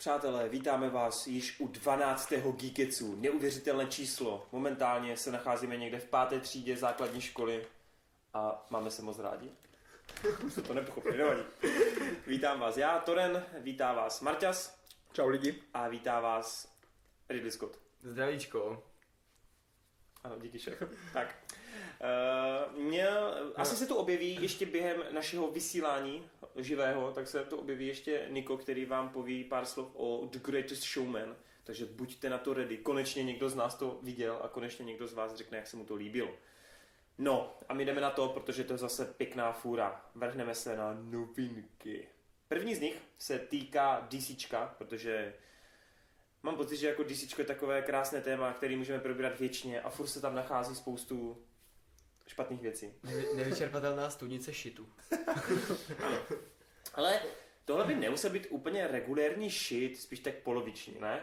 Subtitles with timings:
[0.00, 2.32] Přátelé, vítáme vás již u 12.
[2.32, 3.16] Geeketsu.
[3.16, 4.46] Neuvěřitelné číslo.
[4.52, 7.66] Momentálně se nacházíme někde v páté třídě základní školy
[8.34, 9.50] a máme se moc rádi.
[10.46, 11.42] Už to nepochopili, nevadí.
[12.26, 14.80] Vítám vás já, Toren, vítá vás Marťas
[15.12, 15.62] Čau lidi.
[15.74, 16.72] a vítá vás
[17.28, 17.78] Ridley Scott.
[18.02, 18.82] Zdravíčko.
[20.24, 20.82] Ano, díky šéf.
[21.12, 21.36] Tak.
[22.72, 26.30] Uh, měl, asi se tu objeví ještě během našeho vysílání
[26.64, 30.82] živého, tak se tu objeví ještě Niko, který vám poví pár slov o The Greatest
[30.82, 31.36] Showman.
[31.64, 32.78] Takže buďte na to ready.
[32.78, 35.84] Konečně někdo z nás to viděl a konečně někdo z vás řekne, jak se mu
[35.84, 36.30] to líbilo.
[37.18, 40.04] No, a my jdeme na to, protože to je zase pěkná fůra.
[40.14, 42.08] Vrhneme se na novinky.
[42.48, 45.34] První z nich se týká DCčka, protože
[46.42, 50.06] Mám pocit, že jako DC je takové krásné téma, který můžeme probírat věčně a furt
[50.06, 51.42] se tam nachází spoustu
[52.30, 52.92] špatných věcí.
[53.04, 54.88] Nevy- nevyčerpatelná studnice šitu.
[56.94, 57.20] Ale
[57.64, 61.22] tohle by nemusel být úplně regulérní shit, spíš tak poloviční, ne?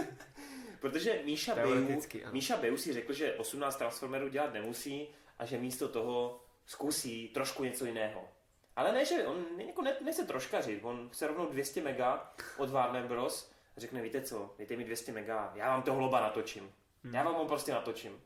[0.80, 1.86] Protože Míša ano.
[2.32, 7.64] Míša Bejů si řekl, že 18 Transformerů dělat nemusí a že místo toho zkusí trošku
[7.64, 8.28] něco jiného.
[8.76, 13.06] Ale ne, že on jako ne, nechce troškařit, on chce rovnou 200 mega od Warner
[13.06, 13.52] Bros.
[13.76, 16.72] a řekne, víte co, dejte mi 200 mega, já vám to hloba natočím.
[17.12, 18.20] Já vám ho prostě natočím.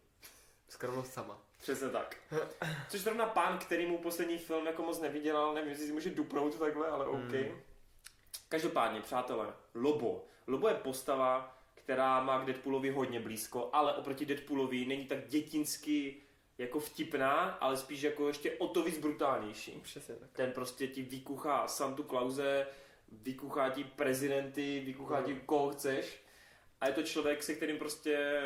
[0.69, 1.44] Skromnost sama.
[1.65, 2.17] Přesně tak.
[2.89, 6.59] Což zrovna pán, který mu poslední film jako moc nevydělal, nevím, jestli si může dupnout
[6.59, 7.19] takhle, ale OK.
[7.19, 7.61] Hmm.
[8.49, 10.25] Každopádně, přátelé, Lobo.
[10.47, 16.17] Lobo je postava, která má k Deadpoolovi hodně blízko, ale oproti Deadpoolovi není tak dětinsky
[16.59, 19.81] jako vtipná, ale spíš jako ještě o to víc brutálnější.
[19.83, 20.31] Přesně tak.
[20.33, 22.67] Ten prostě ti vykuchá Santu Klauze,
[23.13, 26.25] vykuchá ti prezidenty, vykuchá ti koho chceš.
[26.81, 28.43] A je to člověk, se kterým prostě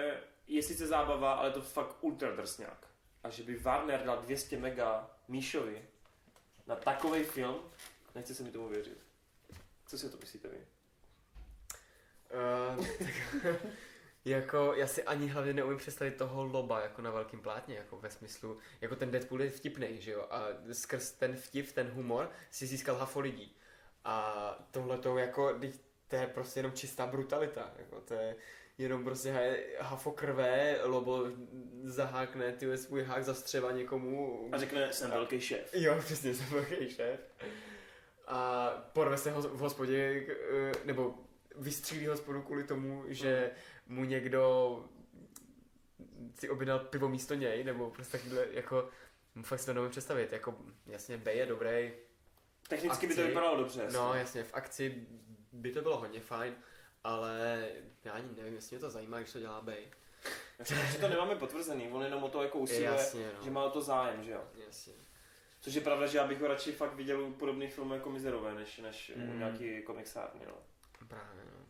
[0.47, 2.88] je sice zábava, ale je to fakt ultra drsňák.
[3.29, 5.83] A že by Warner dal 200 mega Míšovi
[6.67, 7.57] na takový film,
[8.15, 8.99] nechce se mi tomu věřit.
[9.87, 10.57] Co si o to myslíte vy?
[12.77, 13.55] Uh, tak,
[14.25, 18.11] jako, já si ani hlavně neumím představit toho loba jako na velkým plátně, jako ve
[18.11, 22.67] smyslu, jako ten Deadpool je vtipný, že jo, a skrz ten vtip, ten humor si
[22.67, 23.57] získal hafo lidí.
[24.05, 25.61] A tohle to jako,
[26.09, 28.37] to je prostě jenom čistá brutalita, jako to je
[28.79, 31.25] jenom prostě ha- hafo krve, lobo
[31.85, 34.49] zahákne ty svůj hák zastřeva někomu.
[34.53, 35.71] A řekne, jsem velký šéf.
[35.75, 37.21] Jo, přesně, jsem velký šéf.
[38.27, 41.15] A porve se ho v hospodě, eh, nebo
[41.57, 43.51] vystřílí hospodu kvůli tomu, že
[43.87, 44.85] mu někdo
[46.35, 48.89] si objednal pivo místo něj, nebo prostě takhle, jako,
[49.43, 50.57] fakt si to nevím představit, jako,
[50.87, 51.93] jasně, B je dobrý,
[52.69, 53.29] Technicky by to Akci.
[53.29, 53.89] vypadalo dobře.
[53.93, 55.07] no jasně, v akci
[55.53, 56.55] by to bylo hodně fajn,
[57.09, 57.69] ale
[58.05, 59.91] já ani nevím, jestli mě to zajímá, když to dělá Bej.
[60.65, 63.45] Že to nemáme potvrzený, on jenom o to jako usiluje, Jasně, no.
[63.45, 64.45] že má o to zájem, že jo.
[64.67, 64.93] Jasně.
[65.61, 68.55] Což je pravda, že já bych ho radši fakt viděl u podobných filmů jako Mizerové,
[68.55, 69.31] než, než mm.
[69.31, 70.55] u nějaký komiksárny, no.
[71.09, 71.67] Právě, no.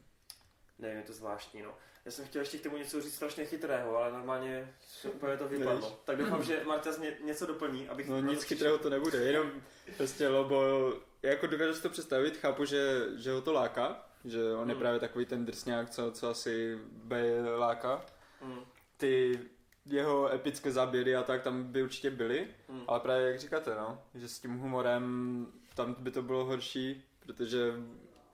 [0.79, 1.75] Nevím, je to zvláštní, no.
[2.05, 5.49] Já jsem chtěl ještě k tomu něco říct strašně chytrého, ale normálně se úplně to
[5.49, 5.81] vypadlo.
[5.81, 5.93] Nevíš.
[6.05, 8.09] Tak doufám, že Marta ně, něco doplní, abych...
[8.09, 8.49] No nic přišel.
[8.49, 9.53] chytrého to nebude, jenom
[9.97, 14.53] prostě Lobo, já jako dokážu si to představit, chápu, že, že ho to láká, že
[14.55, 14.81] on je Hmm.
[14.81, 18.05] právě takový ten drsňák, co, co asi B láká.
[18.45, 18.61] Mm.
[18.97, 19.41] Ty
[19.87, 22.83] jeho epické záběry a tak tam by určitě byly, Mm.
[22.87, 27.73] ale právě jak říkáte, no, že s tím humorem tam by to bylo horší, protože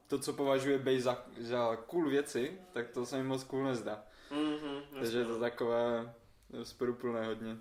[0.07, 4.05] to, co považuje Bej za, za cool věci, tak to se mi moc cool nezdá.
[4.31, 6.15] Mm-hmm, Takže je to takové
[6.53, 7.57] rozporuplné hodně.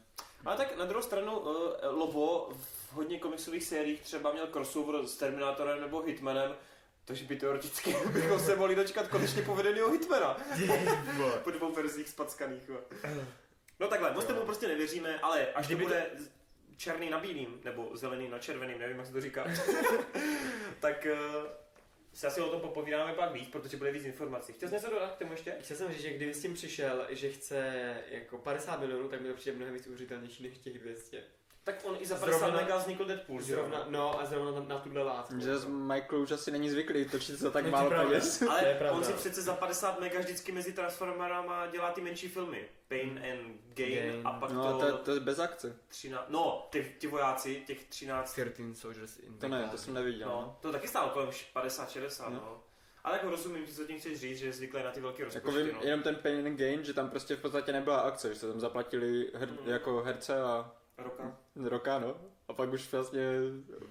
[0.46, 1.50] Ale tak na druhou stranu uh,
[1.84, 6.52] Lobo v hodně komiksových sériích třeba měl crossover s Terminátorem nebo Hitmanem,
[7.06, 10.38] takže by teoreticky bychom se mohli dočkat konečně povedeného Hitmana.
[11.44, 12.70] po dvou verzích spackaných.
[13.80, 16.30] No takhle, moc tomu prostě nevěříme, ale až Kdyby to to- bude z-
[16.78, 19.48] černý na bílým, nebo zelený na červeným, nevím, jak se to říká,
[20.80, 21.48] tak uh,
[22.14, 24.54] se asi o tom popovídáme pak víc, protože bude víc informací.
[24.54, 25.56] Chtěl jsi něco dodat k tomu ještě?
[25.62, 27.74] Chtěl jsem říct, že kdyby s tím přišel, že chce
[28.10, 31.24] jako 50 milionů, tak mi to přijde mnohem víc uvěřitelnější než těch 200.
[31.66, 33.46] Tak on i za 50 Zrovna- mega vznikl Deadpool, jo?
[33.46, 35.40] Zrovna, no a zrovna na, na tuhle látku.
[35.40, 38.42] Že z Michael už asi není zvyklý točit za tak Je to málo peněz.
[38.42, 42.66] Ale on si přece za 50 mega vždycky mezi Transformerama dělá ty menší filmy.
[42.88, 44.28] Pain and Gain, Gain.
[44.28, 45.76] a pak No, to, to, to je bez akce.
[45.88, 50.28] 13, no, ty, ty vojáci, těch 13, 13 Soldiers in To ne, to jsem neviděl.
[50.30, 52.30] no, to taky stálo kolem 50-60, no.
[52.30, 52.36] No.
[52.36, 52.64] no.
[53.04, 55.64] Ale jako rozumím, co tím chceš říct, že je zvyklý na ty velké Jako rozpočty,
[55.64, 55.80] vím, no.
[55.84, 58.60] jenom ten Pain and Gain, že tam prostě v podstatě nebyla akce, že se tam
[58.60, 59.70] zaplatili her, Mhm.
[59.70, 61.38] jako herce a Roka.
[61.56, 62.16] roka, no.
[62.48, 63.22] A pak už vlastně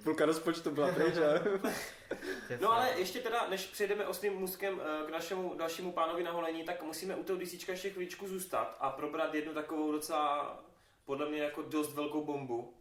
[0.05, 1.15] půlka rozpočtu byla pryč
[2.61, 6.65] No ale ještě teda, než přejdeme ostrým můzkem eh, k našemu dalšímu pánovi na holení,
[6.65, 10.59] tak musíme u toho DC ještě chvíličku zůstat a probrat jednu takovou docela,
[11.05, 12.75] podle mě jako dost velkou bombu.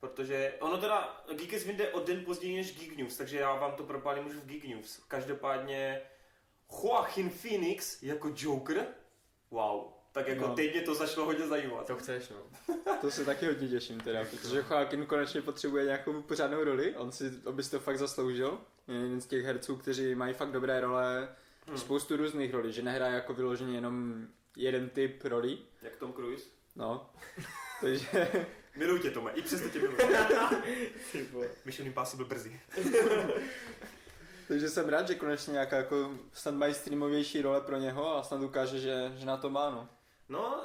[0.00, 3.84] Protože ono teda, Geekes vyjde o den později než Geek News, takže já vám to
[3.84, 5.04] propálím už v Geek News.
[5.08, 6.02] Každopádně
[6.82, 8.86] Joaquin Phoenix jako Joker,
[9.50, 10.54] wow, tak jako No.
[10.54, 11.86] teď mě to začalo hodně zajímat.
[11.86, 12.36] To chceš, no.
[13.00, 17.32] To se taky hodně těším teda, protože Joaquin konečně potřebuje nějakou pořádnou roli, on si,
[17.44, 18.58] on by si to fakt zasloužil.
[18.88, 21.28] Je jeden z těch herců, kteří mají fakt dobré role,
[21.68, 21.78] Hmm.
[21.78, 24.26] spoustu různých rolí, že nehraje jako vyloženě jenom
[24.56, 26.44] jeden typ rolí, Jak Tom Cruise.
[26.76, 27.10] no.
[27.80, 28.28] Takže,
[28.76, 29.98] Miluji tě, Tome, i přesto tě miluji.
[31.64, 32.60] Mission Impossible brzy.
[34.48, 38.78] takže jsem rád, že konečně nějaká jako snad mainstreamovější role pro něho a snad ukáže,
[38.80, 39.88] že, že na to má, no.
[40.28, 40.60] No,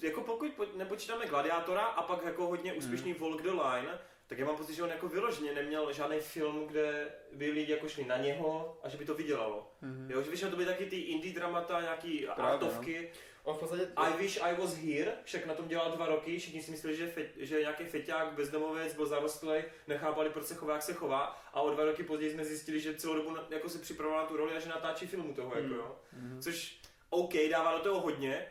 [0.00, 4.46] jako pokud po- nepočítáme Gladiátora a pak jako hodně úspěšný Walk the Line, tak já
[4.46, 8.16] mám pocit, že on jako vyloženě neměl žádný film, kde by lidi jako šli na
[8.16, 9.72] něho a že by to vydělalo.
[9.80, 10.10] Mhm.
[10.10, 13.10] Jo, že většinou to byly taky ty indie dramata, nějaký Právě, artovky.
[13.42, 13.88] On v podstatě...
[13.96, 17.06] I wish I was here, však na tom dělal dva roky, všichni si mysleli, že,
[17.06, 19.52] fe, že nějaký feťák, bezdomovec, byl zarostlý,
[19.86, 22.94] nechápali, proč se chová, jak se chová a o dva roky později jsme zjistili, že
[22.94, 25.76] celou dobu jako se připravoval na tu roli a že natáčí filmu toho, jako Hmm.
[25.76, 25.96] jo.
[26.12, 26.42] Mhm.
[26.42, 26.80] Což
[27.10, 28.46] OK, dává do toho hodně,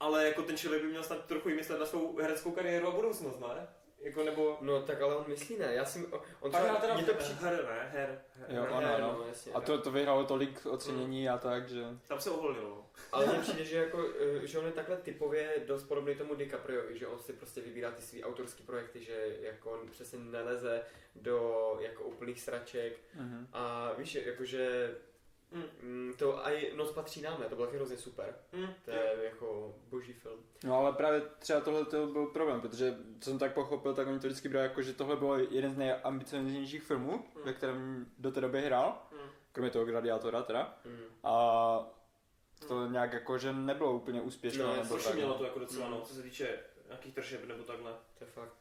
[0.00, 2.90] ale jako ten člověk by měl snad trochu i myslet na svou hereckou kariéru a
[2.90, 3.68] budoucnost, ne?
[4.00, 4.58] Jako nebo...
[4.60, 6.06] No tak ale on myslí ne, já si...
[6.40, 7.40] On třeba, teda mně to přijde...
[7.40, 9.16] her, ne, her, her, Jo, her, ano, ano.
[9.18, 11.82] no, jasně, A to, to vyhralo tolik ocenění a tak, že...
[12.08, 12.86] Tam se oholilo.
[13.12, 14.04] Ale mně přijde, že, jako,
[14.42, 17.90] eh, že on je takhle typově dost podobný tomu DiCapriovi, že on si prostě vybírá
[17.90, 20.82] ty svý autorské projekty, že jako on přesně neleze
[21.14, 23.48] do jako úplných sraček Mhm.
[23.52, 24.94] a víš, jakože
[25.52, 25.62] Mm.
[25.82, 27.46] mm, to i Noc patří nám, ne?
[27.48, 28.34] to bylo taky hrozně super.
[28.52, 28.66] Mm.
[28.84, 30.40] To je jako boží film.
[30.64, 34.20] No ale právě třeba tohle to byl problém, protože co jsem tak pochopil, tak oni
[34.20, 37.42] to vždycky brali jako, že tohle bylo jeden z nejambicioznějších filmů, Mm.
[37.44, 39.30] ve kterém do té doby hrál, Mm.
[39.52, 40.78] kromě toho Gladiátora teda.
[40.84, 41.00] Mm.
[41.24, 41.90] A
[42.68, 44.64] to nějak jako, že nebylo úplně úspěšné.
[44.64, 45.14] No, nebo tak.
[45.14, 45.92] mělo to jako docela, Mm.
[45.92, 47.92] no, co se týče nějakých tržeb nebo takhle.
[48.18, 48.52] To je fakt.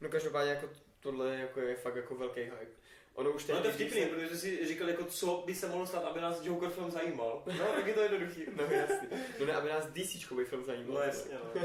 [0.00, 0.68] No každopádně jako
[1.00, 2.66] tohle jako je fakt jako velký hype.
[3.16, 5.86] Ono už No to je vtipný, se- protože si říkal, jako, co by se mohlo
[5.86, 7.42] stát, aby nás Joker film zajímal.
[7.58, 8.42] No, tak je to jednoduchý.
[8.56, 9.08] No jasně.
[9.40, 10.94] No ne, aby nás DCčkový film zajímal.
[10.94, 11.62] No jasně, no.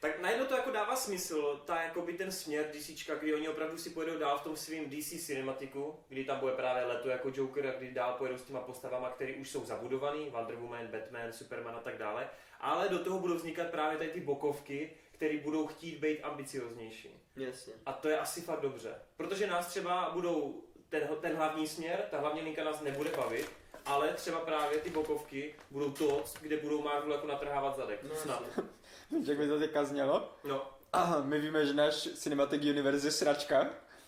[0.00, 3.90] Tak najednou to jako dává smysl, ta jakoby ten směr DCčka, kdy oni opravdu si
[3.90, 7.72] pojedou dál v tom svým DC cinematiku, kdy tam bude právě leto jako Joker a
[7.78, 11.80] kdy dál pojedou s těma postavama, které už jsou zabudovaný, Wonder Woman, Batman, Superman a
[11.80, 12.28] tak dále,
[12.60, 14.90] ale do toho budou vznikat právě tady ty bokovky,
[15.22, 17.08] které budou chtít být ambicioznější.
[17.36, 17.72] Jasně.
[17.86, 18.94] A to je asi fakt dobře.
[19.16, 23.50] Protože nás třeba budou, ten, ten hlavní směr, ta hlavní linka nás nebude bavit,
[23.84, 28.02] ale třeba právě ty bokovky budou to, kde budou Marvel jako natrhávat zadek.
[28.02, 28.42] No, Snad.
[29.26, 30.32] Jak by to teďka znělo?
[30.44, 30.70] No.
[30.92, 33.66] Aha, my víme, že náš Cinematic Universe je sračka,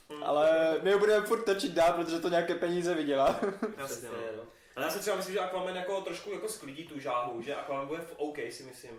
[0.09, 0.23] Mm.
[0.25, 3.41] ale my ho budeme furt točit dál, protože to nějaké peníze vydělá.
[3.79, 4.15] Jasně, no.
[4.37, 4.43] no.
[4.77, 7.87] Ale já si třeba myslím, že Aquaman jako trošku jako sklidí tu žáhu, že Aquaman
[7.87, 8.91] bude v OK, si myslím.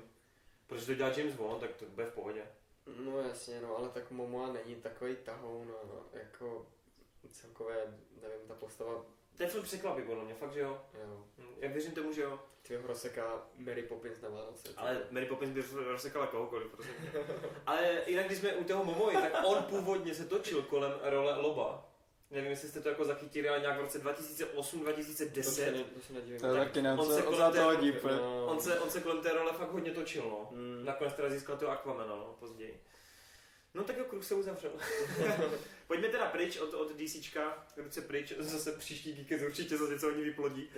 [0.68, 2.42] Protože to dělá James Bond, tak to bude v pohodě.
[3.00, 6.66] No jasně, no, ale tak Momoa není takový tahoun, no, no, jako
[7.32, 7.76] celkově,
[8.22, 9.06] nevím, ta postava,
[9.38, 10.82] Ten film překvapí podle mě, fakt, že jo.
[10.94, 12.40] jo, Hm, Jak věřím tomu, že jo.
[12.62, 14.70] ty ho rozseká Mary Poppins na Vánoce.
[14.78, 16.94] Ale Mary Poppins by rozsekala kohokoliv, prosím.
[17.66, 21.90] Ale jinak, když jsme u toho Momoy, tak on původně se točil kolem role Loba.
[22.32, 25.32] Nevím, jestli jste to jako zachytili, ale nějak v roce 2008-2010.
[25.44, 26.40] to se, ne, to se nedivím.
[26.40, 29.02] To taky ne, on on se kolem té- to hodí no, On se, on se
[29.02, 30.48] kolem té role fakt hodně točil, no.
[30.52, 32.82] mm, Nakonec teda získal toho Aquamana, no, později.
[33.74, 34.72] No tak jo, kruh se uzavřel.
[35.88, 40.24] Pojďme teda pryč od, od DCčka, ruce pryč, zase příští Geekes určitě zase něco oni
[40.24, 40.70] vyplodí.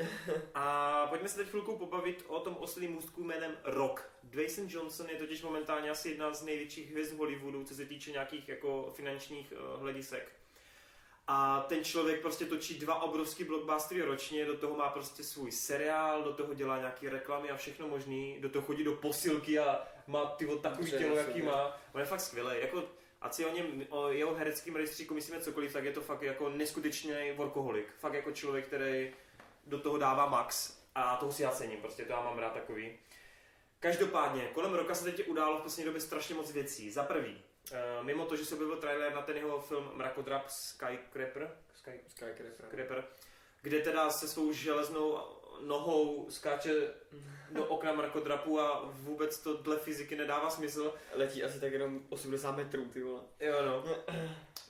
[0.53, 4.01] A pojďme se teď chvilku pobavit o tom oslým můstku jménem Rock.
[4.23, 8.49] Dwayne Johnson je totiž momentálně asi jedna z největších hvězd Hollywoodu, co se týče nějakých
[8.49, 10.31] jako finančních uh, hledisek.
[11.27, 16.23] A ten člověk prostě točí dva obrovský blockbustery ročně, do toho má prostě svůj seriál,
[16.23, 20.25] do toho dělá nějaký reklamy a všechno možný, do toho chodí do posilky a má
[20.25, 21.45] ty takový tělo, no, jaký super.
[21.45, 21.77] má.
[21.93, 22.61] On je fakt skvělý.
[22.61, 22.83] Jako,
[23.21, 26.49] ať si o něm, o jeho hereckém rejstříku myslíme cokoliv, tak je to fakt jako
[26.49, 27.87] neskutečný workoholik.
[27.99, 29.13] Fakt jako člověk, který
[29.65, 32.99] do toho dává max a toho si já cením, prostě to já mám rád takový.
[33.79, 36.91] Každopádně, kolem roka se teď událo v poslední době strašně moc věcí.
[36.91, 37.41] Za prvý,
[38.01, 43.03] mimo to, že se objevil trailer na ten jeho film Mrakodrap Skycrapper, Sky, Skycrapper.
[43.61, 45.19] Kde teda se svou železnou
[45.61, 46.93] nohou skáče
[47.51, 50.93] do okna mrakodrapu a vůbec to dle fyziky nedává smysl.
[51.13, 53.21] Letí asi tak jenom 80 metrů, ty vole.
[53.39, 53.83] Jo no.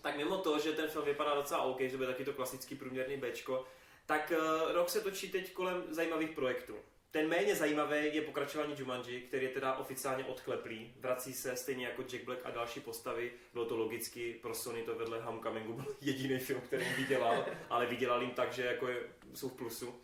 [0.01, 3.17] Tak mimo to, že ten film vypadá docela OK, že bude taky to klasický průměrný
[3.17, 3.65] Bčko,
[4.05, 6.75] tak uh, rok se točí teď kolem zajímavých projektů.
[7.11, 10.93] Ten méně zajímavý je pokračování Jumanji, který je teda oficiálně odkleplý.
[10.99, 13.31] Vrací se stejně jako Jack Black a další postavy.
[13.53, 18.21] Bylo to logicky, pro Sony to vedle Homecomingu byl jediný film, který vydělal, ale vydělal
[18.21, 19.87] jim tak, že jako je, jsou v plusu.
[19.87, 19.95] Uh,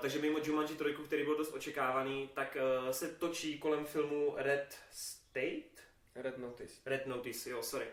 [0.00, 4.78] takže mimo Jumanji 3, který byl dost očekávaný, tak uh, se točí kolem filmu Red
[4.90, 5.82] State?
[6.14, 6.80] Red Notice.
[6.86, 7.86] Red Notice, jo, sorry.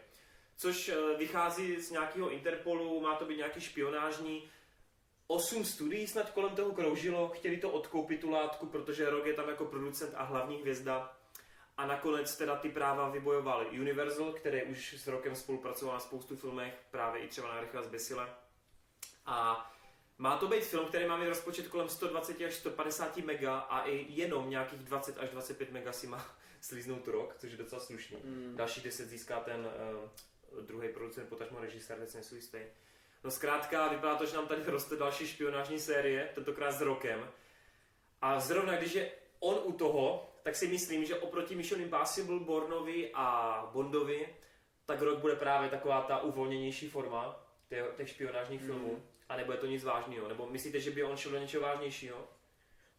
[0.58, 4.50] Což eh, vychází z nějakého Interpolu, má to být nějaký špionážní.
[5.28, 9.50] Osm studií snad kolem toho kroužilo, chtěli to odkoupit tu látku, protože Rock je tam
[9.50, 11.18] jako producent a hlavní hvězda.
[11.78, 16.74] A nakonec teda ty práva vybojoval Universal, který už s Rockem spolupracoval na spoustu filmech,
[16.92, 18.30] právě i třeba na Rychle z Besile.
[19.26, 19.72] A
[20.18, 24.06] má to být film, který má mít rozpočet kolem 120 až 150 mega a i
[24.10, 28.18] jenom nějakých 20 až 25 mega si má slíznout rok, což je docela slušný.
[28.24, 28.54] Mm.
[28.56, 29.70] Další 10 získá ten
[30.54, 32.58] uh, druhý producent, potažmo režisér, teď si nejsou jistý.
[33.26, 37.28] No zkrátka, vypadá to, že nám tady roste další špionážní série, tentokrát s rokem.
[38.22, 43.12] A zrovna když je on u toho, tak si myslím, že oproti Mission Impossible, Bornovi
[43.14, 44.36] a Bondovi,
[44.86, 47.46] tak rok bude právě taková ta uvolněnější forma
[47.98, 48.68] těch, špionážních Mm.
[48.68, 49.04] filmů.
[49.30, 50.28] A nebude to nic vážného.
[50.28, 52.28] Nebo myslíte, že by on šel do něčeho vážnějšího?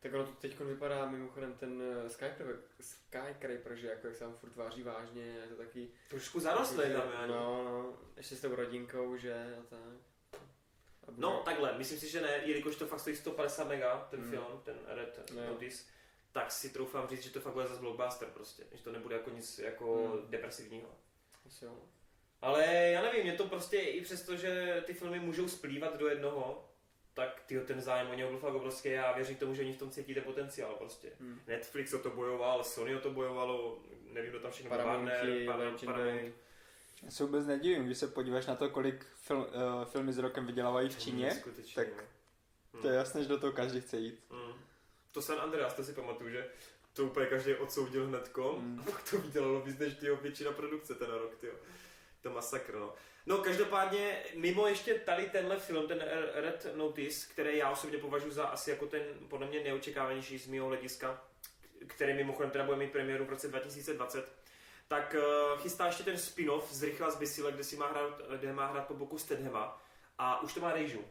[0.01, 4.35] Tak ono to teď vypadá mimochodem ten eh, Skycraper, Skycraper, že jako jak se tam
[4.35, 5.89] furt váží vážně, je to taky...
[6.11, 10.16] Trošku zarostlý tam, No, no, ještě s tou rodinkou, že a tak.
[11.07, 14.31] Bude- No, takhle, myslím si, že ne, jelikož to fakt stojí 150 mega, ten Mm.
[14.31, 15.47] film, ten Red No.
[15.47, 15.85] Notice,
[16.33, 19.31] tak si troufám říct, že to fakt bude zase blockbuster prostě, že to nebude jako
[19.31, 20.31] nic jako Mm.
[20.31, 20.89] depresivního.
[21.47, 21.73] Asi jo.
[22.43, 26.69] Ale já nevím, mě to prostě i přesto, že ty filmy můžou splývat do jednoho,
[27.15, 29.73] tak tyjo, ten zájem o něho byl fakt obrovský a já věřím tomu, že oni
[29.73, 31.13] v tom cítíte potenciál prostě.
[31.21, 31.41] Hmm.
[31.47, 35.47] Netflix o to bojoval, Sony o to bojovalo, nevím, kdo tam všechno byl, Paramounty, Warner,
[35.47, 36.35] Paramount, Paramount.
[37.03, 40.47] Já se vůbec nedivím, když se podíváš na to, kolik film, uh, filmy s rokem
[40.47, 41.89] vydělávají v Číně, Neskutečný, tak
[42.75, 42.81] no.
[42.83, 44.21] to je jasné, že do toho každý chce jít.
[44.31, 44.53] Mm.
[45.13, 46.49] To San Andreas, to si pamatuju, že
[46.93, 48.81] to úplně každý odsoudil hnedko Mm.
[48.81, 51.55] a pak to vydělalo víc než tyjo, většina produkce ten rok, tyjo.
[52.23, 52.95] To masakr, no.
[53.27, 58.45] No každopádně, mimo ještě tady tenhle film, ten Red Notice, který já osobně považuji za
[58.45, 61.25] asi jako ten podle mě neočekávanější z mého hlediska,
[61.87, 64.33] který mimochodem teda bude mít premiéru v roce 2020,
[64.89, 68.53] tak uh, chystá ještě ten spin-off z Rychlá z Bysile, kde si má hrát, kde
[68.53, 69.83] má hrát po boku Stedhema
[70.19, 71.05] a už to má Rejžu.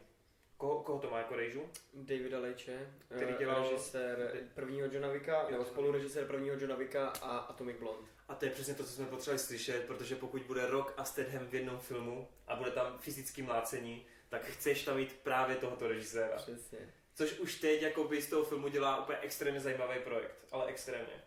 [0.56, 1.70] Koho, koho to má jako Rejžu?
[1.94, 7.38] Davida Leitche, Který eh, dělal- režisér prvního Johna Wicka, nebo spolurežisér prvního Johna Wicka a
[7.38, 8.08] Atomic Blonde.
[8.28, 11.46] A to je přesně to, co jsme potřebovali slyšet, protože pokud bude Rock a Stedham
[11.46, 16.36] v jednom filmu a bude tam fyzický mlácení, tak chceš tam mít právě tohoto režiséra.
[16.36, 16.94] Přesně.
[17.14, 21.24] Což už teď jakoby z toho filmu dělá úplně extrémně zajímavý projekt, ale extrémně.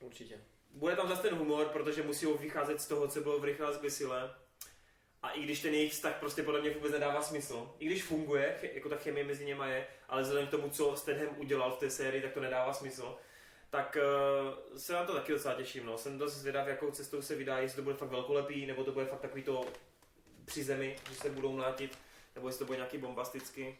[0.00, 0.40] Určitě.
[0.76, 4.34] Bude tam zase ten humor, protože musí vycházet z toho, co bylo v Rychlá zbysile.
[5.22, 8.58] A i když ten jejich vztah prostě podle mě vůbec nedává smysl, i když funguje,
[8.72, 11.90] jako ta chemie mezi něma je, ale vzhledem k tomu, co Stedham udělal v té
[11.90, 13.16] sérii, tak to nedává smysl.
[13.70, 13.96] Tak
[14.70, 15.86] uh, se na to taky docela těším.
[15.86, 15.98] No.
[15.98, 19.06] Jsem dost zvědav, jakou cestou se vydá, jestli to bude fakt velkolepý, nebo to bude
[19.06, 19.64] fakt takový to
[20.44, 21.98] při zemi, že se budou mlátit,
[22.34, 23.78] nebo jestli to bude nějaký bombastický.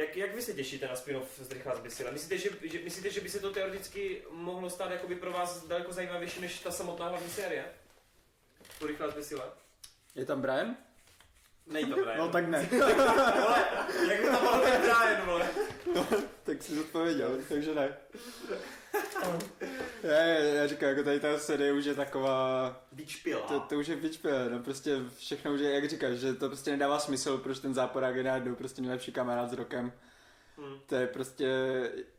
[0.00, 2.10] Jak, jak vy se těšíte na spin-off z Rychlá zbysile?
[2.10, 5.92] Myslíte že, že, myslíte, že by se to teoreticky mohlo stát jakoby pro vás daleko
[5.92, 7.64] zajímavější než ta samotná hlavní série?
[8.78, 9.44] To Rychlá zbysile?
[10.14, 10.76] Je tam Brian?
[11.70, 12.18] Nej to Brian.
[12.18, 12.68] No tak ne.
[12.72, 13.64] Vole,
[14.08, 15.48] jak by tam mohl být Brian, vole?
[16.42, 17.96] tak si odpověděl, takže ne.
[20.02, 23.40] Já, já, já říkám, jako tady ta série už je taková, Vyčpila.
[23.40, 26.70] to, to už je vyčpě, no prostě všechno už je, jak říkáš, že to prostě
[26.70, 29.92] nedává smysl, proč ten záporák je najednou prostě nejlepší kamarád s rokem.
[30.58, 30.78] Hmm.
[30.86, 31.46] To je prostě,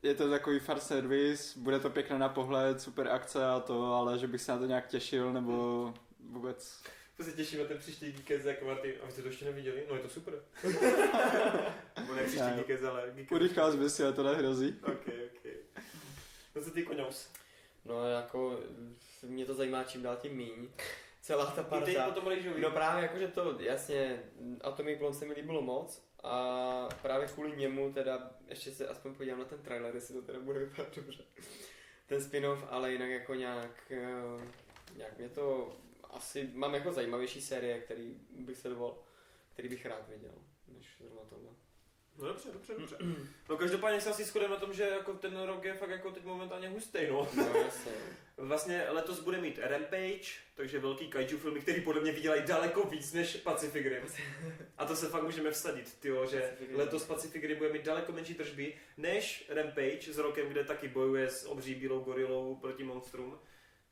[0.04, 4.20] je to takový far service, bude to pěkné na pohled, super akce a to, ale
[4.20, 5.94] že bych se na to nějak těšil, nebo
[6.30, 6.82] vůbec.
[7.22, 8.94] To se těším na ten příští Geekez, jako Martin.
[9.04, 9.84] A vy jste to ještě neviděli?
[9.90, 10.34] No je to super.
[12.00, 12.54] Nebo ne příští Ne.
[12.56, 13.32] Geekez, ale Geekez.
[13.32, 14.80] Urychlá zbysy, ale to nehrozí.
[14.84, 15.52] Ok, ok.
[16.56, 17.30] No co ty koňous?
[17.86, 18.60] No jako,
[19.22, 20.70] mě to zajímá čím dál tím míň.
[21.22, 22.12] Celá ta I teď parta.
[22.12, 22.34] potom.
[22.58, 24.24] No právě jakože to, jasně,
[24.62, 29.40] Atomic Blonde se mi líbilo moc a právě kvůli němu teda, ještě se aspoň podívám
[29.40, 31.24] na ten trailer, jestli to teda bude vypadat dobře.
[32.08, 34.46] Ten spin-off, ale jinak jako nějak, eh,
[34.98, 35.76] nějak mě to
[36.12, 38.98] asi, mám jako zajímavější série, který bych sledoval,
[39.54, 40.36] který bych rád viděl,
[40.68, 41.52] než zrovna tohle.
[42.18, 42.98] No dobře, dobře, dobře.
[43.50, 46.24] No každopádně se asi shodeme na tom, že jako ten rok je fakt jako teď
[46.24, 47.30] momentálně hustý, no.
[47.36, 47.92] No jasně.
[48.38, 53.14] Vlastně letos bude mít Rampage, takže velký kaiju filmy, který podle mě vydělají daleko víc
[53.14, 54.04] než Pacific Rim.
[54.78, 58.12] A to se fakt můžeme vsadit, tyjo, že Pacific letos Pacific Rim bude mít daleko
[58.12, 63.40] menší tržby než Rampage s rokem, kde taky bojuje s obří bílou gorilou proti monstrům.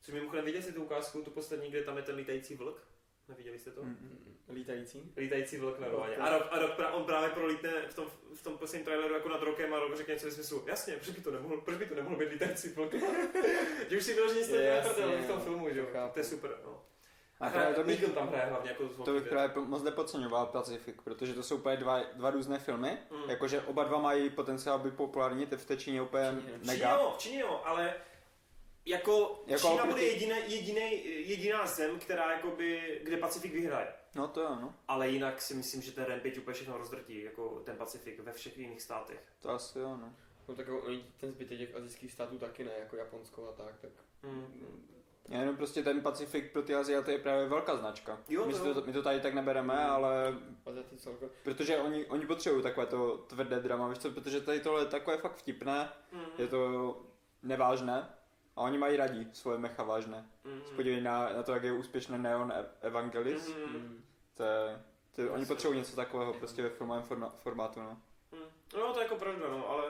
[0.02, 2.84] Což mimochodem viděli jste tu ukázku, tu poslední, kde tam je ten lítající vlk?
[3.28, 3.84] Neviděli jste to?
[3.84, 4.36] Mm.
[4.54, 5.14] Lítající?
[5.18, 6.16] Lítající vlk normálně.
[6.16, 9.30] A, rok, a rok, pra- on právě prolítne v tom, v tom posledním traileru jako
[9.30, 11.86] nad rokem a rok řekne něco ve smyslu, jasně, proč by to nemohl, proč by
[11.86, 12.94] to nemohl být lítající vlk?
[13.90, 15.88] že už si vyloženě jste Jasně, v tom filmu, že jo?
[16.14, 16.82] To je super, no.
[17.40, 20.46] A, A právě to bych, Eagle tam hraje hlavně jako to bych právě moc nepodceňoval
[20.46, 23.30] Pacific, protože to jsou úplně dva, dva různé filmy, Mm.
[23.30, 26.42] jakože oba dva mají potenciál být populární, ty v té Číně úplně Číně.
[26.42, 26.92] V Číně mega.
[26.96, 27.94] jo, v Číně jo, ale
[28.90, 33.88] jako, Jako Čína oproti- bude jediné, jediné, jediná zem, která jakoby, kde Pacifik vyhraje.
[34.16, 34.74] No to jo, no.
[34.88, 38.58] ale jinak si myslím, že ten Rampage úplně všechno rozdrtí, jako ten Pacifik ve všech
[38.58, 39.24] jiných státech.
[39.42, 40.14] To asi jo, no.
[40.48, 43.92] No tak oni- ten zbytek těch azijských států taky ne, jako Japonsko a tak, tak
[44.24, 44.86] Mm.
[45.30, 48.22] Já jenom prostě ten Pacifik pro ty Aziaty je právě velká značka.
[48.30, 48.84] Jo, my, to jo.
[48.86, 50.34] my to tady tak nebereme, ale
[50.66, 51.30] Aziaty celkově.
[51.44, 55.18] protože oni, oni potřebují takové to tvrdé drama, víš co, protože tady tohle je takové
[55.18, 56.22] fakt vtipné, Mm.
[56.38, 57.02] je to
[57.44, 58.10] nevážné
[58.56, 60.26] a oni mají radí svoje mecha vážné.
[60.44, 60.62] Mm.
[60.76, 63.74] Podívej na, na to, jak je úspěšný Neon E- Evangelis, Mm.
[63.74, 64.04] Mm.
[64.34, 64.82] to je,
[65.16, 67.98] to je, oni potřebují něco takového prostě ve filmovém forma, formátu, no.
[68.32, 68.40] Mm.
[68.80, 69.84] No to je jako pravda, no, ale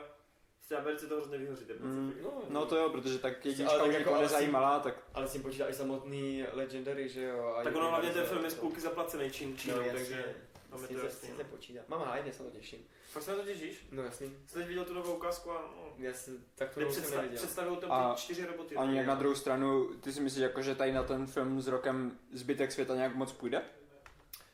[0.59, 2.13] v té Americe to hrozně vyhoří, Mm.
[2.23, 5.27] No, No to jo, protože tak Ale jednička tak už jako asi- nezajímala, tak Ale
[5.27, 7.55] s tím počítá i samotný Legendary, že jo?
[7.57, 10.35] A Tak ono hlavně ten film je z půlky zaplacený čín, čínou, No, takže
[10.71, 11.27] máme S to se, jasný.
[11.27, 11.43] tím no.
[11.43, 11.79] se počítá.
[11.87, 12.79] Mám rád, se na to těším.
[13.11, 13.87] Fakt se na to těšíš?
[13.91, 14.33] No jasný.
[14.47, 17.37] Jsi teď viděl tu novou ukázku a no, Já si tak to jsem nepředstav, neviděl.
[17.37, 18.75] představil tam A- ty čtyři roboty.
[18.75, 21.67] ani jak na druhou stranu, ty si myslíš jako, že tady na ten film s
[21.67, 23.61] rokem zbytek světa nějak moc půjde?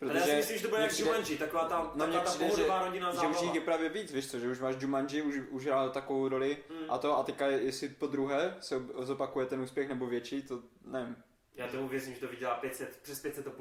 [0.02, 2.24] Ale já si myslím, že to bude jak Jumanji, taková ta, No, taková mně ta
[2.24, 3.56] přijde, pohodová rodina že už jich zábava.
[3.56, 6.92] je právě víc, víš co, že už máš Jumanji, už, už hrál takovou roli Mm.
[6.92, 11.16] a to a teďka jestli po druhé se zopakuje ten úspěch nebo větší, to nevím.
[11.56, 13.52] Já tomu věřím, že to vydělá 500, přes 500 to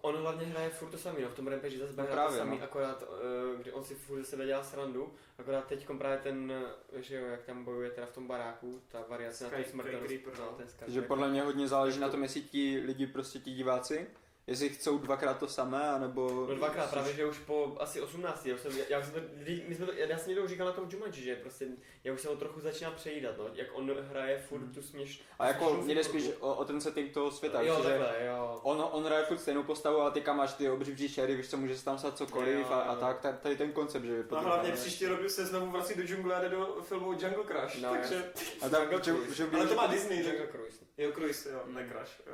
[0.00, 2.58] on hlavně hraje furt to samý, no v tom Rampage zase bude No to samý,
[2.58, 2.64] no.
[2.64, 6.52] akorát, uh, kdy on si furt ze sebe dělá srandu, akorát teď právě ten,
[6.92, 9.70] eh, že jo, jak tam bojuje teda v tom baráku, ta variace na Sky- tu
[9.70, 10.66] smrtelnost, Sky Creeper, no, no.
[10.78, 14.06] Takže podle mě hodně záleží na tom, jestli ti lidi prostě ti diváci,
[14.48, 16.46] jestli chcou dvakrát to samé, anebo...
[16.48, 18.46] No dvakrát právě, že už po asi 18.
[18.46, 19.20] Já, jsem, já, jsem to,
[19.68, 21.66] my jsme to, já jsem někdo říkal na tom Jumanji, že prostě
[22.04, 24.74] já už se ho trochu začínám přejídat, no, jak on hraje furt Hmm.
[24.74, 25.22] tu směš.
[25.38, 28.26] A jako mě jde spíš o, o ten setting toho světa, Jo, víš, že takhle,
[28.26, 28.60] jo.
[28.62, 31.78] on, on hraje furt stejnou postavu, ale teďka máš ty obří bříšery, víš co, může
[31.78, 33.00] se tam stát cokoliv Jo, a, a jo.
[33.00, 35.94] tak, ta- tady ten koncept, že je A potřeba, hlavně příští rok se znovu vrací
[35.94, 38.32] do džungle a jde do filmu Jungle Crush, No, takže...
[38.62, 40.46] A tam, Jungle že, že, Ale to má Disney, Jungle?
[40.46, 40.84] Cruise.
[40.98, 42.26] Jo, Cruise, jo, ne Crush.
[42.26, 42.32] Jo.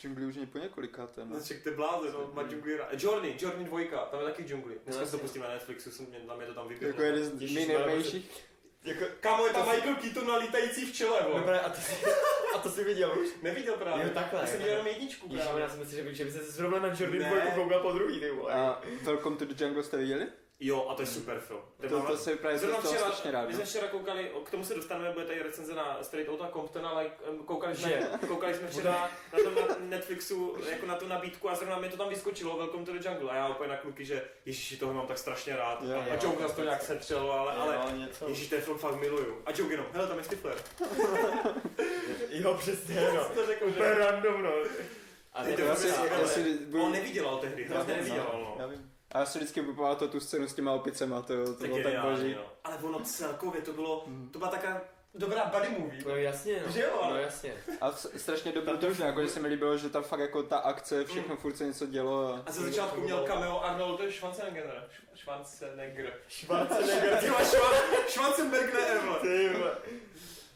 [0.00, 1.20] Džungli už není po několikáté.
[1.24, 2.88] No, ček, ty bláze, no, má džungli rád.
[3.02, 4.74] Journey, Journey dvojka, tam je taky džungli.
[4.84, 6.88] Dneska si to pustíme na Netflixu, jsem, tam je to tam vyběhlo.
[6.88, 8.44] Jako jeden z Těšíš, nejnervnějších.
[8.84, 11.40] Jako, Kámo, je tam si- Michael Keaton na lítající včele, vole.
[11.40, 11.92] Dobré, a to, si,
[12.54, 13.28] a to si viděl už?
[13.42, 14.04] Neviděl právě.
[14.06, 15.62] Jo, takhle, Já jsem viděl jenom jedničku Ježiš, právě.
[15.62, 17.30] já jsem myslel, že by, že by se zrovna na Jordan Ne.
[17.30, 18.52] 2 koukal po druhý, ty vole.
[18.52, 20.26] A Welcome to the Jungle jste viděli?
[20.60, 21.60] Jo, a to je super film.
[21.80, 23.46] Ten To, mám- to se právě Zrovna to včera, strašně rád.
[23.46, 23.56] my no.
[23.56, 27.10] jsme včera koukali, k tomu se dostaneme, bude tady recenze na Straight Outta Compton, ale
[27.28, 31.54] em, koukali jsme, koukali jsme včera na tom na Netflixu, jako na tu nabídku a
[31.54, 34.22] zrovna mi to tam vyskočilo, Welcome to the Jungle a já úplně na kluky, že
[34.46, 35.82] ježiši, toho mám tak strašně rád.
[35.82, 36.18] Jo, a jo.
[36.22, 38.28] Joke nás to nějak setřelo, ale, ale Jo, něco.
[38.28, 39.42] ježiš, ten film fakt miluju.
[39.46, 40.54] A Joke jenom, hele, tam je Stifler.
[42.30, 43.24] Jo, přesně, no.
[43.34, 43.94] to řekl, že...
[43.94, 44.50] Random, no.
[45.32, 48.56] A Ty to Já si, já ale si, On nevydělal tehdy, hrozně nevydělal, no.
[48.58, 48.93] Já vím.
[49.14, 52.00] A já si vždycky vypamatuju tu scénu s těma opicema, to, to Tak bylo tak
[52.02, 52.34] boží.
[52.34, 52.42] no.
[52.64, 54.28] Ale ono celkově to bylo, Mm.
[54.32, 54.80] to byla taková
[55.14, 56.02] dobrá buddy movie.
[56.06, 56.72] No jasně, no.
[56.72, 57.54] Že jo, No jasně.
[57.80, 61.36] A strašně dobrodružné, jako že se mi líbilo, že tam fakt jako ta akce, všechno
[61.36, 62.42] furt se něco dělo.
[62.46, 64.88] A ze začátku měl cameo Arnold Schwarzenegger.
[65.14, 66.12] Schwarzenegger.
[66.28, 67.18] Schwarzenegger.
[67.18, 68.80] Ty máš Schwar- Schwarzenberg ne.
[69.20, 69.50] Ty.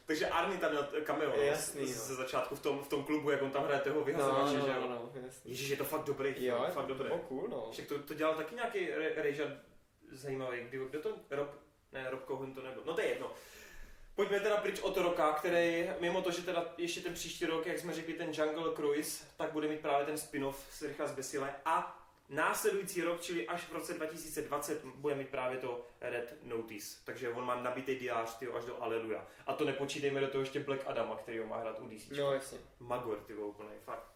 [0.09, 2.05] Takže Arnie tam měl cameo, no, Jasný, z- no.
[2.05, 4.67] ze začátku v tom, v tom klubu, jak on tam hraje toho No, vyhazovače, no,
[4.67, 4.89] že no, jo.
[4.89, 5.51] no, jasný.
[5.51, 7.09] Ježíš, je to fakt dobrý film, Jo, fakt to dobrý.
[7.09, 7.69] bylo cool, no.
[7.73, 9.61] Však to, to dělal taky nějaký re-
[10.13, 11.49] zajímavý, kdy, kdo to, Rob,
[11.93, 13.31] ne, Rob Cohen to nebyl, no to je jedno.
[14.15, 17.79] Pojďme teda pryč od roka, který, mimo to, že teda ještě ten příští rok, jak
[17.79, 21.55] jsme řekli, ten Jungle Cruise, tak bude mít právě ten spin-off s Rychala z Besile
[21.65, 21.98] a
[22.29, 26.99] následující rok, čili až v roce 2020, bude mít právě to Red Notice.
[27.05, 29.27] Takže on má nabitý diář tyjo, až do Aleluja.
[29.47, 32.11] A to nepočítejme do toho ještě Black Adama, který ho má hrát u DC.
[32.19, 32.59] No jasně.
[32.81, 34.09] Magor, ty vole, úplnej, fakt.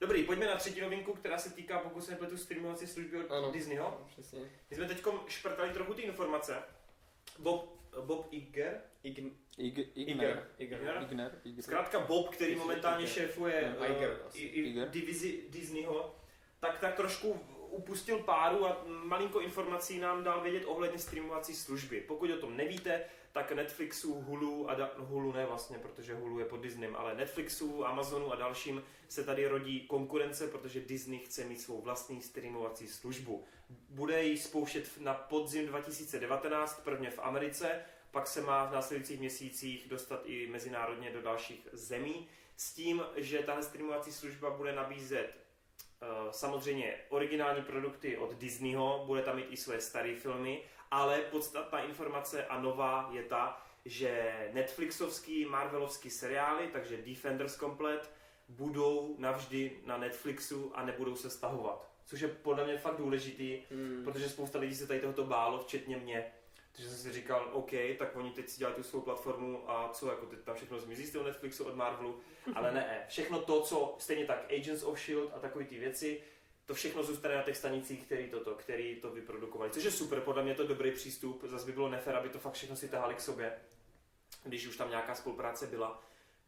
[0.00, 3.50] Dobrý, pojďme na třetí novinku, která se týká, pokud se nepletu, streamovací služby od Ano.
[3.52, 4.04] Disneyho.
[4.06, 4.40] Přesně.
[4.70, 6.62] My jsme teď šprtali trochu ty informace.
[7.38, 9.28] Bob, Bob Iger, Ign...
[9.58, 10.26] Ig- Igner.
[10.30, 10.48] Iger.
[10.58, 10.80] Iger.
[10.80, 11.02] Iger.
[11.02, 11.40] Igner.
[11.44, 11.62] Igner.
[11.64, 13.14] zkrátka Bob, který momentálně Iger.
[13.14, 14.38] šéfuje No, eh, Iger i, asi.
[14.38, 14.88] i Iger.
[14.90, 16.16] divizi Disneyho,
[16.60, 17.40] tak, tak trošku
[17.72, 22.00] upustil páru a malinko informací nám dal vědět ohledně streamovací služby.
[22.00, 26.38] Pokud o tom nevíte, tak Netflixu, Hulu a da- no, Hulu ne vlastně, protože Hulu
[26.38, 31.44] je pod Disneym, ale Netflixu, Amazonu a dalším se tady rodí konkurence, protože Disney chce
[31.44, 33.44] mít svou vlastní streamovací službu.
[33.88, 39.88] Bude ji spouštět na podzim 2019, prvně v Americe, pak se má v následujících měsících
[39.88, 45.41] dostat i mezinárodně do dalších zemí, s tím, že tahle streamovací služba bude nabízet
[46.30, 52.46] samozřejmě originální produkty od Disneyho, bude tam mít i své staré filmy, ale podstatná informace
[52.46, 58.10] a nová je ta, že Netflixovský, Marvelovský seriály, takže Defenders komplet,
[58.48, 61.88] budou navždy na Netflixu a nebudou se stahovat.
[62.04, 64.04] Což je podle mě fakt důležitý, Hmm.
[64.04, 66.32] protože spousta lidí se tady tohoto bálo, včetně mě.
[66.72, 70.10] Takže jsem si říkal, OK, tak oni teď si dělají tu svou platformu a co,
[70.10, 72.20] jako teď tam všechno zmizí z toho Netflixu od Marvelu,
[72.54, 75.32] ale ne, všechno to, co stejně tak Agents of S.H.I.E.L.D.
[75.34, 76.22] a takové ty věci,
[76.66, 79.70] to všechno zůstane na těch stanicích, který, toto, který to vyprodukovali.
[79.70, 81.44] Což je super, podle mě to dobrý přístup.
[81.44, 83.58] Zase by bylo nefér, aby to fakt všechno si tahali k sobě,
[84.44, 86.02] když už tam nějaká spolupráce byla.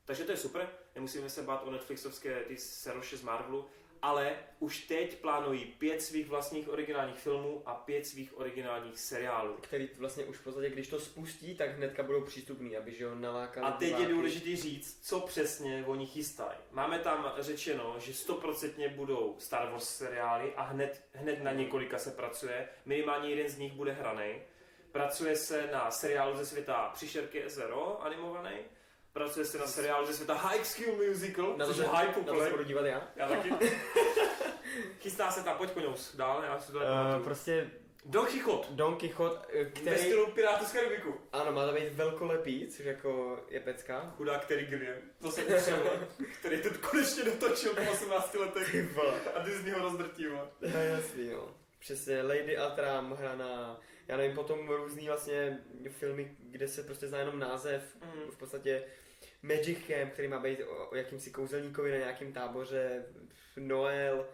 [0.05, 3.67] Takže to je super, nemusíme se bát o Netflixovské ty seroše z Marvelu,
[4.05, 9.57] ale už teď plánují pět svých vlastních originálních filmů a pět svých originálních seriálů.
[9.61, 13.15] Který vlastně už v podstatě, když to spustí, tak hnedka budou přístupný, aby že ho
[13.15, 13.67] nalákali.
[13.67, 14.13] A teď je diváky.
[14.13, 16.59] důležité říct, co přesně oni chystají.
[16.71, 22.11] Máme tam řečeno, že stoprocentně budou Star Wars seriály a hned, hned na několika se
[22.11, 22.69] pracuje.
[22.85, 24.33] Minimálně jeden z nich bude hraný.
[24.93, 28.57] Pracuje se na seriálu ze světa Příšerky SRO animovaný.
[29.15, 32.21] Pracuje se na seriálu ze světa High School Musical, Na to, což se, je hype
[32.21, 32.51] na to se úplně.
[32.51, 33.09] budu dívat já.
[33.17, 33.51] Já taky.
[35.01, 37.71] Chystá se tam, pojď koňous, dál, já si to Uh, prostě
[38.05, 41.15] Don Quixote, Don Quixote, eh, ve který, stylu Pirátů z Karibiku.
[41.33, 44.13] ano, má to být velkolepý, což jako je pecka.
[44.17, 45.97] Chudák Terry Gilliam, to jsem potřeboval,
[46.39, 48.75] který to konečně dotočil po 18 letech
[49.35, 50.49] a Disney ho rozdrtil.
[50.61, 51.49] No jasný, jo.
[51.79, 55.59] Přesně, Lady Altram hraná, já nevím, potom různý vlastně
[55.91, 58.31] filmy, kde se prostě zná jenom název, Mm.
[58.31, 58.85] v podstatě
[59.45, 63.05] Magic Camp, který má být o, o jakýmsi kouzelníkovi na nějakém táboře,
[63.57, 64.27] Noel.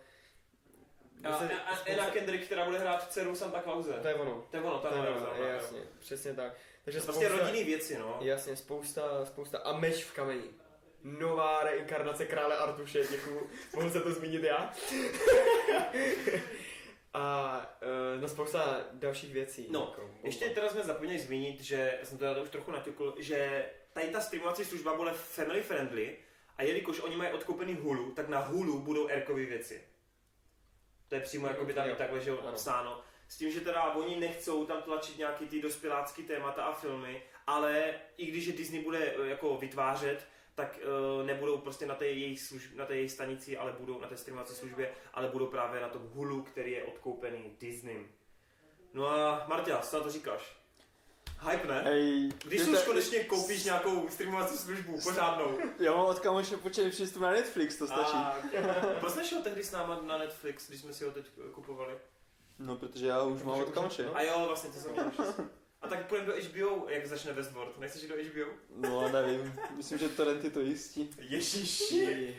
[1.24, 3.92] A, Prostě a, a spousta- Anna Kendrick, která bude hrát dceru Santa Clause.
[3.92, 4.46] To je ono.
[4.50, 5.26] To je ono, to To je ono.
[5.26, 6.52] to jasně, přesně tak.
[6.84, 8.18] Takže Prostě rodinný věci, no.
[8.20, 9.58] Jasně, spousta, spousta.
[9.58, 10.44] A meč v kameni.
[11.04, 13.50] Nová reinkarnace krále Artuše, děkuju.
[13.74, 14.72] Mohl se to zmínit já.
[17.14, 17.56] A
[18.14, 19.66] uh, no spousta dalších věcí.
[19.70, 24.08] No, jako, Ještě teda jsme zapomněli zmínit, že jsem to už trochu naťukl, že tady
[24.08, 26.16] ta streamovací služba bude family friendly
[26.56, 29.84] a jelikož oni mají odkoupený Hulu, tak na Hulu budou erkové věci.
[31.08, 33.02] To je přímo jako by tam Jo, i takhle, že psáno.
[33.28, 37.94] S tím, že teda oni nechcou tam tlačit nějaký ty dospělácký témata a filmy, ale
[38.16, 42.40] i když je Disney bude eh, jako vytvářet, tak uh, nebudou prostě na té jejich,
[42.40, 45.88] služb, na té jejich stanici, ale budou na té streamovací službě, ale budou právě na
[45.88, 48.06] tom Hulu, který je odkoupený Disney.
[48.94, 50.59] No a Marta, co na to říkáš?
[51.40, 51.82] Hype, ne?
[51.84, 55.58] Hej, Když už te- konečně koupíš nějakou streamovací službu, pořádnou.
[55.78, 58.16] Já mám od kamoše počet přístup na Netflix, to stačí.
[58.16, 58.36] A
[59.00, 61.94] proč jsi šel tehdy s náma na Netflix, když jsme si ho teď kupovali?
[62.58, 64.06] No, protože já už mám od kamoše.
[64.14, 64.92] A jo, vlastně to jsem
[65.82, 67.78] A tak půjdeme do HBO, jak začne Westworld.
[67.78, 68.52] Nechceš jít do HBO?
[68.76, 69.54] No, nevím.
[69.76, 71.10] Myslím, že torrenty to jistí.
[71.18, 72.36] Ježiši.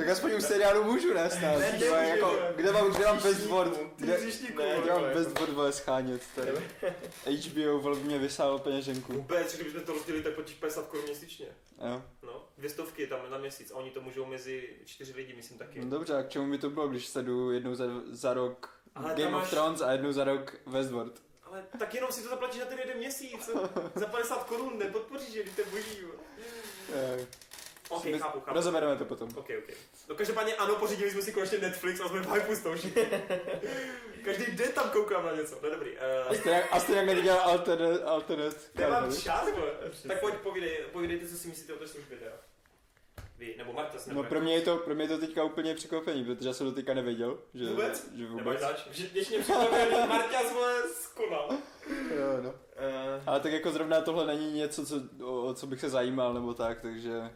[0.00, 1.30] Tak aspoň u seriálu můžu, ne?
[1.30, 1.58] Snad.
[1.58, 3.28] Ne, nemůžu, jako, kde mám, kde mám ty
[3.96, 4.18] Kde,
[4.56, 6.50] ne, kde mám Westworld vole schánět tady.
[7.26, 9.12] HBO vole mě vysálo peněženku.
[9.12, 11.46] Vůbec, kdybychom to rozdělili, tak platíš 50 korun měsíčně.
[11.88, 12.02] Jo.
[12.22, 15.80] No, dvě stovky tam na měsíc a oni to můžou mezi čtyři lidi, myslím taky.
[15.80, 19.08] No dobře, a k čemu by to bylo, když sledu jednou za, za rok Ale
[19.10, 21.22] Game tam of máš- Thrones a jednou za rok Westworld?
[21.42, 23.50] Ale tak jenom si to zaplatíš na ten jeden měsíc.
[23.94, 25.98] Za 50 korun nepodpoříš, že to je boží.
[27.90, 27.96] Jo.
[27.96, 28.56] Ok, bez- chápu, chápu.
[28.56, 29.28] Rozebereme to potom.
[29.36, 29.74] Ok, ok.
[30.08, 33.06] No každopádně ano, pořídili jsme si konečně Netflix a jsme v hypeu z toho všichni.
[34.24, 35.58] Každý den tam koukám na něco.
[35.62, 35.90] No dobrý.
[35.98, 39.70] A Uh, stejně, a stejně jak nedělal alternate, alternate nemám čas, vole.
[40.08, 42.32] Tak pojď, povídej, povídejte, co si myslíte o té službě teda.
[43.38, 45.74] Vy, nebo Marta, se No pro mě, je to, pro mě je to teďka úplně
[45.74, 47.38] překvapení, protože já jsem to teďka nevěděl.
[47.54, 48.10] Že, Vůbec?
[48.16, 48.60] Že vůbec.
[48.60, 48.86] zač.
[48.86, 51.48] Vždyť mě připravil Marta zvole skonal.
[51.90, 52.50] Jo, no.
[52.50, 56.34] Uh, Ale tak jako zrovna tohle není něco, co, o, o co bych se zajímal
[56.34, 57.30] nebo tak, takže.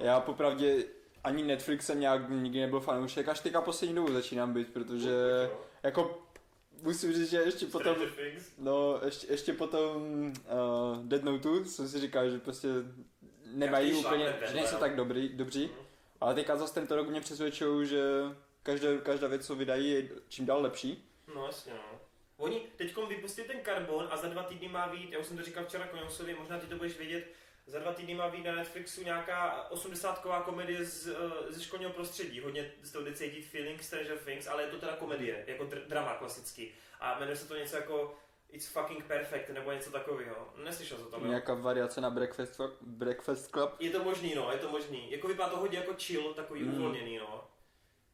[0.00, 0.84] Já popravdě
[1.24, 5.10] ani Netflix jsem nějak nikdy nebyl fanoušek, až teďka poslední dobu začínám být, protože
[5.82, 6.22] jako
[6.82, 7.96] musím říct, že ještě potom,
[8.58, 12.68] no ještě, ještě potom uh, Dead Note jsem si říkal, že prostě
[13.46, 15.86] nemají úplně, že nejsou tak dobrý, dobří, Mhm.
[16.20, 18.02] ale teďka zase tento rok mě přesvědčují, že
[18.62, 21.04] každá, každá věc, co vydají, je čím dál lepší.
[21.34, 22.00] No jasně, no.
[22.36, 25.42] Oni teď vypustili ten Carbon a za dva týdny má být, já už jsem to
[25.42, 27.24] říkal včera Koňousovi, možná ty to budeš vědět,
[27.66, 32.40] za dva týdny má být na Netflixu nějaká 80ková komedie z, eh, ze školního prostředí.
[32.40, 35.86] Hodně z toho jde cítit feeling Stranger Things, ale je to teda komedie, jako dr-
[35.86, 36.72] drama klasický.
[37.00, 38.18] A jmenuje se to něco jako
[38.50, 40.52] It's fucking perfect, nebo něco takového.
[40.64, 41.26] Neslyšel jsem to, jo?
[41.26, 43.70] Nějaká variace na Breakfast, Breakfast Club.
[43.80, 45.10] Je to možný, no, je to možný.
[45.12, 46.74] Jako vypadá to hodně jako chill, takový Mm.
[46.74, 47.44] uvolněný, no.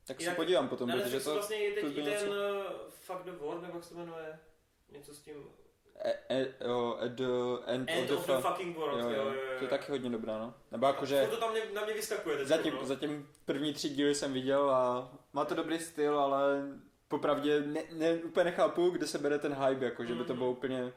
[0.06, 1.32] Tak se Jinak- podívám potom, protože to...
[1.34, 4.00] vlastně je teď to i ten něco- uh, Fuck the World, nebo jak se to
[4.00, 4.38] jmenuje?
[4.88, 5.34] Něco s tím...
[6.04, 7.24] E, e, jo, at the
[7.66, 10.38] end, End of of the, the fucking world, jo, jo, to je taky hodně dobrá,
[10.38, 10.54] no.
[10.70, 12.46] Nebo jakože To tam mě, na mě vyskakuje teď.
[12.48, 12.86] zatím, no.
[12.86, 16.62] zatím první tři díly jsem viděl a má to dobrý styl, ale
[17.08, 20.38] popravdě ne, ne, úplně nechápu, kde se bere ten hype, jako, že by to Mhm.
[20.38, 20.92] bylo úplně,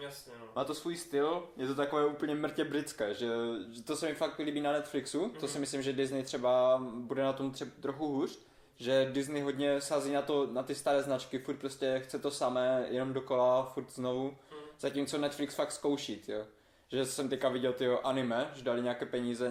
[0.00, 0.46] Jasně, no.
[0.56, 3.28] má to svůj styl, je to takové úplně mrtě britské, že,
[3.72, 5.48] že to se mi fakt líbí na Netflixu, to Mhm.
[5.48, 8.38] si myslím, že Disney třeba bude na tom třeba trochu hůř,
[8.78, 12.86] že Disney hodně sází na, to, na ty staré značky, furt prostě chce to samé,
[12.90, 14.60] jenom dokola, furt znovu, Mhm.
[14.80, 16.44] zatímco Netflix fakt zkouší, jo.
[16.88, 19.50] Že jsem teďka viděl ty anime, že dali nějaké peníze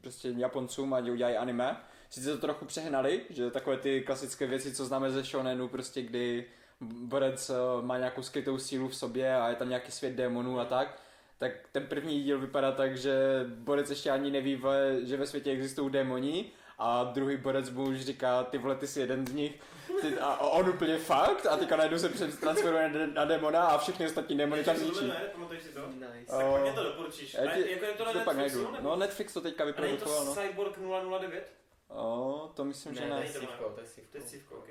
[0.00, 1.76] prostě Japoncům, ať udělají anime,
[2.10, 6.44] sice to trochu přehnali, že takové ty klasické věci, co známe ze shonenu, prostě kdy
[6.80, 10.64] borec eh, má nějakou skrytou sílu v sobě a je tam nějaký svět démonů a
[10.64, 10.98] tak,
[11.38, 13.14] tak ten první díl vypadá tak, že
[13.48, 14.62] borec ještě ani neví,
[15.02, 19.00] že ve světě existují démoni a druhý borec mu už říká, ty vole, ty jsi
[19.00, 19.60] jeden z nich
[20.00, 22.08] ty, a on úplně fakt a teďka najednou se
[22.40, 25.08] transferuje na, na démona a všechny ostatní démony tam zničí.
[25.08, 25.80] ne, pamatuješ si to?
[25.88, 26.32] Nice.
[26.36, 27.34] Tak pojď mě to doporučíš.
[27.34, 28.72] já A ti- jako je to na to pak Netflixu, najdu.
[28.76, 28.88] nebo?
[28.88, 30.34] No Netflix to teďka A není to vyprodukoval, no.
[30.34, 30.78] Cyborg
[31.20, 31.52] 009?
[31.88, 33.20] O, to myslím, že Ne, to ne.
[33.24, 34.10] je sivko, to je sivko.
[34.12, 34.68] To je sivko, ok.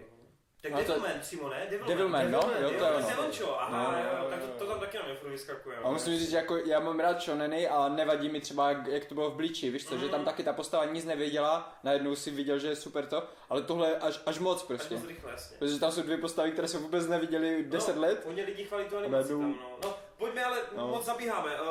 [0.62, 1.68] Tak No to- Devilman, přímo, ne?
[1.88, 3.08] Devilman, no, jo, to je ono.
[3.10, 5.78] Devilčo, aha, No, jo, jo, tak to, jo, to tam taky na mě furt vyskakuje.
[5.78, 9.16] A musím říct, že jako já mám rád shoneny a nevadí mi třeba, jak to
[9.16, 10.26] bylo v Bleachi, víš co, že tam Mhm.
[10.26, 13.98] taky ta postava nic nevěděla, najednou si viděl, že je super to, ale tohle je
[13.98, 14.96] až, až moc prostě.
[14.96, 15.58] moc rychle, jasně.
[15.58, 18.26] Protože tam jsou dvě postavy, které se vůbec neviděli 10 no, let.
[18.26, 19.78] Hodně lidí chválí tu animaci tam, no.
[19.84, 19.98] no.
[20.18, 20.88] pojďme, ale No.
[20.88, 21.68] moc zabíháme, uh,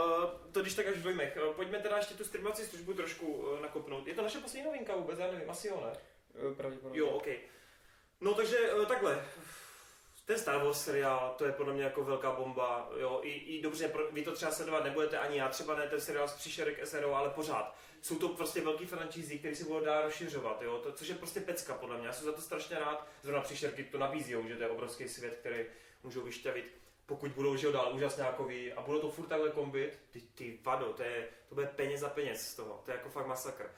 [0.52, 1.38] to když tak až v dojmech.
[1.48, 4.06] Uh, pojďme teda ještě tu streamovací službu trošku uh, nakopnout.
[4.06, 5.92] Je to naše poslední novinka vůbec, já nevím, asi jo, ne?
[6.50, 7.00] Eh, Pravděpodobně.
[7.00, 7.26] Jo, ok.
[8.20, 9.24] No takže uh, takhle.
[10.26, 13.88] Ten Star Wars seriál, to je podle mě jako velká bomba, jo, i, i dobře,
[13.88, 17.14] pro, vy to třeba sledovat nebudete, ani já třeba ne ten seriál z příšerek SRO,
[17.14, 17.76] ale pořád.
[18.02, 21.40] Jsou to prostě velký franšízy, který se budou dál rozšiřovat, jo, to, což je prostě
[21.40, 24.62] pecka podle mě, já jsem za to strašně rád, zrovna příšerky to nabízí, že to
[24.62, 25.64] je obrovský svět, který
[26.02, 26.74] můžou vyšťavit,
[27.06, 31.02] pokud budou jo, dál úžasňákoví a budou to furt takhle kombit, ty, ty vado, to,
[31.02, 33.70] je, to bude peněz za peněz z toho, to je jako fakt masakr.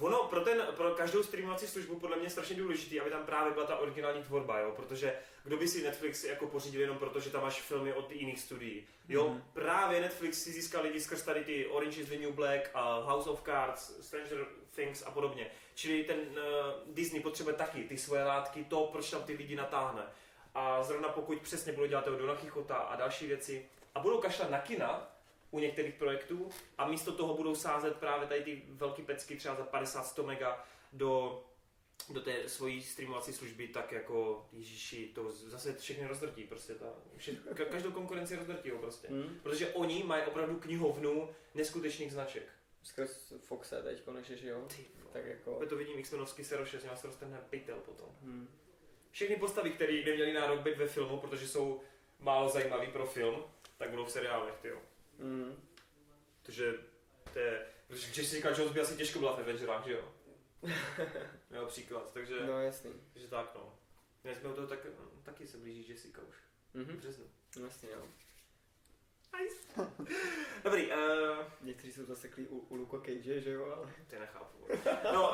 [0.00, 3.52] Ono pro, ten, pro každou streamovací službu podle mě je strašně důležitý, aby tam právě
[3.52, 4.72] byla ta originální tvorba, jo?
[4.76, 8.40] protože kdo by si Netflix jako pořídil jenom proto, že tam máš filmy od jiných
[8.40, 8.86] studií.
[9.08, 9.42] Jo, Mhm.
[9.52, 13.30] právě Netflix si získal lidi skrz tady ty Orange is the New Black, a House
[13.30, 15.50] of Cards, Stranger Things a podobně.
[15.74, 20.02] Čili ten uh, Disney potřebuje taky ty svoje látky, to, proč tam ty lidi natáhne.
[20.54, 24.50] A zrovna pokud přesně budou dělat toho Dona Quixota a další věci a budou kašlat
[24.50, 25.13] na kina,
[25.54, 29.64] u některých projektů a místo toho budou sázet právě tady ty velké pecky třeba za
[29.64, 31.42] 50-100 mega do,
[32.12, 36.86] do té svojí streamovací služby, tak jako Ježíši, to zase všechny rozdrtí, prostě ta,
[37.16, 39.08] vše, ka- každou konkurenci rozdrtí prostě.
[39.08, 39.40] Hmm.
[39.42, 42.48] Protože oni mají opravdu knihovnu neskutečných značek.
[42.82, 44.64] Skrz Foxe teď konečně, že jo?
[44.76, 44.84] Ty.
[45.12, 45.52] Tak jako...
[45.52, 46.50] Opět to vidím X-menovský z
[46.84, 48.08] něho se roztrhne pytel potom.
[48.22, 48.48] Hmm.
[49.10, 51.80] Všechny postavy, které neměly nárok být ve filmu, protože jsou
[52.18, 53.44] málo zajímavý pro film,
[53.78, 54.78] tak budou v seriálech, ty jo.
[55.18, 55.56] Hmm.
[56.42, 56.74] Protože
[57.32, 60.12] to je, protože Jessica Jones by asi těžko byla v Avengerách, že jo?
[61.50, 62.92] Jo, příklad, takže, No jasný.
[63.12, 63.78] takže tak no.
[64.24, 64.78] My jsme toho tak,
[65.22, 66.34] taky se blíží Jessica už,
[66.74, 66.96] v Mhm.
[66.96, 67.24] březnu.
[67.58, 68.08] No jasný, jo.
[70.64, 70.94] Dobrý, uh,
[71.62, 73.92] Někteří jsou zaseklí u, u Luka Cage, že jo, ale...
[74.06, 74.58] ty nechápu.
[75.12, 75.30] No,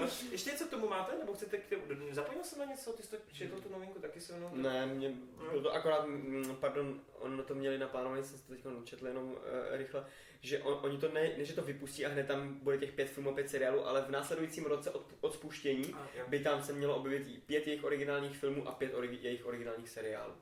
[0.00, 3.02] uh, ještě něco k tomu máte, nebo chcete k tomu, zapomněl jsem na něco, ty
[3.02, 4.50] jsi to četl tu novinku taky se mnou?
[4.52, 5.14] Ne, mě,
[5.50, 9.30] bylo to akorát, mm, pardon, on to měli naplánováno, jsem si to teď četl jenom
[9.30, 9.38] uh,
[9.70, 10.06] rychle,
[10.40, 13.10] že on, oni to ne, ne, že to vypustí a hned tam bude těch pět
[13.10, 16.72] filmů a pět seriálů, ale v následujícím roce od, od spuštění A, by tam se
[16.72, 20.34] mělo objevit pět jejich originálních filmů a pět ori, jejich originálních seriálů.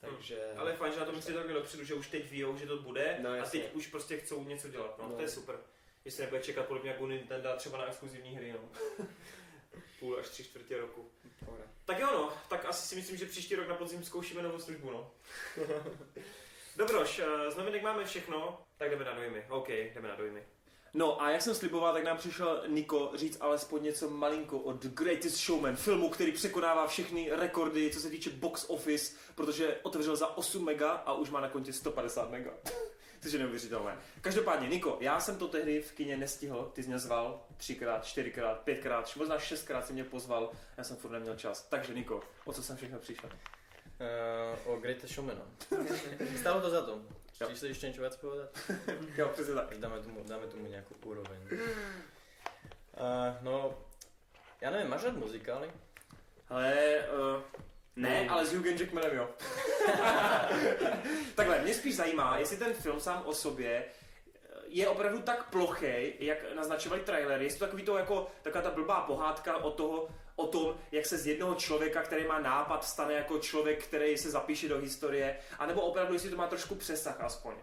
[0.00, 0.52] Takže...
[0.56, 2.76] Ale je fajn, že na to myslí takhle dopředu, že už teď ví, že to
[2.76, 5.14] bude No, a teď už prostě chcou něco dělat, no, No.
[5.16, 5.56] to je super.
[6.04, 8.68] Jestli nebude čekat podobně jako Nintendo třeba na exkluzivní hry, no.
[10.00, 11.10] Půl až tři čtvrtě roku.
[11.44, 11.64] Pohoda.
[11.84, 14.90] Tak jo no, tak asi si myslím, že příští rok na podzim zkoušíme novou službu,
[14.90, 15.10] no.
[16.76, 19.46] Dobroš, eh, z novinek máme všechno, tak jdeme na dojmy.
[19.48, 20.42] OK, jdeme na dojmy.
[20.94, 24.88] No a jak jsem sliboval, tak nám přišel Niko říct alespoň něco malinko o The
[24.88, 30.36] Greatest Showman, filmu, který překonává všechny rekordy, co se týče box office, protože otevřel za
[30.36, 32.50] 8 mega a už má na kontě 150 mega.
[33.22, 33.98] Což je neuvěřitelné.
[34.20, 38.58] Každopádně, Niko, já jsem to tehdy v kině nestihl, ty jsi mě zval třikrát, čtyřikrát,
[38.58, 41.66] pětkrát, možná šestkrát si mě pozval, já jsem furt neměl čas.
[41.70, 43.30] Takže Niko, o co jsem všechno přišel?
[44.64, 45.42] Uh, o Greatest Showmana.
[46.40, 47.00] Stalo to za to.
[47.40, 47.46] Jo.
[47.46, 48.58] Chceš se ještě něco víc povedat?
[49.16, 49.78] Jo, přesně tak.
[49.78, 51.38] Dáme tomu, dáme tomu nějakou úroveň.
[51.52, 51.58] Uh,
[53.40, 53.74] no,
[54.60, 55.70] já nevím, máš rád muzikály?
[56.48, 56.98] Ale
[57.36, 57.42] uh,
[57.96, 59.28] ne, ale s Hughem Jackmanem jo.
[61.34, 63.88] Takhle, mě spíš zajímá, jestli ten film sám o sobě eh,
[64.68, 67.44] je opravdu tak plochý, jak naznačovali trailery.
[67.44, 70.08] Jestli to takový to jako taková ta blbá pohádka o, toho,
[70.40, 74.30] o tom, jak se z jednoho člověka, který má nápad, stane jako člověk, který se
[74.30, 77.54] zapíše do historie, anebo opravdu, jestli to má trošku přesah aspoň.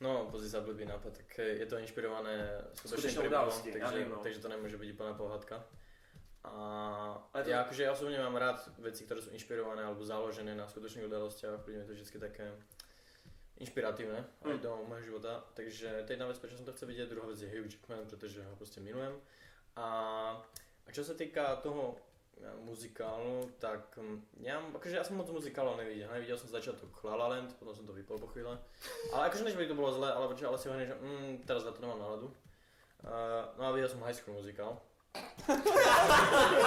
[0.00, 4.22] No, pozri sa blbý nápad, tak je to inšpirované Skutečnou událostí, ja takže, no.
[4.22, 5.58] takže to nemôže byť úplná pohádka.
[6.46, 6.54] A
[7.34, 10.70] Ale to- ja akože ja osobne mám rád veci, ktoré sú inšpirované alebo založené na
[10.70, 12.46] skutočných udalostiach, príde mi to vždy také
[13.58, 14.62] inšpiratívne aj Mm.
[14.62, 15.42] do môjho života.
[15.58, 18.06] Takže to je jedna vec, prečo som to chcel vidieť, druhá vec je Hugh Jackman,
[18.06, 19.18] pretože ho proste milujem.
[19.76, 19.86] A,
[20.88, 21.94] a čo sa týka toho
[22.40, 27.14] e, muzikálu, tak mm, ja, akože ja som moc muzikálov nevidel, nevidel som začiatok La
[27.20, 28.56] La Land, potom som to vypol po chvíle.
[29.12, 31.72] Ale akože než by to bolo zlé, ale, ale si hovorím, že mm, teraz na
[31.76, 32.26] to nemám náladu.
[32.98, 34.80] Uh, no a videl som High School Musical.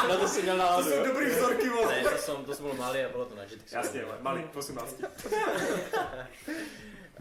[0.08, 0.90] Na to si měl To náladu.
[0.90, 1.06] jsou jo?
[1.06, 1.96] dobrý vzorky, vole.
[1.96, 3.72] Ne, to som, to som bol malý a bolo to na Jitix.
[3.72, 4.96] Jasně, malý, 18.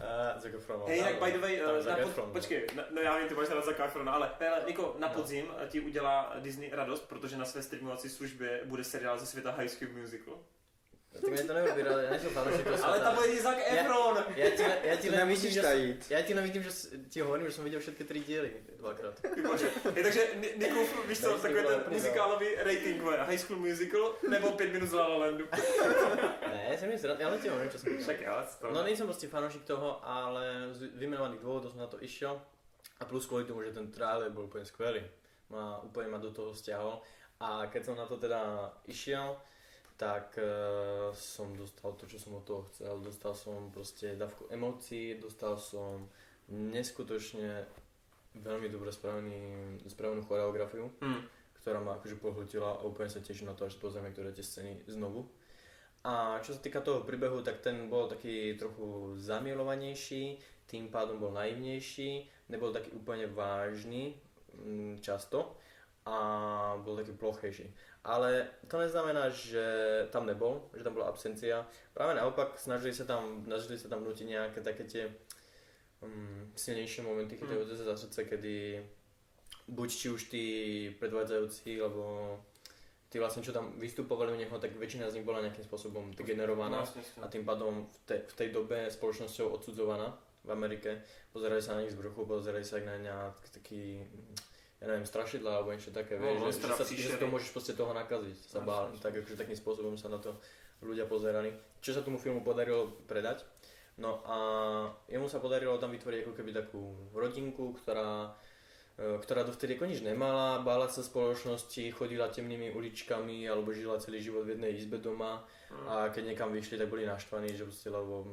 [0.01, 0.81] Uh, Zac Efron.
[0.87, 3.35] Hej, jinak by the way, eh, Zac na pod, počkej, no, no já vím, ty
[3.35, 5.13] máš rád za Efrona, ale hele, Niko, na No.
[5.13, 9.51] podzim eh, ti udělá Disney radost, protože na své streamovací službě bude seriál ze světa
[9.51, 10.39] High School Musical.
[11.13, 14.23] Tak mě to nerobí, rád, já nejsem fanoušek toho Ale tam bude Zac Efron!
[14.35, 16.69] Já ti, ne, já ti Ty nevidím, že jsem, já ti nevidím, že
[17.09, 19.21] ti hovorím, že jsem viděl všetky tři díly dvakrát.
[19.95, 24.51] Je, takže Ni- Nikův, víš co, takový ten muzikálový rating, vole, High School Musical nebo
[24.51, 25.45] 5 minut z La La Landu.
[26.47, 28.05] Ne, jsem nic rád, ale ti hovorím, čo som videl.
[28.05, 28.47] Tak já.
[28.73, 32.41] No nejsem prostě fanoušik toho, ale z vymenovaných dôvodov som na to išiel.
[33.01, 35.01] A plus kvôli tomu, že ten trailer bol úplne skvelý.
[35.49, 37.01] Ma, úplne ma do toho stiahol.
[37.41, 39.41] A keď som na to teda išiel,
[40.01, 42.97] tak uh, som dostal to, čo som od toho chcel.
[43.05, 46.09] Dostal som proste dávku emócií, dostal som
[46.49, 47.69] neskutočne
[48.33, 51.21] veľmi dobre spravený, spravenú choreografiu Hmm.
[51.61, 54.81] ktorá ma akože pohltila a úplne sa teším na to, až pozrieme niektoré tie scény
[54.89, 55.29] znovu.
[56.01, 61.29] A čo sa týka toho príbehu, tak ten bol taký trochu zamilovanejší, tým pádom bol
[61.29, 64.17] naivnejší, nebol taký úplne vážny
[64.57, 65.61] mm, často
[66.09, 66.17] a
[66.81, 67.69] bol taký plochejší.
[68.01, 69.61] Ale to neznamená, že
[70.09, 71.69] tam nebol, že tam bola absencia.
[71.93, 75.03] Práve naopak, snažili sa tam, snažili sa tam vnútiť nejaké také tie
[76.01, 78.81] um, silnejšie momenty chytajúce sa za srdce, kedy
[79.69, 80.45] buď či už tí
[80.97, 82.35] predvádzajúci, alebo
[83.11, 86.79] tí vlastne, čo tam vystupovali u neho, tak väčšina z nich bola nejakým spôsobom degenerovaná
[86.79, 87.03] jasně.
[87.21, 91.03] a tým pádom v, te, v tej dobe spoločnosťou odsudzovaná v Amerike.
[91.35, 94.07] Pozerali sa na nich z vrchu, pozerali sa aj na nejak taký,
[94.81, 97.53] ja neviem, strašidla alebo niečo také, No, vieš, no, že, že, sa, že to môžeš
[97.53, 100.33] proste toho nakaziť, sa bál, tak akože takým spôsobom sa na to
[100.81, 101.53] ľudia pozerali.
[101.85, 103.45] Čo sa tomu filmu podarilo predať?
[104.01, 104.37] No a
[105.05, 106.81] jemu sa podarilo tam vytvoriť ako keby takú
[107.13, 108.33] rodinku, ktorá
[108.97, 114.17] e, ktorá dovtedy ako nič nemala, bála sa spoločnosti, chodila temnými uličkami alebo žila celý
[114.25, 115.45] život v jednej izbe doma
[115.85, 118.25] a keď niekam vyšli, tak boli naštvaní, že proste, lebo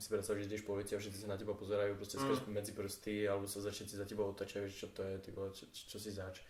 [0.00, 2.72] si predstav, že ideš po ulici a všetci sa na teba pozerajú proste skrz medzi
[2.76, 5.96] prsty alebo sa všetci za teba otačajú, že čo to je, ty vole, čo, čo,
[5.96, 6.44] si zač.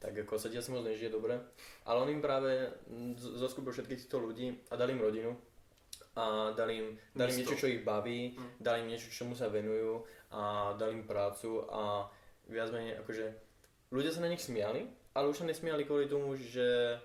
[0.00, 1.36] Tak ako sa ti asi moc nežije dobre.
[1.84, 5.36] Ale on im práve mm, zoskupil všetkých týchto ľudí a dal im rodinu
[6.16, 8.50] a dal im, dal im niečo, čo ich baví, Mm.
[8.60, 12.08] dal im niečo, čomu sa venujú a dal im prácu a
[12.48, 13.26] viac menej akože
[13.94, 16.98] ľudia sa na nich smiali, ale už sa nesmiali kvôli tomu, že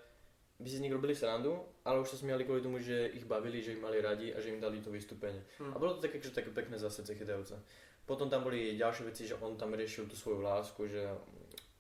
[0.56, 3.60] by si z nich robili srandu, ale už sa smiali kvôli tomu, že ich bavili,
[3.60, 5.44] že ich mali radi a že im dali to vystúpenie.
[5.60, 5.76] Hmm.
[5.76, 7.60] A bolo to také, že také pekné za srdce chytajúce.
[8.08, 11.12] Potom tam boli ďalšie veci, že on tam riešil tú svoju lásku, že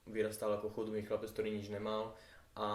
[0.09, 2.13] vyrastal ako chudobný chlapec, ktorý nič nemal
[2.55, 2.67] a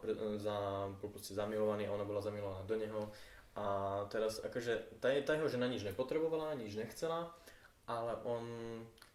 [0.00, 3.02] pre, za, bol proste zamilovaný a ona bola zamilovaná do neho.
[3.56, 3.64] A
[4.12, 7.32] teraz akože tá, tá jeho žena nič nepotrebovala, nič nechcela,
[7.88, 8.44] ale on,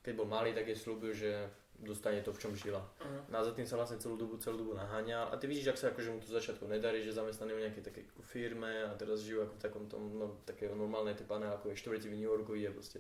[0.02, 1.46] keď bol malý, tak jej slúbil, že
[1.82, 2.82] dostane to, v čom žila.
[3.02, 3.20] Mhm.
[3.30, 5.34] No a za tým sa vlastne celú dobu, celú dobu naháňal.
[5.34, 8.04] A ty vidíš, ak sa akože mu to začiatku nedarí, že zamestnaný v nejakej takej
[8.22, 12.18] firme a teraz žijú ako v takom tom, no, také normálnej tej panelákovej štvrti v
[12.22, 13.00] New Yorku, je proste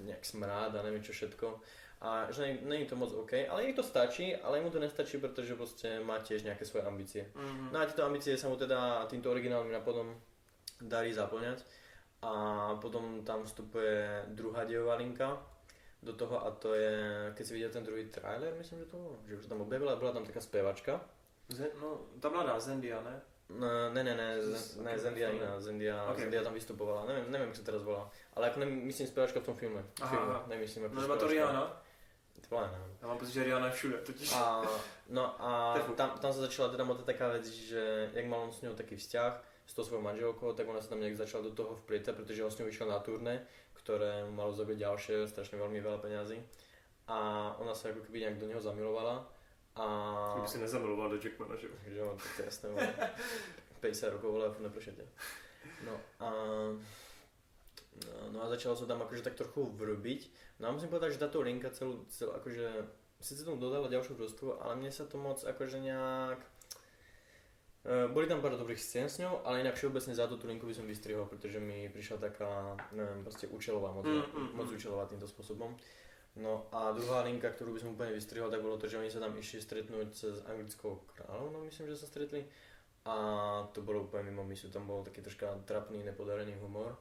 [0.00, 1.60] nejak smrád a neviem čo všetko.
[1.98, 5.58] A že je to moc OK, ale jej to stačí, ale mu to nestačí, pretože
[5.58, 7.28] proste má tiež nejaké svoje ambície.
[7.34, 7.74] Mhm.
[7.74, 10.14] No a tieto ambície sa mu teda týmto originálnym nápadom
[10.80, 11.66] darí zaplňať.
[12.18, 15.38] A potom tam vstupuje druhá dejová linka
[16.02, 16.94] do toho a to je,
[17.34, 20.12] keď si videl ten druhý trailer, myslím, že to bolo, že už tam objavila, bola
[20.12, 21.00] tam taká spevačka.
[21.48, 23.20] Zen, no, ta mladá Zendia, ne?
[23.48, 26.10] No, ne, ne, ne, Z- ne Zendia iná, Zendia, Ok.
[26.12, 26.20] okay.
[26.28, 28.04] Zendia tam vystupovala, neviem, neviem, jak sa teraz volá,
[28.36, 30.44] ale ako ne, myslím spevačka v tom filme, v Aha, filme, aha.
[30.46, 31.26] nemyslím ako No nebo to.
[31.26, 31.64] Rihanna.
[32.48, 32.96] To neviem.
[33.02, 34.32] Já mám pocit, že Rihanna je všude, totiž.
[34.32, 34.62] A,
[35.08, 38.62] no a tam, tam sa začala teda motať taká vec, že jak mal on s
[38.62, 39.32] ňou taký vzťah
[39.66, 42.50] s tou svojou manželkou, tak ona sa tam nejak začala do toho vplietať, pretože on
[42.50, 43.44] s ňou išiel na turné,
[43.88, 46.36] ktoré mu malo zabiť ďalšie, strašne veľmi veľa peňazí.
[47.08, 49.24] A ona sa ako keby nejak do neho zamilovala.
[49.80, 49.84] A...
[50.36, 51.74] Kdyby si nezamiloval do Jackmana, že jo?
[51.88, 52.92] Jo, tak to je jasné, vole.
[53.80, 55.02] 50 rokov, vole, a furt neprošete.
[55.88, 56.28] No a...
[58.28, 60.20] No, a začalo sa tam akože tak trochu vrbiť.
[60.60, 62.84] No a musím povedať, že táto linka celú, celú akože...
[63.24, 66.44] Sice tomu dodala ďalšiu vrstvu, ale mne sa to moc akože nejak...
[67.86, 70.74] E, boli tam pár dobrých scén s ňou, ale inak všeobecne za tú linku by
[70.74, 74.74] som vystrihol, pretože mi prišla taká, neviem, proste účelová moc, Mm, mm, moc mm.
[74.74, 75.74] účelová týmto spôsobom.
[76.38, 79.18] No a druhá linka, ktorú by som úplne vystrihol, tak bolo to, že oni sa
[79.18, 82.46] tam išli stretnúť s anglickou kráľovnou, myslím, že sa stretli.
[83.08, 83.14] A
[83.74, 86.94] to bolo úplne mimo misu, tam bol taký troška trapný, nepodarený humor.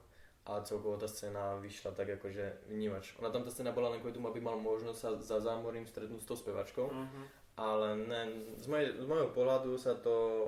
[0.47, 3.19] A celkovo tá scéna vyšla tak akože vnímač.
[3.19, 6.23] Ona tam tá scéna bola len kvôli tomu, aby mal možnosť sa za zámorím stretnúť
[6.23, 6.88] s tou spevačkou.
[6.88, 7.21] Mhm.
[7.57, 8.21] Ale ne,
[8.55, 10.47] z, mojej, z môjho pohľadu sa to,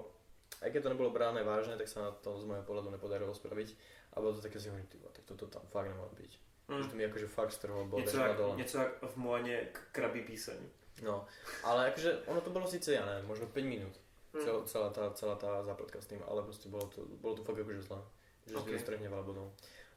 [0.59, 3.69] aj keď to nebolo bráne vážne, tak sa na to z môjho pohľadu nepodarilo spraviť.
[4.13, 6.31] A bolo to také si hovorím, tak toto tam fakt nemalo byť.
[6.69, 6.83] Hmm.
[6.83, 10.59] Že to mi akože fakt strhlo, bol Něco jak, něco jak v Moaně krabí píseň.
[11.01, 11.25] No,
[11.63, 13.95] ale akože ono to bolo síce, ja neviem, možno 5 minút.
[14.35, 14.43] Hmm.
[14.43, 17.55] Cel, celá, tá, celá tá zápletka s tým, ale proste bolo to, bolo to fakt
[17.55, 18.03] akože zlé.
[18.45, 18.61] Že Ok.
[18.61, 18.75] okay.
[18.75, 19.47] to strehne veľa bodov.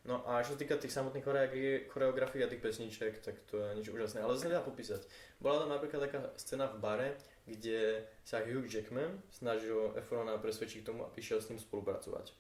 [0.03, 3.67] No a čo sa týka tých samotných choreografi- choreografií a tých pesniček, tak to je
[3.79, 5.07] nič úžasné, ale zase nedá popísať.
[5.39, 7.09] Bola tam napríklad taká scéna v bare,
[7.47, 12.31] kde sa Hugh Jackman snažil Efrona presvedčiť k tomu, aby šiel s ním spolupracovať.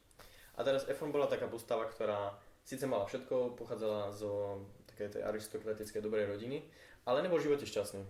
[0.56, 6.00] A teraz Efron bola taká postava, ktorá síce mala všetko, pochádzala zo takej tej aristokratickej
[6.04, 6.62] dobrej rodiny,
[7.08, 8.04] ale nebol v živote šťastný.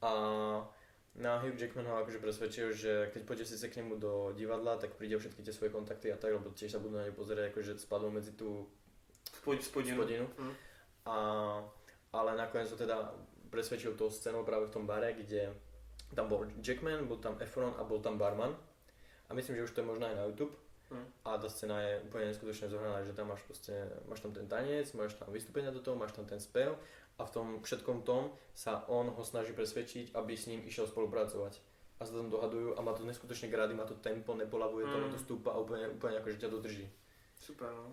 [0.00, 0.12] A
[1.18, 4.94] na Hugh Jackman ho akože presvedčil, že keď pôjde síce k nemu do divadla, tak
[4.94, 7.82] príde všetky tie svoje kontakty a tak, lebo tiež sa budú na ňu pozerať, akože
[7.82, 8.70] spadol medzi tú
[9.26, 9.98] Spod, spodinu.
[9.98, 10.26] spodinu.
[10.38, 10.54] Hm.
[11.10, 11.16] A,
[12.14, 13.10] ale nakoniec ho teda
[13.50, 15.50] presvedčil tou scénou práve v tom bare, kde
[16.14, 18.56] tam bol Jackman, bol tam Efron a bol tam barman.
[19.28, 20.56] A myslím, že už to je možno aj na YouTube.
[20.88, 21.04] Hm.
[21.28, 23.76] A tá scéna je úplne neskutočne zohraná, že tam máš proste,
[24.08, 26.72] máš tam ten tanec, máš tam vystúpenia do toho, máš tam ten spev
[27.18, 31.60] a v tom všetkom tom sa on ho snaží presvedčiť, aby s ním išiel spolupracovať.
[32.00, 35.04] A sa tam dohadujú a má to neskutočne grády, má to tempo, nepolavuje to, Mm.
[35.04, 35.12] mm.
[35.12, 36.86] to stúpa a úplne, úplne akože ťa dodrží.
[37.36, 37.92] Super, no.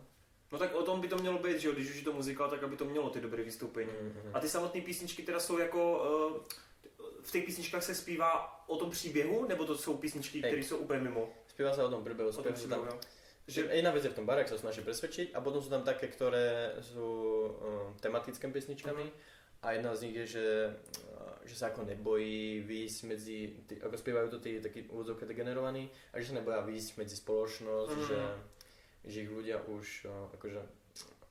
[0.52, 2.50] No tak o tom by to mělo být, že jo, když už je to muzikál,
[2.50, 3.92] tak aby to mělo ty dobré vystoupení.
[3.92, 4.32] Mm-hmm.
[4.34, 5.82] A ty samotné písničky teda jsou jako,
[6.32, 6.42] uh,
[7.26, 11.00] v těch písničkách se zpívá o tom příběhu, nebo to jsou písničky, které jsou úplně
[11.00, 11.34] mimo?
[11.50, 13.00] Spieva sa o tom príbehu, tom spieva sa tam příběhu.
[13.48, 15.86] Že jedna vec je v tom bare, ak sa snaží presvedčiť a potom sú tam
[15.86, 17.08] také, ktoré sú
[17.48, 19.06] um, tematické pesničkami
[19.62, 20.48] a jedna z nich je, že,
[21.14, 23.38] uh, že sa ako nebojí výjsť medzi,
[23.70, 27.96] tí, ako spievajú to tí takí úvodzovke degenerovaní a že sa neboja výjsť medzi spoločnosť,
[27.96, 28.08] Mhm.
[28.10, 28.20] že,
[29.06, 30.60] že ich ľudia už uh, akože,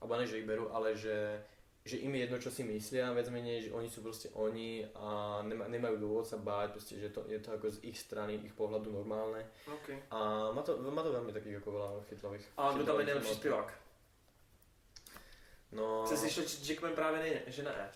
[0.00, 1.42] alebo ne, že ich berú, ale že
[1.84, 5.40] že im je jedno, čo si myslia, viac menej, že oni sú proste oni a
[5.44, 8.56] nema, nemajú dôvod sa báť, proste, že to, je to ako z ich strany, ich
[8.56, 9.44] pohľadu normálne.
[9.68, 10.00] Okay.
[10.08, 12.44] A má to, má to veľmi takých ako veľa chytlavých.
[12.56, 13.68] A kdo tam je nejlepší zpěvák?
[15.72, 17.90] No, Jsi slyšel, že Jackman právě ne, že ne.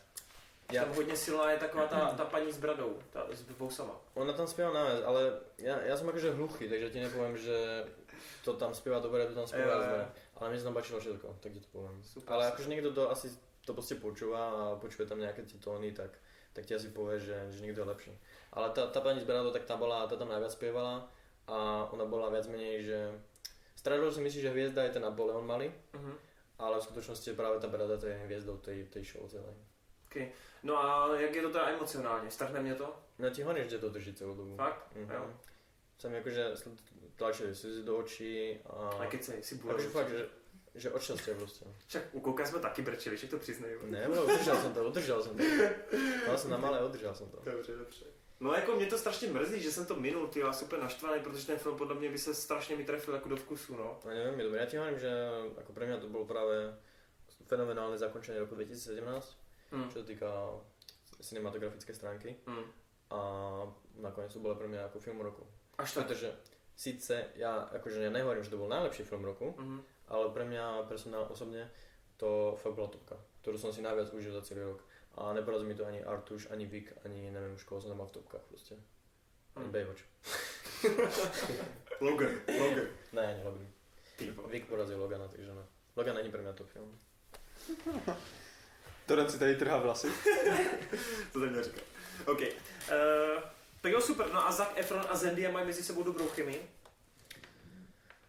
[0.72, 3.96] ja, Tam hodně silná je taková ta, ta paní s bradou, ta s vousama.
[4.14, 7.88] ona tam spieva najviac, ale ja, ja som akože hluchý, takže ti nepoviem, že
[8.44, 10.04] to tam spieva dobre, to tam spieva zle.
[10.36, 11.96] Ale mne sa tam páčilo všetko, tak ti to poviem.
[12.04, 12.36] Super.
[12.36, 13.32] Ale akože niekto to asi
[13.68, 16.16] to proste počúva a počuje tam nejaké tie tóny, tak,
[16.56, 18.12] tak ti asi povie, že, že niekto je lepší.
[18.56, 21.04] Ale tá, tá pani z Bradou, tak tá, bola, tá tam najviac spievala
[21.44, 22.98] a ona bola viac menej, že
[23.76, 26.12] Stradol si myslí, že hviezda je ten Napoleon malý, Mhm.
[26.58, 29.54] ale v skutočnosti práve tá Brada to je hviezdou tej, tej show celej.
[30.64, 32.30] No a jak je to teda emocionálně?
[32.30, 32.96] Strhne mě to?
[33.18, 34.56] No ti hovorím, že to drží celú dobu.
[34.56, 34.96] Fakt?
[34.96, 35.12] Mhm.
[35.14, 35.30] Jo.
[35.98, 36.78] Sa mi akože sl-
[37.18, 39.02] tlačili slzy do očí a...
[39.02, 39.74] A kecej, si bude.
[39.74, 40.26] akože fakt, že,
[40.78, 41.66] že od šťastia proste.
[41.86, 43.74] Však u Kouka jsme taky brčeli, však to přiznej.
[43.90, 45.42] Ne, bro, udržal som to, udržal som to.
[46.26, 47.42] Mal som na malé, udržal som to.
[47.44, 48.04] Dobře, dobře.
[48.40, 51.46] No jako mě to strašně mrzí, že jsem to minul, ty já super naštvaný, protože
[51.46, 53.98] ten film podle mě by se strašně mi trefil jako do vkusu, no.
[54.04, 54.60] No neviem, je dobré.
[54.62, 55.10] Ja ti hovorím, že
[55.58, 56.70] ako pre mňa to bolo práve
[57.50, 59.34] fenomenálne zakončenie roku 2017,
[59.74, 59.90] Hm.
[59.90, 60.30] čo sa týka
[61.20, 62.38] cinematografické stránky.
[62.46, 62.64] Hm.
[63.10, 63.20] A
[63.98, 65.42] nakoniec to bolo pre mňa ako film roku.
[65.78, 66.06] Až tak.
[66.06, 66.30] Pretože
[66.78, 69.82] síce ja, akože ja nehovorím, že to bol najlepší film roku, Mhm.
[70.08, 71.68] Ale pre mňa personálne osobne
[72.18, 74.82] to fakt bola topka, ktorú som si najviac užil za celý rok.
[75.18, 78.10] A neporazí mi to ani Artuš, ani Vic, ani neviem už koho som tam mal
[78.10, 78.74] v topkách proste.
[79.58, 79.72] Ani Hm.
[79.74, 80.02] Baywatch.
[82.04, 82.86] Logan, Logan.
[83.12, 83.66] Ne, ani Logan.
[84.50, 85.66] Vic porazil Logana, takže no.
[85.96, 86.98] Logan není pre mňa top film.
[89.06, 90.08] Toren si tady trhá vlasy.
[91.32, 91.82] to jsem neříkal.
[92.26, 92.40] OK.
[92.40, 93.42] Uh,
[93.80, 94.32] tak jo, super.
[94.32, 96.70] No a Zac Efron a Zendaya mají mezi sebou dobrou chemii.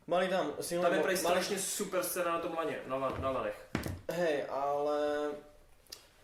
[0.09, 0.89] Mali tam silné...
[0.89, 3.69] Tam je prej strašně super scéna na tom laně, na, la- na lanech.
[4.09, 5.29] Hej, ale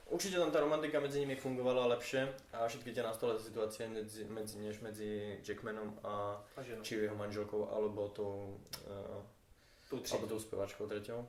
[0.10, 4.58] určite tam tá romantika medzi nimi fungovala lepšie a všetky tie nastolé situácie medzi, medzi,
[4.58, 8.58] než medzi Jackmanom a A či jeho manželkou alebo tou,
[8.90, 9.22] uh,
[9.86, 11.22] Tou alebo tou spevačkou treťou.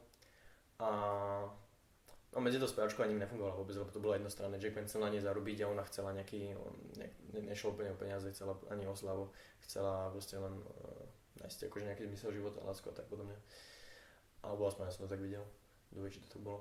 [0.81, 0.89] A
[2.33, 4.57] no, medzi tou spevačkou ani nefungovala vôbec, lebo to bolo jednostranné.
[4.57, 8.01] Jackman chcel na nej zarobiť a ona chcela nejaký, on, ne, ne, nešlo úplne o
[8.01, 9.29] peniaze, chcela ani o slavu,
[9.61, 13.37] chcela proste len uh, nájsť akože nejaký zmysel života, lásku a tak podobne.
[14.45, 15.45] Alebo aspoň ja som to tak videl.
[15.93, 16.61] Či to tak bolo.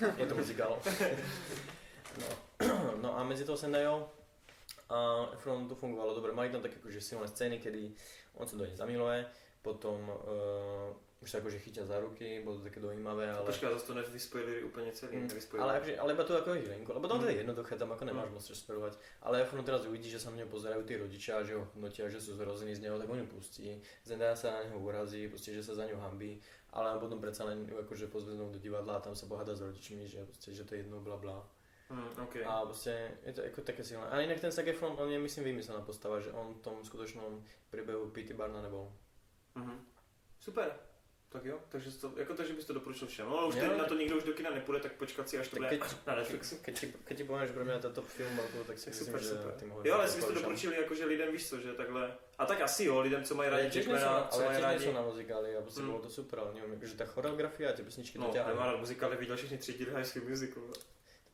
[0.00, 0.80] Je to muzikál.
[2.10, 2.28] No.
[2.98, 4.02] no a medzi tou Zendayou
[4.90, 6.34] a Efronom to fungovalo dobre.
[6.34, 7.94] Mali tam také akože silné scény, kedy
[8.34, 9.22] on sa do nej zamiluje,
[9.62, 10.90] potom uh,
[11.20, 13.44] už sa akože chytia za ruky, bolo to také dojímavé, ale...
[13.46, 15.16] Počkej, zase to nevyspoilili úplně celý.
[15.16, 15.62] Mm, nevyspoilili.
[15.68, 17.38] ale, akože, ale iba to ako chvíľinku, lebo tam to je Mm.
[17.38, 18.34] jednoduché, tam ako nemáš Mm.
[18.34, 18.92] moc spoilovať.
[19.22, 22.20] Ale Efron teraz uvidí, že sa na neho pozerajú tí rodičia, že ho hodnotia, že
[22.20, 23.82] sú zrození z neho, tak on ju pustí.
[24.04, 26.40] Zendaya sa na neho urazí, proste, že sa za ňu hambí,
[26.72, 30.08] ale potom predsa len ju akože pozveznou do divadla a tam sa pohada s rodičmi,
[30.08, 31.44] že, proste, že to je jedno bla bla.
[31.90, 32.44] Mm, okay.
[32.48, 34.06] A proste je to ako také silné.
[34.08, 37.42] A inak ten Zac Efron, on je myslím vymyslená postava, že on v tom skutočnom
[37.70, 38.32] príbehu P.T.
[38.34, 38.88] Barna nebol.
[39.54, 39.74] Mhm.
[40.40, 40.89] Super.
[41.32, 43.26] Tak jo, takže, to, jako to, že bys to doporučil všem.
[43.26, 45.38] No, ale už Jo, teď na to nikdo už do kina nepůjde, tak počkat si,
[45.38, 46.56] až to bude keď, na Netflixu.
[46.62, 49.22] keď, ti, keď ti že pro mě to top film tak si Tak myslím, super,
[49.22, 49.52] že super.
[49.52, 52.16] ty mohl Jo, ale jste to doporučili jakože lidem, víš co, že takhle...
[52.38, 54.84] A tak asi jo, lidem, co mají Ale rádi Jackmana, co ale mají rádi...
[54.84, 55.86] som na muzikály a prostě Mm.
[55.90, 58.66] bolo to super, ale neviem, akože tá choreografia a tie pesničky No, to nemá ťahajú.
[58.74, 60.62] rád muzikály, viděl všechny tři díly High School Musical.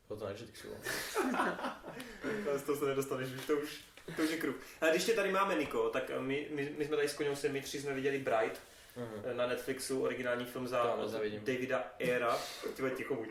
[0.07, 0.67] Bylo to na Netflixu.
[2.49, 3.69] Ale z toho se nedostaneš, to už,
[4.15, 4.55] to už je kruh.
[4.81, 7.61] A když tě tady máme, Niko, tak my, my, my jsme tady s Koňousem, my
[7.61, 8.61] tři jsme viděli Bright
[8.97, 9.37] Mhm.
[9.37, 11.39] na Netflixu, originální film za zavidím.
[11.45, 12.37] Davida Era.
[12.75, 13.29] Ty vole, ticho buď.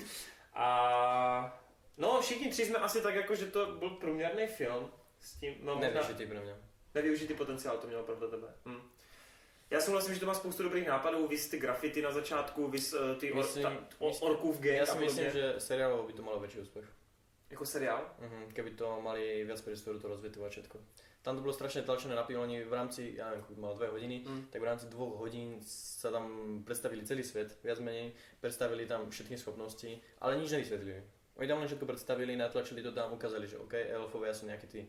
[0.54, 1.60] A
[1.98, 4.90] no, všichni tři jsme asi tak jako, že to byl průměrný film.
[5.20, 6.54] S tím, no, Nevyužitý pro mňa.
[6.94, 8.46] nevyužitý potenciál to mělo pravda tebe.
[8.66, 8.80] Hm.
[9.70, 13.14] Já souhlasím, že to má spoustu dobrých nápadů, vys ty grafity na začátku, vys uh,
[13.16, 16.12] ty or, Myslím- ta, o, myslím- orkův gang Ja a si myslím, že seriálovo by
[16.12, 16.84] to malo väčší úspech.
[17.50, 18.10] Jako seriál?
[18.20, 20.78] Mhm, keby to mali viac priestoru to rozvetovať všetko.
[21.22, 23.88] Tam to bolo strašne tlačené na pivo, oni v rámci, ja neviem, koľko malo dve
[23.90, 24.46] hodiny, Hm.
[24.50, 26.26] tak v rámci dvoch hodín sa tam
[26.62, 29.90] predstavili celý svet, viac menej, predstavili tam všetky schopnosti,
[30.22, 31.02] ale nič nevysvetlili.
[31.36, 34.80] Oni tam len všetko predstavili, natlačili to tam, ukázali, že OK, elfovia sú nejakí tí,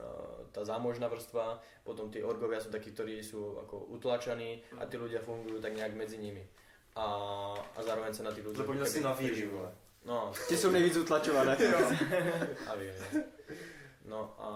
[0.00, 4.96] uh, tá zámožná vrstva, potom tí orgovia sú takí, ktorí sú ako utlačaní a tí
[4.96, 6.42] ľudia fungujú tak nejak medzi nimi.
[6.96, 7.04] A,
[7.76, 8.56] a zároveň sa na tých ľudí...
[8.56, 9.68] Zapomněl si na víry, vole.
[10.06, 11.56] No, Ti jsou nejvíc utlačované.
[12.70, 12.94] a vie.
[14.04, 14.48] No a...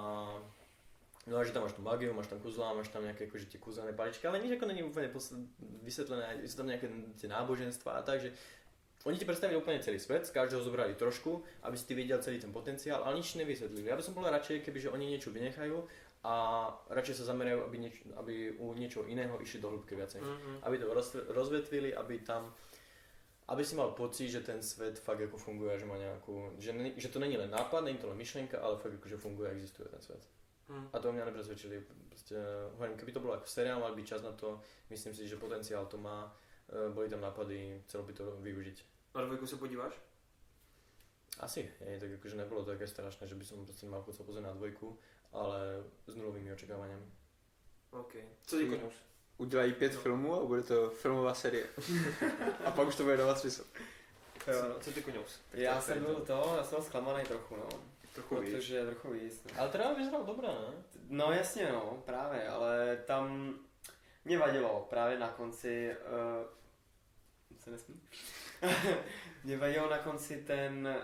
[1.27, 3.61] No a že tam máš tu magiu, máš tam kuzla, máš tam nejaké akože tie
[3.61, 5.47] kúzelné paličky, ale nič ako není úplne posl-
[5.85, 6.89] vysvetlené, sú tam nejaké
[7.21, 8.33] tie náboženstva a tak, že
[9.05, 12.41] oni ti predstavili úplne celý svet, z každého zobrali trošku, aby si ty videl celý
[12.41, 13.93] ten potenciál, ale nič nevysvetlili.
[13.93, 15.85] Ja by som bol radšej, keby že oni niečo vynechajú
[16.25, 17.77] a radšej sa zamerajú, aby,
[18.17, 20.21] aby u niečoho iného išli do hĺbky viacej.
[20.21, 20.57] Mm-hmm.
[20.69, 22.53] Aby to roz- rozvetvili, aby tam
[23.51, 26.95] aby si mal pocit, že ten svet fakt ako funguje, že má nejakú, že, ne,
[26.95, 29.53] že to není len nápad, není to len myšlienka, ale fakt ako, že funguje a
[29.53, 30.23] existuje ten svet.
[30.71, 30.87] Mm.
[30.95, 31.83] A to mňa nepresvedčili.
[32.09, 32.39] Proste,
[32.79, 35.87] hovorím, keby to bolo ako seriál, mal by čas na to, myslím si, že potenciál
[35.91, 36.31] to má,
[36.71, 38.79] e, boli tam nápady, chcelo by to využiť.
[39.15, 39.93] Na dvojku se podíváš?
[41.41, 44.23] Asi, je, tak akože nebolo to také strašné, že by som proste nemal chuť sa
[44.23, 44.95] pozrieť na dvojku,
[45.33, 47.07] ale s nulovými očakávaniami.
[47.91, 48.15] OK.
[48.47, 48.71] Co ty?
[49.41, 51.67] Udělají pět filmů a bude to filmová série.
[52.65, 53.65] a pak už to bude dávat smysl.
[54.45, 55.41] Co, co ty Koňous?
[55.53, 57.69] Já jsem byl to, já jsem byl zklamaný trochu, no.
[58.15, 58.51] Trochu víš.
[58.55, 59.45] Protože trochu víc.
[59.45, 59.61] No.
[59.61, 60.85] Ale teda vyzeral dobré, ne?
[61.09, 63.55] no jasně, no, právě, ale tam
[64.25, 65.97] mě vadilo právě na konci,
[67.51, 68.01] uh, se nesmí?
[69.45, 70.97] mě vadilo na konci ten,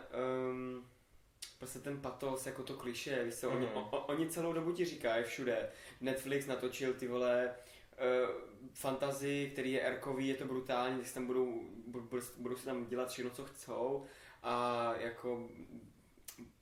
[0.50, 0.88] um,
[1.58, 3.76] prostě ten patos, jako to kliše, víš co, oni, Mhm.
[3.76, 5.70] o, o, oni celou dobu ti říkají všude,
[6.00, 7.75] Netflix natočil ty vole, uh,
[8.72, 13.08] fantazii, který je erkový, je to brutální, si tam budou, budou, budou si tam dělat
[13.08, 14.04] všechno, co chcou
[14.42, 15.48] a jako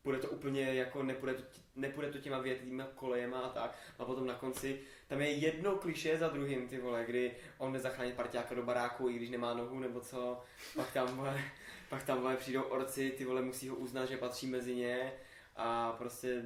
[0.04, 1.42] bude to úplně jako nepůjde to,
[1.76, 3.78] nepůjde to těma větvýma kolejema a tak.
[3.98, 7.78] A potom na konci tam je jedno kliše za druhým, ty vole, kdy on jde
[7.78, 10.42] zachránit parťáka do baráku, i když nemá nohu nebo co.
[10.76, 11.40] Pak tam, vole,
[11.88, 15.12] pak tam vole, přijdou orci, ty vole musí ho uznat, že patří mezi ně.
[15.56, 16.42] A prostě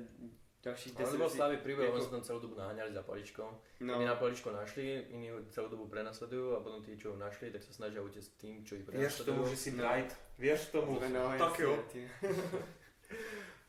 [0.65, 3.49] další Ale to bol slabý príbeh, oni sa tam celú dobu naháňali za paličkou.
[3.81, 7.17] No, Iní na paličko našli, iní ho celú dobu prenasledujú a potom tí, čo ho
[7.17, 9.55] našli, tak sa snažia utiecť tým, čo ich Věř tomu, prenasledujú.
[9.55, 9.77] že No.
[9.79, 10.11] bright.
[10.39, 10.93] Věř tomu.
[11.13, 11.85] No, tak jo.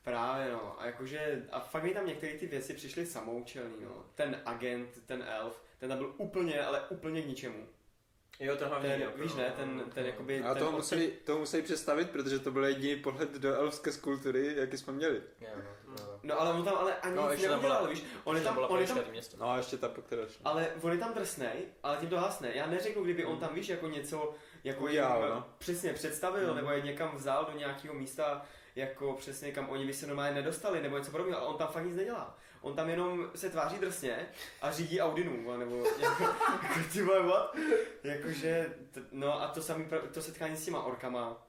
[0.04, 4.06] Právě no, a jakože, a fakt mi tam některé ty věci přišly samoučelný, no.
[4.16, 7.68] Ten agent, ten elf, ten tam byl úplně, ale úplně k ničemu.
[8.40, 10.40] Jo, ten hlavně Ten, víš ne, ten, ten jakoby...
[10.40, 14.56] A ten toho museli, toho museli představit, protože to byl jediný pohled do elfské skultury,
[14.56, 15.22] jaký jsme měli.
[15.40, 15.79] Nie, no, to.
[16.24, 18.80] No ale on tam ale ani No, nic neudělal, byla- víš, on je tam, on
[18.82, 19.40] je tam, miestom.
[19.40, 20.42] No a ještě ta, po které šlo.
[20.48, 22.52] ale on je tam drsnej, ale tím to hasne.
[22.54, 24.34] Já neřeknu, kdyby on tam, víš, jako něco,
[24.64, 25.46] jako Udělal, jim, no.
[25.58, 26.56] přesně představil, Hmm.
[26.56, 30.82] nebo je někam vzal do nějakého místa, jako přesně kam oni by se normálně nedostali,
[30.82, 32.38] nebo něco podobného, ale on tam fakt nic nedělá.
[32.62, 34.28] On tam jenom se tváří drsně
[34.62, 37.56] a řídí Audinu, nebo jako, jako ty vole, what?
[38.04, 41.48] Jakože, t- no a to samý, to setkání s těma orkama,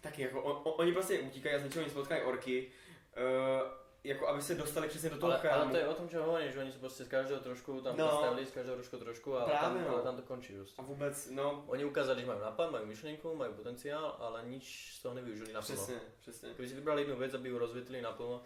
[0.00, 2.70] taky jako, on, on, oni prostě utíkají a z ničeho nic potkají orky,
[3.16, 3.68] uh,
[4.04, 5.70] jako aby se dostali přesně do toho Ale, ale chrámu.
[5.70, 8.04] to je o tom, čo hovorím, že oni sú proste z každého trošku tam No.
[8.08, 9.94] predstavili, z každého trošku trošku a Právě, tam, no.
[9.94, 10.74] ale tam to končí just.
[10.78, 15.02] A vůbec, no, Oni ukázali, že majú nápad, majú myšlienku, majú potenciál, ale nič z
[15.02, 15.76] toho nevyužili naplno.
[15.76, 16.48] přesně, přesně.
[16.54, 18.42] Keby si vybrali jednu vec, aby ju rozvietili naplno.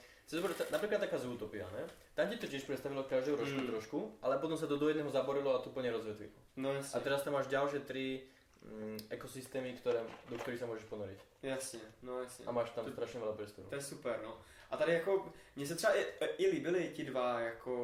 [0.70, 1.86] Napríklad taká Zootopia, ne?
[2.14, 3.66] Tam ti to tiež predstavilo každého trošku Mm.
[3.66, 6.38] trošku, ale potom sa to do jedného zaborilo a to plne rozvetvilo.
[6.56, 7.00] No A jasně.
[7.00, 8.22] teraz tam máš ďalšie tri
[8.62, 11.18] mm, ekosystémy, ktoré, do ktorých sa môžeš ponoriť.
[11.42, 12.44] Jasně, no jasně.
[12.46, 13.68] A máš tam To- strašně veľa priestoru.
[13.68, 14.36] To je super, no.
[14.70, 16.04] A tady jako, mně se třeba i,
[16.38, 17.74] i líbily ti dva, jako,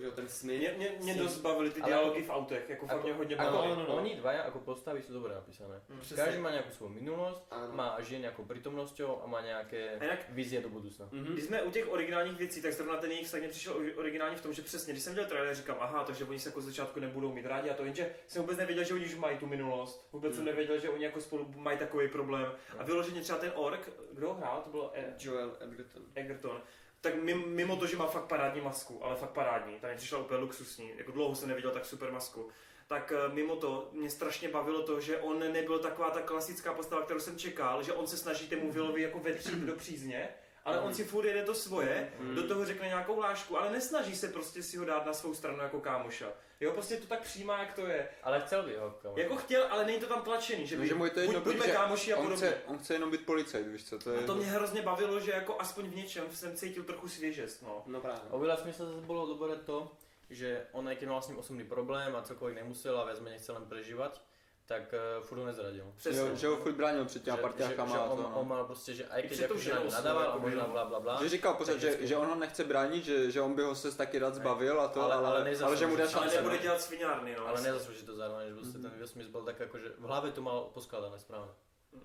[0.00, 0.60] že ten Smith.
[0.60, 3.36] Mě, mě, mě dost bavily ty Ale- dialogy v autech, jako fakt Ako- mě hodně
[3.36, 3.74] Ako, bavily.
[3.74, 3.94] no, no, no.
[3.96, 5.82] Oni dvaja ako postavy sú dobre napísané.
[5.90, 6.00] Mm.
[6.16, 7.74] Každý má nejakú svoju minulosť, Ano.
[7.74, 11.08] má žije nejakou prítomnosťou a má nejaké A jinak vízie do budúcna.
[11.10, 11.32] Mhm.
[11.34, 14.36] Když jsme u těch originálních věcí, tak zrovna ten jejich vztah mě přišel ori- originální
[14.36, 16.64] v tom, že přesně, když jsem viděl trailer, říkám, aha, takže oni se jako z
[16.64, 19.46] začátku nebudou mít rádi a to jenže jsem vůbec nevěděl, že oni už mají tu
[19.46, 20.08] minulost.
[20.12, 20.46] Vůbec jsem Hmm.
[20.50, 22.52] nevěděl, že oni jako spolu mají takový problém.
[22.78, 26.02] A vyloženě třeba ten ork, kdo hrál, to byl E- Joel Edgerton.
[26.14, 26.60] Egerton.
[27.04, 27.14] Tak
[27.46, 30.90] mimo, to, že má fakt parádní masku, ale fakt parádní, ta mi přišla úplně luxusní,
[30.96, 32.48] jako dlouho jsem neviděl tak super masku.
[32.86, 37.02] Tak eh, mimo to mě strašně bavilo to, že on nebyl taková ta klasická postava,
[37.02, 40.28] kterou jsem čekal, že on se snaží tému Willovi jako vetřít do přízně,
[40.64, 42.34] ale on si furt jede to svoje, Mm.
[42.34, 45.58] do toho řekne nějakou lášku, ale nesnaží se prostě si ho dát na svou stranu
[45.58, 46.32] jako kámoša.
[46.60, 48.08] Jo, prostě to tak přijímá, jak to je.
[48.22, 49.14] Ale chcel by ho kamo.
[49.18, 51.34] Jako chtěl, ale není to tam tlačený, že No, by, že mu je to jedno,
[51.40, 52.46] buď, buďme protože kámoši a on podobně.
[52.46, 54.18] chce, on chce jenom být policajt, víš co, to je...
[54.18, 57.82] A to mě hrozně bavilo, že jako aspoň v něčem jsem cítil trochu svěžest, no.
[57.86, 58.20] No právě.
[58.30, 59.92] Oveľa smysl zase bolo dobré to,
[60.30, 63.38] že on aj keď mal s ním osobný problém a cokoliv nemusel a viac menej
[63.38, 64.20] chcel len prežívať,
[64.66, 65.92] tak uh, furt ho nezradil.
[65.96, 66.20] Přesně.
[66.20, 68.44] Jo, že ho furt bránil před těma že, partiákama že a on, to, on no.
[68.44, 70.72] mal prostě, že aj I tou akože na nadával a možná no.
[70.72, 71.22] bla bla bla.
[71.22, 73.74] Že říkal pořád, tak že, že on ho nechce bránit, že, že on by ho
[73.74, 76.08] se taky rád zbavil a to, Ale- ale, ale ale, nezaslouží ale, že mu dá
[76.08, 76.14] si.
[76.14, 76.36] Ale šance.
[76.36, 76.62] nebude no.
[76.62, 77.48] dělat sviňárny, no.
[77.48, 80.42] ale nezaslúži to zároveň, že prostě ten Will Smith byl tak akože v hlave to
[80.42, 81.52] mal poskladané správně.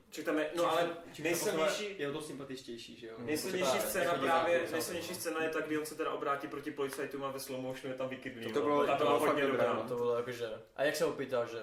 [0.10, 0.90] Ček tam je, no ale
[1.20, 3.14] nejsilnější, Je o to sympatičtější, že jo?
[3.18, 3.26] Mm.
[3.26, 7.24] nejsilnější scéna jako právě, nejsilnější scéna je ta, kdy on se teda obrátí proti policajtům
[7.24, 8.46] a ve slow motionu je tam vykydlí.
[8.46, 8.66] To- to no.
[8.66, 9.84] bylo- Ta to bylo hodně fakt dobré, no.
[9.88, 10.50] To bolo akože...
[10.76, 11.60] A jak sa ho pýtal, že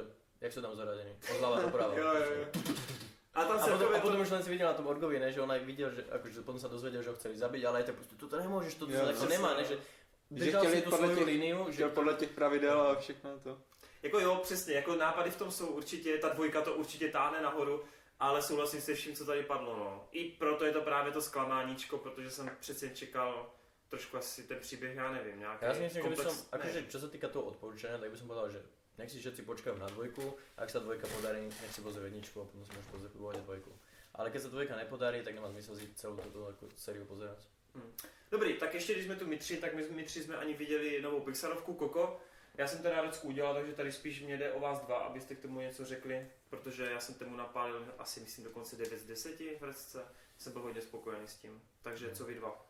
[0.47, 1.11] jak sú tam zaradený?
[1.27, 1.99] Od to.
[1.99, 2.47] Jo, jo, jo.
[3.35, 5.19] A tam A se potom, a to, potom už len si videl na tom Orgovi,
[5.21, 7.79] ne, že on aj videl, že akože potom sa dozvedel, že ho chceli zabiť, ale
[7.79, 9.77] aj tak prostě, toto nemôžeš, toto Jo, sa takto přesně, nemá, ne, že
[10.31, 13.59] Že si jít tu podle těch- liniu, že Chtěl podle těch pravidel a všechno to.
[14.03, 17.85] jako jo, přesně, jako nápady v tom jsou určitě, ta dvojka to určitě táhne nahoru,
[18.21, 20.09] ale souhlasím se vším, co tady padlo, no.
[20.13, 23.51] I proto je to právě to zklamáníčko, protože jsem přece jen čekal
[23.89, 26.81] trošku asi ten příběh, já nevím, nějaký Ja si myslím, že by som, komplex- akože
[26.81, 26.89] ne.
[26.91, 28.61] čo sa týka toho odporúčania, tak by som povedal, že
[28.99, 30.25] nech si všetci počkajú na dvojku,
[30.57, 33.43] a ak sa dvojka podarí, nech si pozrie jedničku a potom si môžu pozrieť pôvodne
[33.45, 33.71] dvojku.
[34.17, 37.45] Ale keď sa dvojka nepodarí, tak nemá zmysel si celú túto sériu pozerať.
[38.31, 41.03] Dobrý, tak ještě když jsme tu my tři, tak my, my tři jsme ani viděli
[41.03, 42.21] novou Pixarovku Koko.
[42.59, 45.41] Já jsem teda Radecku udělal, takže tady spíš mě jde o vás dva, abyste k
[45.41, 49.63] tomu něco řekli, protože já jsem tomu napálil asi myslím dokonce 9 z 10 v
[49.65, 50.05] Radce.
[50.39, 51.63] Jsem byl hodně spokojený s tím.
[51.83, 52.67] Takže co vy dva?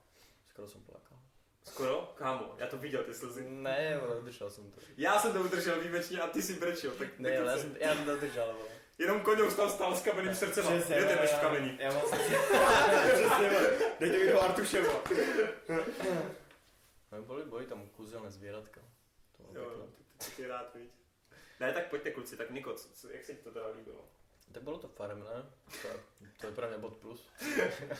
[0.50, 1.25] Skoro som plakal.
[1.68, 2.12] Skoro?
[2.16, 3.44] Kámo, já to viděl, ty slzy.
[3.50, 4.80] Ne, ale udržal som to.
[4.96, 7.76] Já jsem to udržel výjimečně a ty si brečil, tak Ne, tak ale se- som,
[7.80, 8.68] ja som to udržal, vole.
[8.98, 11.78] Jenom koňou tam stál s kameným srdcem a jdete než v kamení.
[11.80, 12.02] Já mám
[13.12, 13.70] Přesně, vole.
[14.00, 14.92] dejte mi do Artuševa.
[17.12, 18.80] No, boli, boli tam kúzelné zvieratka.
[19.36, 19.86] To bolo Jo, pekné.
[20.18, 20.90] ty, ty, ty rád, viď.
[21.60, 24.08] Ne, tak pojďte kluci, tak Niko, co, co, jak se ti to teda líbilo?
[24.56, 25.44] Tak bolo to farebné,
[25.84, 25.88] to,
[26.40, 27.20] to je pre mňa bod plus.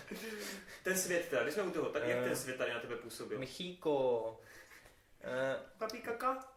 [0.85, 2.25] Ten svět teda, když jsme u toho, tak jak Eh.
[2.25, 3.39] ten svět tady na tebe působil?
[3.39, 3.95] Michíko,
[5.21, 6.49] eh, Papí kaka?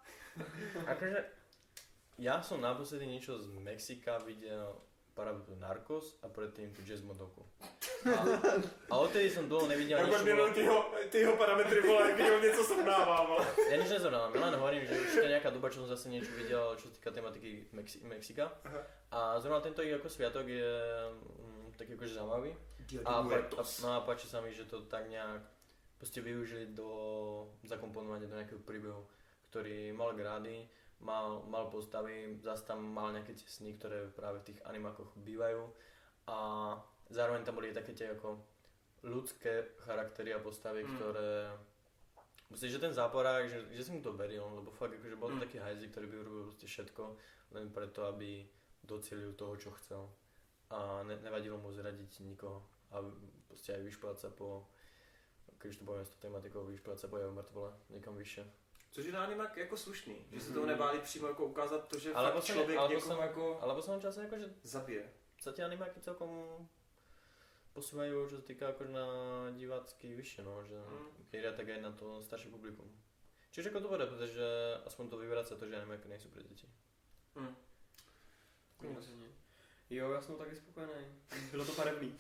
[0.87, 1.19] akože
[2.15, 4.71] ja som naposledy niečo z Mexika videl
[5.19, 7.43] parabu Narcos a predtým tu Jazz Modoku.
[8.07, 8.23] A,
[8.87, 10.19] a odtedy som dlho nevidel Jak niečo...
[10.23, 13.45] odběril ty jeho, ty jeho parametry, vole, videl něco srovnával, vole.
[13.67, 16.31] Ja nič nezrovnávam, ja len hovorím, že už je nejaká doba, čo som zase niečo
[16.39, 18.47] videl, čo sa týka tematiky Mexi- Mexika.
[18.63, 18.81] Aha.
[19.11, 20.71] A zrovna tento ich ako sviatok je
[21.11, 22.55] mm, taký akože zaujímavý.
[23.03, 25.43] A, a, no a páči sa mi, že to tak nejak
[25.99, 26.87] proste využili do
[27.67, 29.03] zakomponovania do nejakého príbehu,
[29.51, 30.63] ktorý mal grády,
[30.99, 35.63] mal, mal postavy, zase tam mal nejaké tie sny, ktoré práve v tých animákoch bývajú
[36.27, 36.37] a
[37.09, 38.39] zároveň tam boli také tie ako
[39.03, 40.95] ľudské charaktery a postavy, Mm.
[40.95, 41.31] ktoré
[42.49, 45.37] Myslím, že ten záporák, že, že si mu to veril, lebo fakt akože bol to
[45.37, 45.45] Mm.
[45.45, 47.03] taký hajzik, ktorý by urobil proste všetko,
[47.53, 48.41] len preto, aby
[48.81, 50.09] docielil toho, čo chcel.
[50.73, 52.65] A ne, nevadilo mu zradiť nikoho.
[52.89, 53.05] A
[53.45, 54.65] proste aj vyšplať sa po,
[55.61, 58.43] už to poviem s tou tematikou, vyšplať sa po jeho mŕtvole někam vyššie.
[58.91, 60.53] Což je na animák jako slušný, že se Mhm.
[60.53, 63.75] toho nebáli přímo jako ukázat to, že Ale fakt člověk ale někoho jako Ale v
[63.75, 65.03] poslednom čase akože zabije.
[65.41, 66.67] sa tie animáky celkom
[67.73, 69.07] posúvajú, čo sa týka akože na
[69.55, 71.55] divácky vyššie, no, že Mm.
[71.55, 72.91] tak aj na to staršie publikum.
[73.51, 74.43] Čiže ako dobré, pretože
[74.85, 76.67] aspoň to vyvracia to, že animáky nejsou pre deti.
[77.35, 77.55] Hm.
[78.81, 79.29] Samozřejmě.
[79.89, 81.05] Jo, já jsem taky spokojený.
[81.51, 82.17] Bylo to farebný.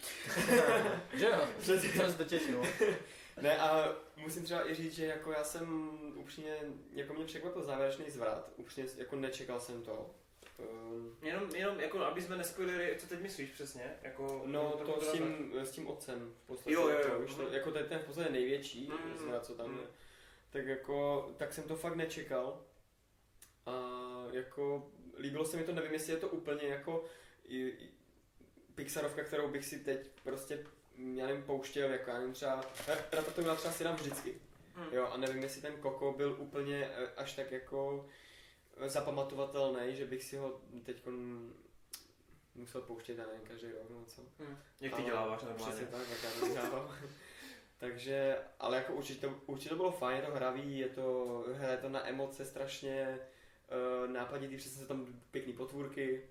[1.13, 1.47] že jo,
[1.95, 2.61] som sa to tešil.
[3.41, 6.57] Ne, a musím třeba i říct, že jako já jsem upřímně,
[6.93, 8.51] jako mě překvapil závěrečný zvrat.
[8.55, 10.15] Upřímně jako nečekal jsem to.
[10.57, 13.95] Um, Jenom, jenom jako, aby jsme nespoilerili, co teď myslíš přesně?
[14.01, 16.73] Jako, no trochu to s tím, s tím otcem v podstatě.
[16.73, 17.09] Jo, jo, jo.
[17.09, 19.77] To, víš, to, jako ten, ten v podstatě největší Mm, zvrat, co tam mm.
[19.77, 19.83] je.
[20.49, 22.61] Tak jako, tak jsem to fakt nečekal.
[23.65, 23.73] A
[24.31, 27.05] jako líbilo se mi to, nevím, jestli je to úplně jako
[27.47, 27.89] i, i,
[28.75, 30.65] Pixarovka, kterou bych si teď prostě,
[31.15, 32.65] já nevím, pouštěl, jako já nevím, třeba,
[33.11, 34.41] Ratatouille třeba si dám vždycky.
[34.75, 34.87] Hmm.
[34.91, 38.09] Jo, a nevím, jestli ten Koko byl úplně eh, až tak jako
[38.77, 41.03] eh, zapamatovatelný, že bych si ho teď
[42.55, 44.21] musel pouštět, já nevím, každý rok, no co.
[44.81, 45.85] Jak ty Ale děláváš Přesně normálně.
[45.85, 46.95] tak, jak já to dělám.
[47.77, 51.77] Takže, ale jako určitě, to- určitě to bylo fajn, je to hravý, je to, hraje
[51.77, 53.19] to na emoce strašně,
[54.01, 56.29] uh, nápaditý, přesně jsou tam pěkný potvůrky.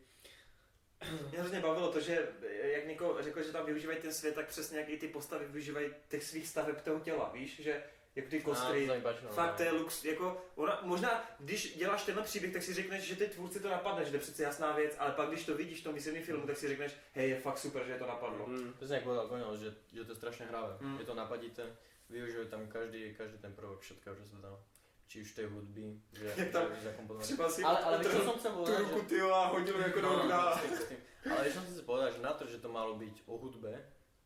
[1.30, 2.28] Mě hrozně bavilo to, že
[2.62, 5.94] jak Niko řekl, že tam využívají ten svět, tak přesně jak i ty postavy využívají
[6.08, 7.82] těch svých staveb toho těla, víš, že
[8.14, 8.94] jako ty kostry, no,
[9.30, 13.16] Fakt to je lux, jako ona, možná když děláš tenhle příběh, tak si řekneš, že
[13.16, 15.80] ty tvůrci to napadne, že to je přece jasná věc, ale pak když to vidíš
[15.80, 18.46] v tom výsledném filmu, tak si řekneš, hej, je fakt super, že je to napadlo.
[18.46, 18.72] Mm.
[18.72, 20.76] Přesně jak povedal že, že to je strašně hravé.
[20.80, 20.98] Mm.
[20.98, 21.76] Je to napadité,
[22.10, 24.58] využívají tam každý, každý ten prvok všetkého, čo sa tam
[25.08, 26.64] či už tej hudby, že, Jak tam.
[27.20, 29.22] Třeba si Ale, ale utrhl som chcel tu povedať, ruku že...
[29.32, 30.52] a hodil jako do No, okna.
[30.56, 30.98] s tým, s tým.
[31.32, 33.72] Ale čo som si povedať, že na to, že to malo byť o hudbe,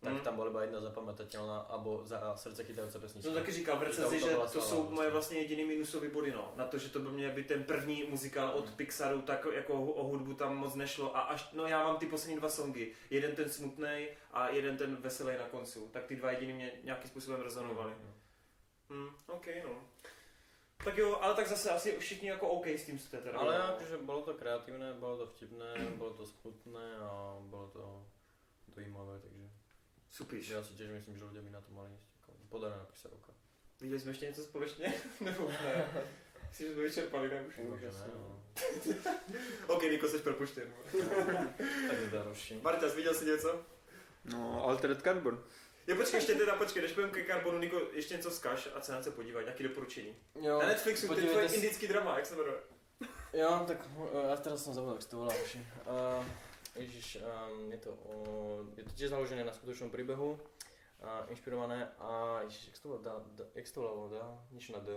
[0.02, 0.20] tak Mm.
[0.26, 3.30] tam bola iba jedna zapamätateľná, alebo za srdce chytajúca pesnička.
[3.30, 4.94] To taky říkal v Že recenzi, to že byla to jsou prostě.
[4.94, 6.52] moje vlastně jediný minusové body, no.
[6.56, 10.04] Na to, že to byl mě by ten první muzikál od Pixaru, tak jako o
[10.04, 11.16] hudbu tam moc nešlo.
[11.16, 12.92] A až, no já mám ty poslední dva songy.
[13.10, 15.88] Jeden ten smutný a jeden ten veselý na koncu.
[15.92, 17.92] Tak ty dva jediný mě nějakým způsobem rezonovaly.
[17.94, 18.12] Mm.
[18.90, 19.70] Hmm, OK, no.
[20.84, 23.38] Tak jo, ale tak zase asi všichni jako OK s tím jste teda.
[23.38, 28.06] Ale akože bolo to kreatívne, bolo to vtipné, bolo to smutné a bolo to
[28.68, 29.50] dojímavé, takže
[30.12, 30.48] Supíš.
[30.52, 32.04] ja si tiež myslím, že ľudia by na to mali ísť.
[32.20, 33.32] Ako Podarená písarovka.
[33.80, 34.92] Viděli jsme ještě něco společně?
[35.20, 35.88] Nebo ne?
[36.48, 37.40] Myslím, že jsme vyčerpali, ne?
[37.48, 37.54] Už.
[37.56, 38.42] Možno ne, no.
[39.74, 40.68] OK, Niko, jsi propuštěn.
[41.88, 42.54] Tak je další.
[42.62, 43.64] Marťas, viděl jsi něco?
[44.24, 45.44] No, Altered Carbon.
[45.86, 48.92] Jo, počkej, ještě teda počkej, než půjdeme ke Carbonu, Niko, ještě něco vzkaž a se
[48.92, 50.16] na co podívat, nějaký doporučení.
[50.40, 52.54] Jo, Na Netflixu, to je podívejte tvoje se- indický drama, jak se jmenuje?
[53.32, 55.50] Jo, tak uh, ja teraz som zabudol, jak sa to volá už.
[55.88, 56.22] Uh,
[56.76, 62.40] Ježiš, um, je to, uh, je to tiež založené na skutočnom príbehu, uh, inšpirované a
[62.44, 64.92] ježiš, jak sa to da, da, jak sa to volá, da, nič na D.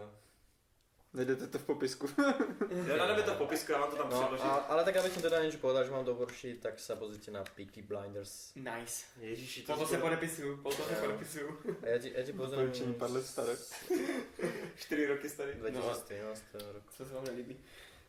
[1.16, 2.10] Najdete to v popisku.
[2.88, 4.46] Já dáme to v popisku, já vám to tam No, předložím.
[4.46, 7.44] a, ale tak aby som teda niečo povedal, že mám doporučiť, tak sa pozrite na
[7.56, 8.52] Peaky Blinders.
[8.60, 9.08] Nice.
[9.24, 11.48] Ježiši, to Po to se podepisuju, po to se podepisuju.
[11.84, 13.56] A ja ti, ja ti pozriem Doporučení pár let staré.
[14.84, 15.52] čtyři roky starý.
[15.56, 16.44] 2013
[16.74, 16.84] rok.
[16.98, 17.56] Co se vám nelíbí?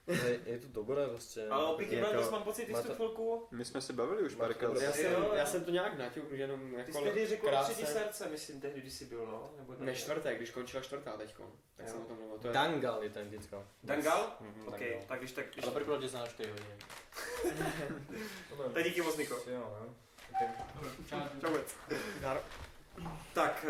[0.07, 1.49] Je, je to dobré prostě.
[1.49, 3.81] Ale o Peaky jako- Blinders mám pocit, ty má jsi tu to- chvilku, My jsme
[3.81, 4.81] se bavili už párkrát.
[4.81, 5.31] Já jsem, Jo.
[5.35, 8.81] já jsem to nějak naťuk, jenom ty jako jsi tehdy řekl třetí srdce, myslím, tehdy,
[8.81, 9.51] když jsi byl, no?
[9.59, 9.75] Nebo.
[9.79, 11.53] Ne, čtvrté, když končila čtvrtá teďko.
[11.77, 11.93] Tak Jo.
[11.93, 12.39] jsem o tom mluvil.
[12.39, 12.53] To je...
[12.55, 13.65] Dangal je ten vždycka.
[13.85, 14.37] Dangal?
[14.41, 14.69] Mhm.
[14.69, 15.01] OK, Dangal.
[15.09, 16.77] tak když tak, když Ale preklade sa na 4 hodiny.
[18.75, 19.35] Tak díky moc, Niko.
[19.47, 19.95] Jo, no.
[21.41, 21.75] Čauec.
[23.33, 23.67] Tak,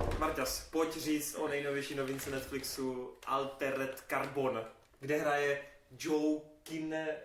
[0.00, 4.64] uh, Marťas, pojď říct o nejnovější novince Netflixu Altered Carbon,
[5.04, 5.62] kde hraje
[5.98, 7.16] Joe Kine,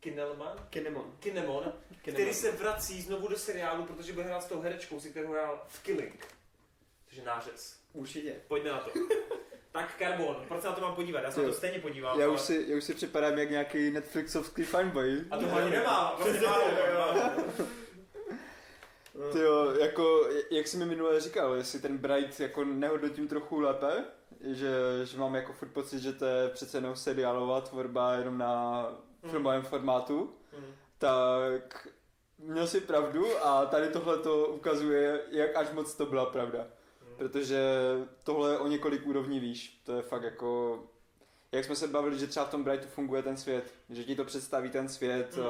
[0.00, 0.66] Kinelman?
[0.70, 1.12] Kinemon.
[1.20, 1.72] Kinemon,
[2.02, 5.64] který se vrací znovu do seriálu, protože bude hrát s tou herečkou, si kterou hrál
[5.68, 6.26] v Killing.
[7.08, 7.80] Což je nářez.
[7.92, 8.34] Určitě.
[8.48, 8.90] Pojďme na to.
[9.72, 11.20] tak Carbon, proč se na to mám podívat?
[11.20, 12.20] Já se na to stejně podívám.
[12.20, 15.24] Já ale- už si, já už si připadám jak nějaký Netflixovský fanboy.
[15.30, 17.32] A to ani nemá, vlastně málo.
[19.32, 24.04] Ty jo, jako, jak jsi mi minule říkal, jestli ten Bright jako nehodnotím trochu lépe,
[24.40, 24.70] že,
[25.04, 28.86] že mám jako furt pocit, že to je přece jenom seriálová tvorba jenom na
[29.30, 30.74] filmovém formátu, Mhm.
[30.98, 31.88] tak
[32.38, 36.66] měl si pravdu a tady tohle to ukazuje, jak až moc to byla pravda.
[37.16, 37.58] Protože
[38.24, 39.80] tohle je o několik úrovní výš.
[39.84, 40.80] To je fakt jako...
[41.52, 43.74] Jak jsme se bavili, že třeba v tom Brightu funguje ten svět.
[43.90, 45.36] Že ti to představí ten svět.
[45.36, 45.42] Mm.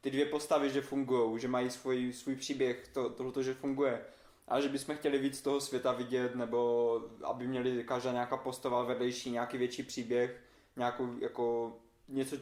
[0.00, 4.04] Ty dvě postavy, že fungují, že mají svůj, svůj příběh, to, tohle, že funguje.
[4.48, 9.30] A že bychom chtěli víc toho světa vidět, nebo aby měli každá nějaká postava vedlejší,
[9.30, 10.40] nějaký větší příběh,
[10.76, 11.76] nějakou jako
[12.08, 12.36] něco,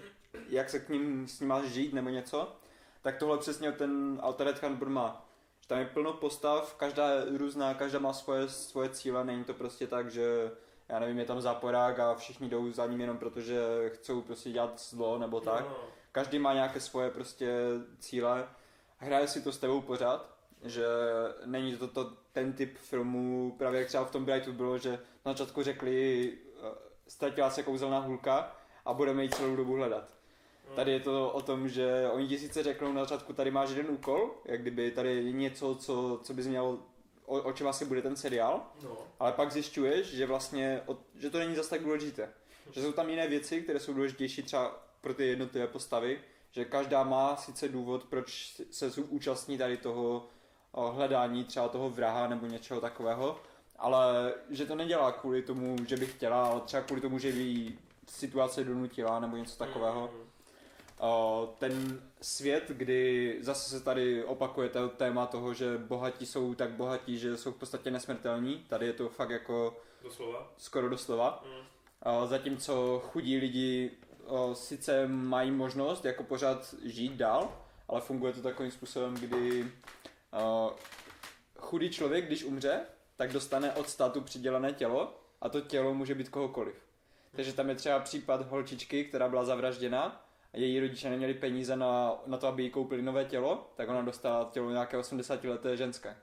[0.48, 2.56] jak se k ním s ním máš žít nebo něco,
[3.02, 5.28] tak tohle přesně ten Altered Carbon má.
[5.60, 9.54] Že tam je plno postav, každá je různá, každá má svoje, svoje cíle, není to
[9.54, 10.50] prostě tak, že
[10.88, 14.80] já nevím, je tam záporák a všichni jdou za ním jenom protože chcou prostě dělat
[14.80, 15.64] zlo nebo tak.
[15.68, 15.76] No.
[16.12, 17.52] Každý má nějaké svoje prostě
[17.98, 18.48] cíle.
[18.98, 20.31] Hraje si to s tebou pořád,
[20.64, 20.84] že
[21.44, 24.90] není to, to ten typ filmů, právě jak třeba v tom Brightu bylo, že
[25.24, 26.32] na začátku řekli,
[26.62, 26.74] eh,
[27.08, 30.14] ztratila se kouzelná hůlka a budeme ji celou dobu hledat.
[30.76, 33.86] Tady je to o tom, že oni ti sice řeknou na začátku, tady máš jeden
[33.90, 36.78] úkol, jak kdyby tady je něco, co, co bys měl,
[37.26, 38.98] o, o čem asi bude ten seriál, No.
[39.18, 42.32] ale pak zjišťuješ, že vlastně, od, že to není zas tak důležité.
[42.70, 47.04] Že jsou tam jiné věci, které jsou důležitější třeba pro ty jednotlivé postavy, že každá
[47.04, 50.26] má sice důvod, proč se účastní tady toho
[50.74, 53.40] hledání třeba toho vraha nebo něčeho takového,
[53.78, 57.38] ale že to nedělá kvůli tomu, že by chtěla, ale třeba kvůli tomu, že by
[57.38, 60.10] jí situace donutila nebo něco takového.
[60.14, 60.28] Mm.
[60.98, 66.70] o, ten svět, kdy zase se tady opakuje to téma toho, že bohatí jsou tak
[66.70, 68.64] bohatí, že jsou v podstatě nesmrtelní.
[68.68, 70.52] Tady je to fakt jako Doslova.
[70.58, 71.44] skoro doslova.
[71.46, 72.28] Mm.
[72.28, 73.90] Zatímco chudí lidi
[74.52, 79.72] sice mají možnost jako pořád žít dál, ale funguje to takovým způsobem, kdy
[80.32, 80.74] o,
[81.58, 82.80] chudý člověk, když umře,
[83.16, 86.74] tak dostane od státu přidělené tělo a to tělo může být kohokoliv.
[87.36, 90.24] Takže tam je třeba případ holčičky, která byla zavražděna
[90.54, 94.02] a její rodiče neměli peníze na, na to, aby jí koupili nové tělo, tak ona
[94.02, 96.16] dostala tělo nějaké 80 leté ženské.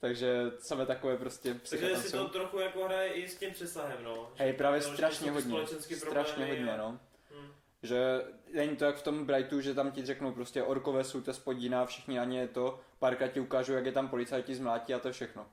[0.00, 4.30] Takže samé takové prostě Takže si to trochu jako hraje i s tím přesahem, no.
[4.36, 5.66] Hej, právě to, že strašně to hodně.
[5.96, 6.98] Strašně hodně, a- no.
[7.30, 7.48] Hm.
[7.82, 8.24] Že
[8.54, 11.86] není to jak v tom Brightu, že tam ti řeknou prostě orkové jsou ta spodina,
[11.86, 15.08] všichni na ně je to, párkrát ti ukážou, jak je tam policajti zmlátí a to
[15.08, 15.46] je všechno.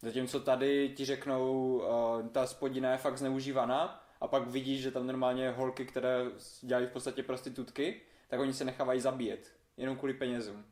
[0.00, 5.06] Zatímco tady ti řeknou, uh, ta spodina je fakt zneužívaná a pak vidíš, že tam
[5.06, 6.24] normálně holky, které
[6.60, 10.64] dělají v podstatě prostitutky, tak oni se nechávají zabíjet, jenom kvůli penězům.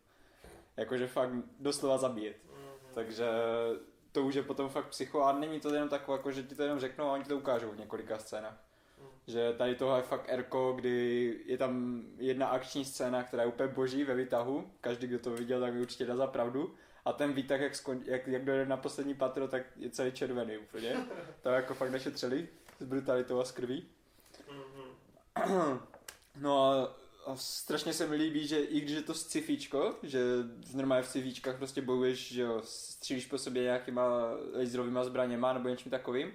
[0.77, 2.37] Jakože fakt doslova zabíjet.
[2.45, 2.95] Mhm.
[2.95, 3.27] Takže
[4.13, 6.63] to už je potom fakt psycho a není to jenom takové, jako, že ti to
[6.63, 8.65] jenom řeknou a oni ti to ukážou v několika scénách.
[9.33, 13.69] Že tady tohle je fakt erko, kdy je tam jedna akční scéna, která je úplně
[13.69, 14.71] boží ve výtahu.
[14.81, 16.75] Každý, kdo to viděl, tak mi určitě dá za pravdu.
[17.05, 20.59] A ten výtah, jak, skon, jak, jak dojde na poslední patro, tak je celý červený
[20.59, 20.97] úplně.
[21.43, 22.49] To jako fakt nešetřili
[22.81, 23.87] s brutalitou a s krví.
[24.51, 25.81] Mhm.
[26.41, 30.21] No a, a strašně se mi líbí, že i když je to scifíčko, že
[30.75, 34.03] normálně v scifíčkách prostě bojuješ, že jo, střílíš po sobě nějakýma
[34.59, 36.33] laserovýma zbraněma nebo něčím takovým,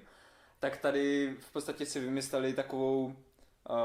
[0.60, 3.16] tak tady v podstatě si vymysleli takovou,
[3.70, 3.76] uh,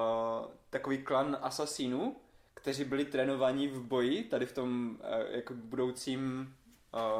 [0.70, 2.16] takový klan asasínů,
[2.54, 6.54] kteří byli trénovaní v boji, tady v tom uh, jako budoucím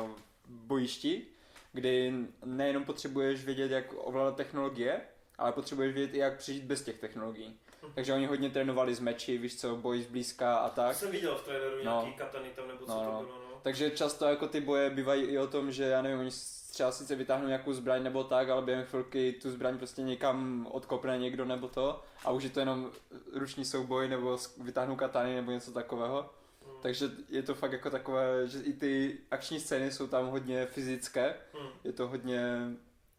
[0.03, 0.11] uh,
[0.49, 1.27] bojišti,
[1.73, 5.01] kdy nejenom potřebuješ vědět, jak ovládat technologie,
[5.39, 7.57] ale potřebuješ vědět i jak přežít bez těch technologií.
[7.95, 10.97] Takže oni hodně trénovali z meči, víš co, boj zblízka a To tak.
[10.97, 11.83] jsem viděl v traileru No.
[11.83, 13.23] nějaký katany tam nebo co No, to no.
[13.23, 13.61] bylo, no.
[13.63, 16.31] Takže často jako ty boje bývají i o tom, že já nevím, oni
[16.73, 21.19] třeba sice vytáhnou nějakou zbraň nebo tak, ale během chvilky tu zbraň prostě někam odkopne
[21.19, 22.91] někdo nebo to a už je to jenom
[23.33, 26.31] ruční souboj nebo vytáhnou katany nebo něco takového.
[26.67, 26.73] Mm.
[26.83, 31.35] Takže je to fakt jako takové, že i ty akční scény jsou tam hodně fyzické,
[31.61, 31.69] Mm.
[31.85, 32.43] je to hodně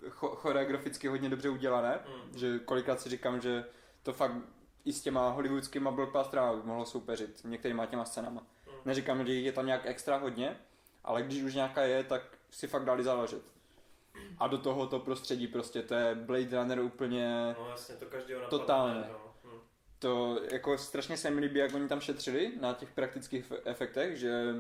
[0.10, 2.38] cho- choreograficky hodně dobře udělané, Mm.
[2.40, 3.66] že kolikrát si říkám, že
[4.04, 4.32] to fakt
[4.86, 8.42] i s těma hollywoodskýma blockbusterama by mohlo soupeřit, některýma těma scénama.
[8.42, 8.74] Mm.
[8.86, 10.58] Neříkám, že je tam nějak extra hodně,
[11.04, 12.22] ale když už nějaká je, tak
[12.54, 13.42] si fakt dali záležet.
[14.38, 18.42] A do toho to prostředí prostě, to je Blade Runner úplně, No jasně, to každého
[18.42, 18.60] napadne.
[18.60, 19.04] Totálně.
[19.12, 19.34] No.
[19.44, 19.60] Hm.
[20.00, 24.56] to jako strašně se mi líbí, jak oni tam šetřili na těch praktických efektech, že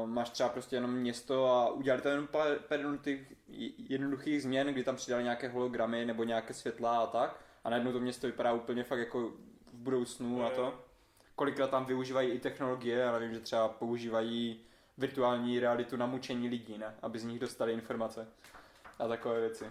[0.00, 2.80] uh, máš třeba prostě jenom město a udělali tam jenom pár, pár
[3.88, 8.00] jednoduchých, změn, kdy tam přidali nějaké hologramy nebo nějaké světla a tak a najednou to
[8.00, 9.20] město vypadá úplně fakt jako
[9.72, 10.84] v budoucnu a Jo, to.
[11.34, 14.60] Kolikrát tam využívají i technologie, já vím, že třeba používají
[15.00, 16.94] virtuální realitu na mučení lidí, ne?
[17.02, 18.28] Aby z nich dostali informace
[18.98, 19.64] a takové věci.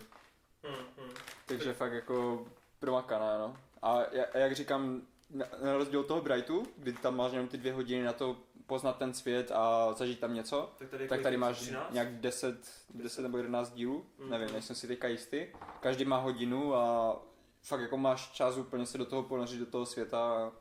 [0.63, 1.09] Hm, hm.
[1.45, 2.45] Takže fakt jako
[2.79, 3.57] promakané, no.
[3.81, 5.45] A ja- a jak říkám, na,
[5.77, 9.13] rozdíl od toho Brightu, kdy tam máš jenom ty dvě hodiny na to poznat ten
[9.13, 11.93] svět a zažít tam něco, Tak tady, tak tady máš 13?
[11.93, 14.29] nějak 10, 10 nebo 11 dílů, Mhm.
[14.29, 15.47] nevím, nejsem si teďka jistý.
[15.79, 17.15] Každý má hodinu a
[17.63, 20.51] fakt jako máš čas úplně se do toho ponořit, do toho světa a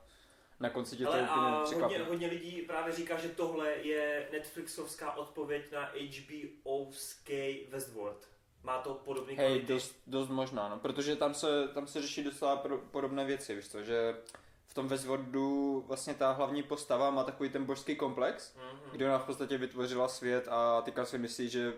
[0.60, 1.94] na konci tě to Ale úplně a překvapí.
[1.94, 5.90] hodně, hodně lidí právě říká, že tohle je Netflixovská odpověď na
[6.64, 8.28] HBOský Westworld.
[8.62, 9.66] Má to podobný Hej, kvality?
[9.72, 13.68] dost, dost možná, no, protože tam se, tam se řeší docela pro, podobné věci, víš
[13.68, 14.16] co, že
[14.66, 18.78] v tom Westworldu vlastně ta hlavní postava má takový ten božský komplex, Mhm.
[18.92, 21.72] kdy ona v podstatě vytvořila svět a teďka si myslí, že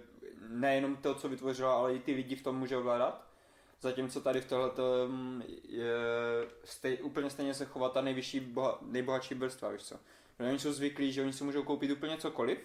[0.48, 3.29] nejenom to, co vytvořila, ale i ty lidi v tom může ovládat.
[3.80, 4.70] Zatímco tady v tohle
[5.68, 5.94] je
[6.64, 9.96] stej, úplně stejně se chová ta nejvyšší, boha, nejbohatší vrstva, víš co.
[10.36, 12.58] Protože oni jsou zvyklí, že oni si můžou koupit úplně cokoliv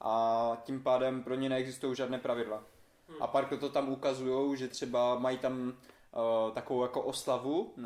[0.00, 2.64] a tím pádem pro ně neexistují žádné pravidla.
[3.08, 3.22] Hmm.
[3.22, 7.84] A pár to tam ukazují, že třeba mají tam uh, takovou jako oslavu, uh,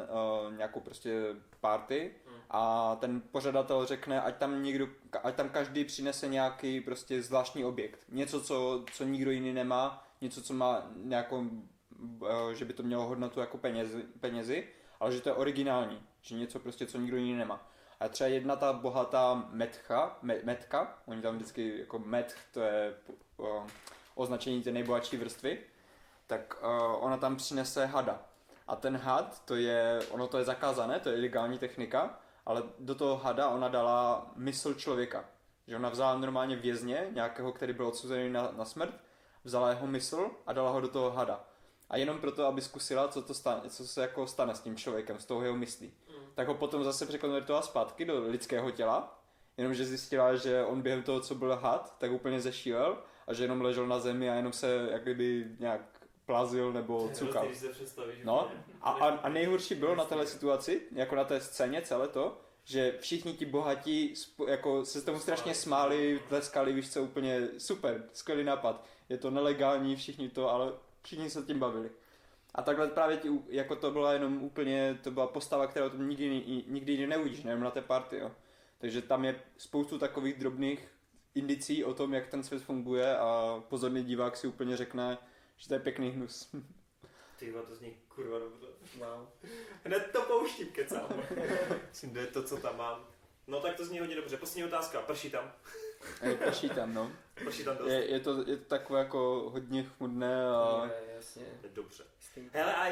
[0.57, 2.41] nějakou prostě party Hmm.
[2.51, 4.89] a ten pořadatel řekne, ať tam někdo,
[5.23, 8.01] ať tam každý přinese nějaký prostě zvláštní objekt.
[8.09, 11.45] Něco, co, co nikdo jiný nemá, něco, co má nějakou,
[12.53, 14.69] že by to mělo hodnotu jako penězi, penězi,
[15.01, 17.69] ale že to je originální, že něco prostě, co nikdo jiný nemá.
[18.01, 22.95] A třeba jedna ta bohatá metcha, me, metka, oni tam vždycky jako metch, to je
[23.37, 23.67] uh,
[24.15, 25.59] označení té nejbohatší vrstvy,
[26.27, 28.23] tak uh, ona tam přinese hada.
[28.69, 32.95] A ten had, to je, ono to je zakázané, to je ilegální technika, ale do
[32.95, 35.25] toho hada ona dala mysl člověka.
[35.67, 38.95] Že ona vzala normálně vězně, nějakého, který byl odsouzený na, na smrt,
[39.45, 41.45] vzala jeho mysl a dala ho do toho hada.
[41.93, 45.21] A jenom proto, aby zkusila, co, to stane, co se jako stane s tím člověkem,
[45.21, 45.87] s tou jeho myslí.
[45.87, 46.27] Mm.
[46.35, 49.23] tak ho potom zase překonvertovala zpátky do lidského těla,
[49.57, 53.61] jenomže zjistila, že on během toho, co byl had, tak úplně zešílel a že jenom
[53.61, 55.81] ležel na zemi a jenom se jak kdyby nějak
[56.27, 57.49] plazil nebo cukal.
[58.25, 62.41] No a, a, a nejhorší bylo na téhle situaci, jako na té scéně celé to,
[62.65, 64.15] že všichni ti bohatí
[64.49, 68.85] jako se tomu strašně smáli, tleskali, víš co, úplně super, skvělý nápad.
[69.09, 70.73] Je to nelegální, všichni to, ale
[71.03, 71.91] všichni se tím bavili.
[72.55, 76.29] A takhle právě ti, jako to byla jenom úplně, to byla postava, kterou tam nikdy,
[76.31, 78.33] ni- nikdy jiný neuvidíš, nejenom na té party, jo.
[78.79, 80.89] Takže tam je spoustu takových drobných
[81.35, 85.19] indicí o tom, jak ten svět funguje a pozorný divák si úplně řekne,
[85.57, 86.51] že to je pěkný hnus.
[87.39, 88.67] Ty vole, to zní kurva dobře.
[88.99, 89.29] Wow.
[89.85, 91.09] Hned to pouštím, kecám.
[91.89, 93.07] Myslím, kde je to, co tam mám.
[93.47, 94.37] No tak to zní hodně dobře.
[94.37, 95.01] Poslední otázka.
[95.03, 95.53] Prší tam.
[96.23, 97.13] Je prší tam, no.
[97.35, 97.89] Prší tam dost.
[97.89, 100.85] Je, je, to, je to takové jako hodně chmudné a...
[100.85, 101.47] Je, jasně.
[101.73, 102.05] Dobře.
[102.53, 102.89] Hele, a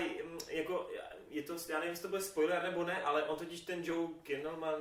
[0.48, 0.90] jako,
[1.30, 4.08] je to, já nevím, jestli to bude spoiler nebo ne, ale on totiž ten Joe
[4.22, 4.80] Kinnaman,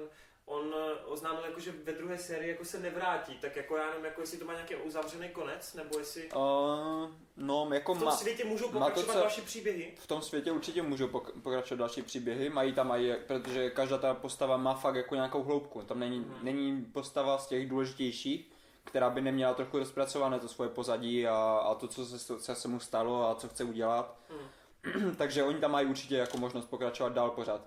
[0.49, 4.05] on eh, oznámil jako, že ve druhé sérii jako se nevrátí, tak jako já nevím,
[4.05, 8.11] jako jestli to má nějaký uzavřený konec, nebo jestli Uh, no, jako v tom má,
[8.15, 9.93] světě můžou má to, pokračovat co- další příběhy.
[9.99, 14.13] v tom světě určitě můžou pok- pokračovat další příběhy, mají tam i, protože každá ta
[14.13, 16.35] postava má fakt jako nějakou hloubku, tam není, Mhm.
[16.41, 18.51] není postava z těch důležitějších,
[18.83, 22.67] která by neměla trochu rozpracované to svoje pozadí a, a to, co se, co se
[22.67, 24.15] mu stalo a co chce udělat.
[24.29, 25.15] Mhm.
[25.17, 27.61] Takže oni tam mají určitě jako možnost pokračovat dál pořád.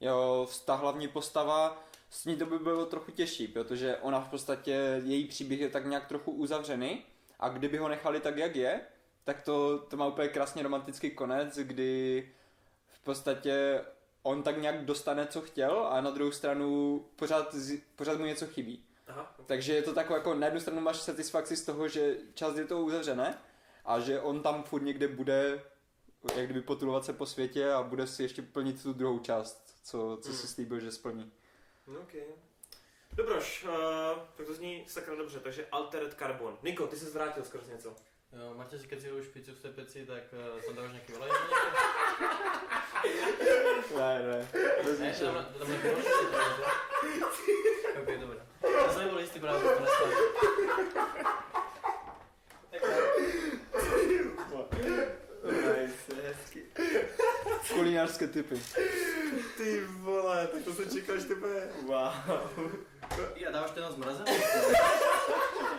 [0.00, 5.02] Jo, ta hlavní postava, s ní to by bylo trochu těžší, protože ona v podstatě,
[5.04, 7.02] její příběh je tak nějak trochu uzavřený
[7.40, 8.80] a kdyby ho nechali tak, jak je,
[9.24, 12.32] tak to, to má úplně krásně romantický konec, kdy
[12.86, 13.84] v podstatě
[14.22, 17.54] on tak nějak dostane, co chtěl a na druhou stranu pořád,
[17.96, 18.84] pořád mu něco chybí.
[19.06, 19.34] Aha.
[19.46, 22.64] Takže je to takové jako na jednu stranu máš satisfakci z toho, že čas je
[22.64, 23.38] to uzavřené
[23.84, 25.62] a že on tam furt někde bude
[26.36, 30.18] jak kdyby potulovat se po světě a bude si ještě plnit tu druhou část, co,
[30.22, 30.48] co si Hmm.
[30.48, 31.32] slíbil, že splní.
[31.88, 32.20] No, okay.
[33.12, 33.70] Dobroš, uh,
[34.36, 36.58] tak to zní sakra dobře, takže Altered Carbon.
[36.62, 37.96] Niko, ty se zvrátil skrz něco.
[38.32, 41.30] Jo, si keď si už pizzu v té peci, tak uh, tam dáváš nějaký olej?
[43.96, 44.48] Ne, ne.
[44.98, 46.04] Ne, tam, tam nějaký olej?
[48.02, 48.46] Ok, dobré.
[48.74, 50.14] Já jsem nebyl jistý právě, to nestane.
[55.44, 56.62] Nice, hezky.
[57.74, 58.62] Kulinářské typy.
[59.56, 61.68] Ty vole, tak to se čekáš tebe.
[61.82, 62.12] Wow.
[63.36, 64.24] Já dáváš to na zmrazen?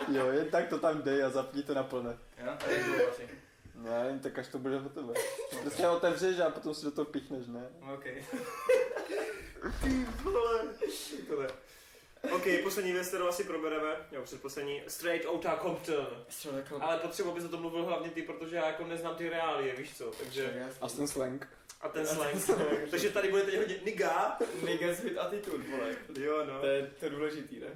[0.08, 2.18] Jo, jen tak to tam dej a zapni to na plné.
[2.38, 3.28] Jo, a jak dlouho asi?
[3.74, 5.14] Ne, jen tak až to bude hotové.
[5.60, 7.68] Prostě ho otevřeš a potom si do toho pichneš, ne?
[7.94, 8.04] Ok.
[9.82, 10.64] Ty vole.
[11.28, 11.48] To ne.
[12.32, 16.24] OK, poslední věc, kterou asi probereme, jo, předposlední, Straight Outta Compton.
[16.80, 19.96] Ale potřeba bys o tom mluvil hlavně ty, protože já jako neznám ty reálie, víš
[19.96, 20.66] co, takže...
[20.80, 21.48] A ten slang.
[21.80, 22.34] A ten slang.
[22.90, 24.38] takže tady bude teď hodně niga.
[24.64, 25.96] Niggas with attitude, vole.
[26.18, 26.60] Jo, no.
[26.60, 27.66] To je to důležitý, ne?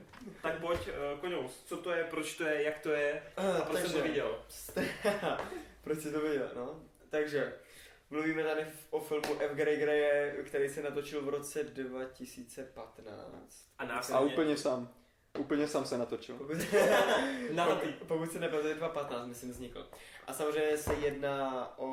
[0.42, 3.80] Tak pojď, uh, Konous, co to je, proč to je, jak to je a proč
[3.80, 4.38] jsem to viděl.
[5.84, 6.80] Proč jsi to viděl, no?
[7.10, 7.52] Takže,
[8.14, 9.54] mluvíme tady o filmu F.
[9.54, 13.68] Gray Graye, který se natočil v roce 2015.
[13.78, 14.94] A nás A úplně sám.
[15.38, 16.38] Úplně sám se natočil.
[16.38, 16.56] Pokud,
[17.50, 17.88] Nahatý.
[17.88, 19.88] pokud, pokud se nepletu, je 2015, myslím, vznikl.
[20.26, 21.86] A samozřejmě se jedná o,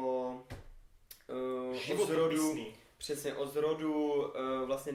[1.91, 2.65] uh, o zrodu,
[2.97, 4.29] přesně o zrodu uh,
[4.65, 4.93] vlastně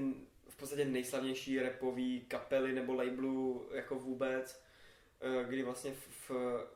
[0.49, 4.63] v podstatě nejslavnější repový kapely nebo labelu jako vůbec,
[5.37, 6.67] uh, kdy vlastně v, v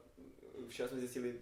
[0.69, 1.41] včera jsme zjistili,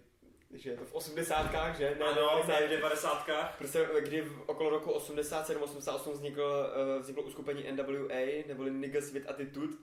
[0.53, 1.95] že je to v osmdesátkách, že?
[1.99, 3.57] Ne, Ano, ne, ne v devadesátkách.
[3.57, 9.73] Prostě kdy v okolo roku 87-88 vznikl, eh, vzniklo uskupení NWA, neboli Niggas with Attitude,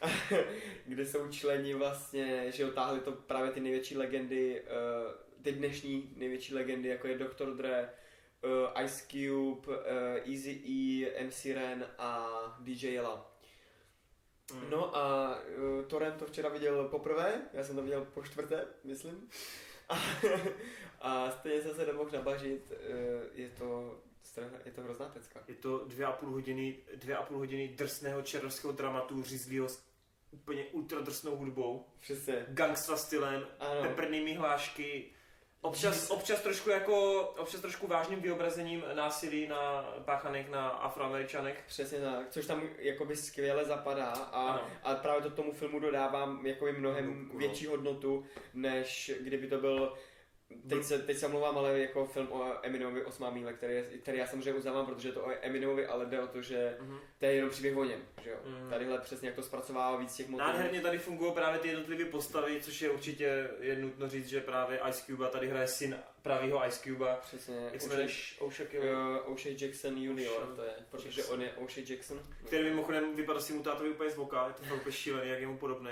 [0.86, 6.54] kde jsou členi vlastně, že otáhli to právě ty největší legendy, eh, ty dnešní největší
[6.54, 7.54] legendy, jako je Dr.
[7.56, 7.88] Dre,
[8.42, 12.30] eh, Ice Cube, eh, Easy E, MC Ren a
[12.60, 13.30] DJ Yella.
[14.54, 14.70] Mm.
[14.70, 19.28] No a uh, Torrent to včera viděl poprvé, já jsem to viděl po čtvrté, myslím.
[19.90, 19.98] A,
[21.00, 22.76] a stejně jsem se nemohl nabažit, uh,
[23.32, 23.98] je to,
[24.64, 25.40] je to hrozná pecka.
[25.48, 29.90] Je to dvě a půl hodiny, dvě a půl hodiny drsného černovského dramatu, řízlýho s
[30.30, 32.46] úplně ultra drsnou hudbou, Přesně.
[32.48, 33.82] gangsta stylem, Ano.
[33.82, 35.10] peprnými hlášky,
[35.60, 41.64] občas, občas trošku jako, občas trošku vážným vyobrazením násilí na páchaných na afroameričanech.
[41.66, 44.62] Přesně tak, což tam jakoby skvěle zapadá a, Ano.
[44.82, 47.38] a právě to tomu filmu dodávám jakoby mnohem No, no.
[47.38, 49.92] větší hodnotu, než kdyby to byl
[50.68, 54.26] Teď se, teď se mluvám, ale jako film o Eminemovi Osmá míle, který, který já
[54.26, 56.98] samozřejmě uznávám, protože je to o Eminemovi, ale jde o to, že Mhm.
[57.18, 58.36] to je jenom příběh o něm, že jo.
[58.44, 58.70] Mhm.
[58.70, 60.48] Tadyhle přesně jak to zpracovává víc těch motivů.
[60.50, 64.80] Nádherně tady fungují právě ty jednotlivé postavy, což je určitě je nutno říct, že právě
[64.88, 67.16] Ice Cube tady hraje syn pravýho Ice Cube.
[67.22, 68.36] Přesně, Jak se jmenuješ?
[69.26, 71.34] O'Shea Jackson junior, to je, protože Jackson.
[71.34, 72.20] on je O'Shea Jackson.
[72.46, 75.46] který mimochodem vypadá si mu tátovi úplně z voka, je to úplně šílený, jak je
[75.46, 75.90] mu podobný.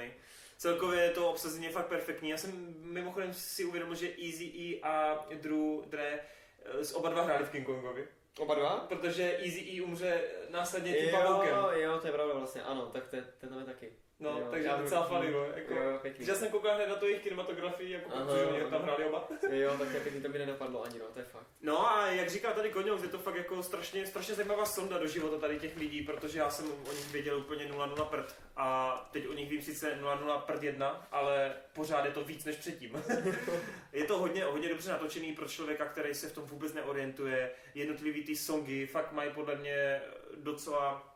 [0.58, 2.30] Celkově je to obsazení fakt perfektní.
[2.30, 6.20] Já jsem mimochodem si uvědomil, že Easy E a Drew Dre
[6.64, 8.08] eh, z oba dva hráli v King Kongovi.
[8.38, 8.76] Oba dva?
[8.88, 11.80] Protože Easy E umře následně tím Jo, pavoukem.
[11.80, 13.92] jo, to je pravda vlastně, ano, tak ten, ten tam je taky.
[14.20, 14.84] No, Jo, takže já vím.
[14.84, 15.44] docela funny, no.
[15.54, 16.24] Jako, Jo, pěkný.
[16.24, 18.24] že já jsem koukal hned na to jejich kinematografii, jako Aha.
[18.24, 19.28] protože oni tam hráli oba.
[19.50, 21.46] Jo, tak je pěkný, to mi nenapadlo ani, no, to je fakt.
[21.62, 25.06] No a jak říká tady Koňov, je to fakt jako strašně, strašně zajímavá sonda do
[25.06, 29.28] života tady těch lidí, protože já jsem o nich věděl úplně 0,0 prd a teď
[29.28, 33.02] o nich vím sice 0,0 prd 1, ale pořád je to víc než předtím.
[33.92, 37.50] je to hodně, hodně dobře natočený pro člověka, který se v tom vůbec neorientuje.
[37.74, 40.00] Jednotlivý ty songy fakt mají podle mě
[40.36, 41.07] docela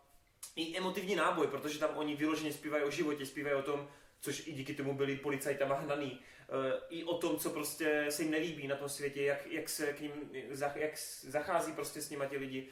[0.56, 3.88] i emotivní náboj, protože tam oni vyloženě zpívají o životě, zpívají o tom,
[4.20, 6.20] což i díky tomu byli policajtama hnaný,
[6.52, 9.92] Eh, i o tom, co prostě se jim nelíbí na tom světě, jak, jak se
[9.92, 10.12] k ním,
[10.74, 12.68] jak zachází prostě s nima ti lidi.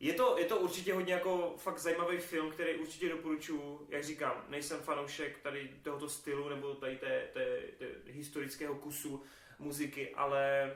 [0.00, 3.86] Je to, je to určitě hodně jako fakt zajímavý film, který určitě doporučuji.
[3.88, 9.22] Jak říkám, nejsem fanoušek tady tohoto stylu nebo tady té, té, té historického kusu
[9.58, 10.72] muziky, ale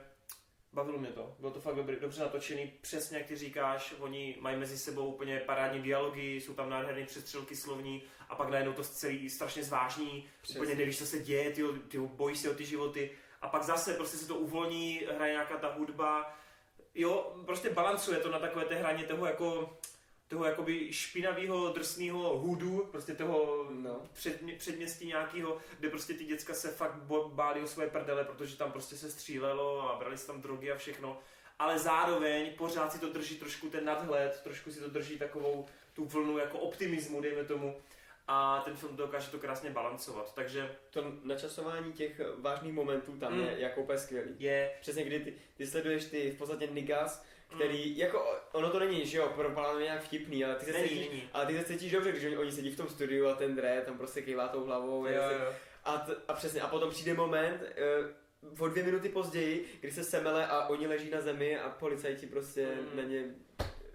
[0.73, 1.37] bavilo mě to.
[1.39, 5.41] Bylo to fakt dobrý, dobře natočený, přesně jak ty říkáš, oni mají mezi sebou úplně
[5.41, 10.61] parádní dialogy, jsou tam nádherné přestřelky slovní a pak najednou to celý strašně zvážní, Přesně.
[10.61, 13.11] úplně nevíš, co se děje, ty, ty bojíš se o ty životy
[13.41, 16.35] a pak zase prostě se to uvolní, hraje nějaká ta hudba,
[16.95, 19.79] jo, prostě balancuje to na takové té hraně toho jako
[20.29, 24.01] toho jakoby špinavého, drsného hudu, prostě toho No.
[24.13, 26.95] předmě, předměstí nějakého, kde prostě ty děcka se fakt
[27.29, 30.77] báli o své prdele, protože tam prostě se střílelo a brali si tam drogy a
[30.77, 31.19] všechno.
[31.59, 36.05] Ale zároveň pořád si to drží trošku ten nadhled, trošku si to drží takovou tu
[36.05, 37.77] vlnu jako optimismu, dejme tomu.
[38.29, 40.35] A ten film dokáže to krásně balancovat.
[40.35, 43.41] Takže To načasování těch vážných momentů tam Mm.
[43.41, 44.35] je jako úplně skvělý.
[44.39, 47.25] je Přesně kdy ty, ty sleduješ ty v podstatě niggas,
[47.55, 50.89] který, jako ono to není, že jo, pro Palanu nějak vtipný, ale ty se Není,
[50.89, 51.23] cítíš, není.
[51.33, 53.83] ale ty se cítíš dobře, když oni, oni sedí v tom studiu a ten Dre
[53.87, 55.07] tam prostě kývá tou hlavou.
[55.07, 55.53] jo, jo.
[55.85, 57.63] A, t- a přesně, a potom přijde moment,
[58.49, 62.27] uh, o dvě minuty později, kdy se semele a oni leží na zemi a policajti
[62.27, 62.97] prostě Mm.
[62.97, 63.25] na ně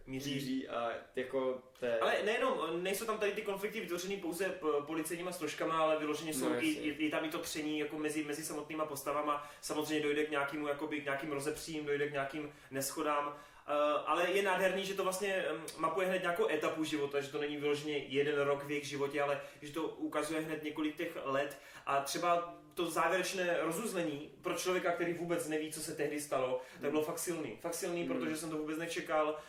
[0.07, 0.33] Míří.
[0.33, 1.99] míří a jako je...
[1.99, 6.49] Ale nejenom, nejsou tam tady ty konflikty vytvořený pouze p- policejníma složkama, ale vyloženě jsou
[6.49, 9.49] No, i, i, i, tam i to tření jako mezi, mezi samotnýma postavama.
[9.61, 13.27] Samozřejmě dojde k nějakému, jakoby, k nějakým rozepřím, dojde k nějakým neschodám.
[13.27, 13.73] Uh,
[14.05, 15.45] ale je nádherný, že to vlastně
[15.77, 19.41] mapuje hned nějakou etapu života, že to není vyloženě jeden rok v jejich životě, ale
[19.61, 25.13] že to ukazuje hned několik těch let a třeba to závěrečné rozuzlení pro člověka, který
[25.13, 27.57] vůbec neví, co se tehdy stalo, tak bylo fakt silný.
[27.61, 28.19] Fakt silný, Hmm.
[28.19, 29.39] protože jsem to vůbec nečekal.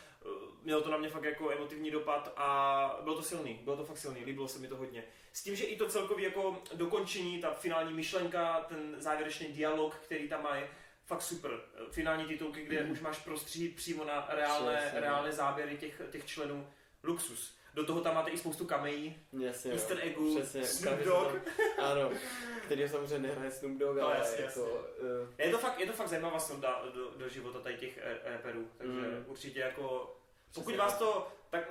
[0.62, 3.84] Eh, Mělo to na mě fakt jako emotivní dopad a bylo to silný, bylo to
[3.84, 5.04] fakt silný, líbilo se mi to hodně.
[5.32, 10.28] S tím, že i to celkově jako dokončení, ta finální myšlenka, ten závěrečný dialog, který
[10.28, 10.68] tam má, je
[11.06, 11.50] fakt super.
[11.74, 15.00] Eh, Finální titulky, kde už máš prostřít přímo na reálné, Přesně.
[15.00, 16.66] reálné záběry těch, těch členů.
[17.04, 17.56] Luxus.
[17.74, 19.72] Do toho tam máte i spoustu kamejí, Jasně.
[19.72, 21.48] Easter eggů, Přesně, Snoop Dogg.
[21.78, 22.10] Ano,
[22.64, 24.60] který samozřejmě nehraje Snoop Dogg, No, ale jasně, jako...
[24.64, 28.18] Uh, Je to fakt, je to fakt zajímavá sonda do, do života tady těch eh,
[28.32, 29.24] rapperů, takže Mm.
[29.26, 30.16] určitě jako,
[30.54, 31.64] pokud vás to, tak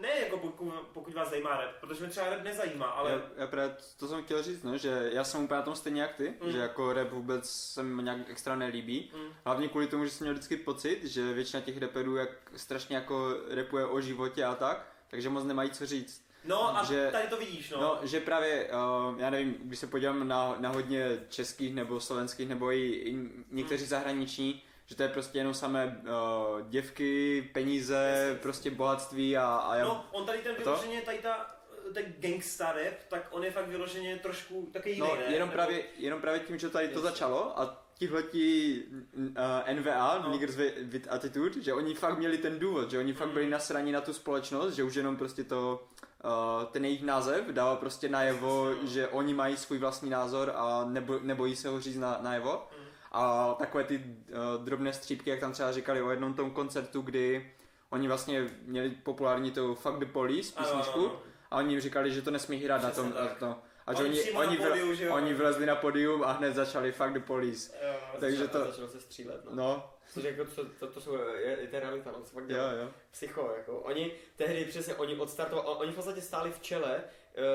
[0.00, 3.46] ne jako pokud, pokud vás zajímá rap, protože mě třeba rap nezajímá, ale Já, já
[3.46, 6.34] právě to jsem chtěl říct, no, že já jsem úplně na tom stejně jak ty,
[6.40, 6.52] Mm.
[6.52, 9.12] že jako rap vůbec se mi nějak extra nelíbí.
[9.14, 9.32] Mm.
[9.44, 13.36] Hlavně kvůli tomu, že jsem měl vždycky pocit, že většina těch rapperů jak strašně jako
[13.50, 16.22] rapuje o životě a tak, takže moc nemají co říct.
[16.44, 17.80] no a že- tady to vidíš, no.
[17.80, 18.70] No, že právě,
[19.10, 23.16] uh, já nevím, když se podívám na, na hodně českých nebo slovenských nebo i, i
[23.50, 28.38] někteří zahraniční, že to je prostě jenom samé uh, děvky, peníze, Jasně.
[28.42, 29.84] prostě bohatství a, a já...
[29.84, 30.62] No, on tady ten to?
[30.62, 31.46] vyloženě, tady ta,
[31.94, 35.22] ten gangsta rap, tak on je fakt vyloženě trošku taky jiný, No, ne?
[35.22, 37.10] jenom Nebo- právě, jenom právě tím, že tady to Jasně.
[37.10, 38.82] začalo a tihleti
[39.16, 40.30] uh, NVA, No.
[40.30, 43.34] Niggers with, Attitude, že oni fakt měli ten důvod, že oni fakt Mm.
[43.34, 45.88] byli nasraní na tu společnost, že už jenom prostě to,
[46.24, 48.88] uh, ten jejich název dával prostě najevo, no.
[48.88, 52.68] že oni mají svůj vlastní názor a nebo, nebojí se ho říct na, najevo.
[52.78, 52.81] Mm.
[53.14, 57.52] A takové ty uh, drobné střípky, jak tam třeba říkali o jednom tom koncertu, kdy
[57.90, 61.20] oni vlastně měli populární tu Fuck the Police písničku ano, ano.
[61.50, 63.20] a oni jim říkali, že to nesmí hrát na Přesně tom.
[63.22, 63.38] Na tak.
[63.38, 63.56] to.
[63.86, 64.38] A že Oni oni, přímo
[65.14, 67.72] oni, že vylezli na podium a hned začali fuck the police.
[67.86, 69.50] Jo, Takže to- Začalo se střílet, no.
[69.54, 72.48] No, Což jako, to, to, to, jsou, je, je to realita, no, co fakt jo,
[72.48, 72.72] dělá.
[72.72, 72.88] jo.
[73.10, 73.78] Psycho, jako.
[73.78, 77.00] Oni tehdy přesně, oni odstartovali, oni v podstatě stáli v čele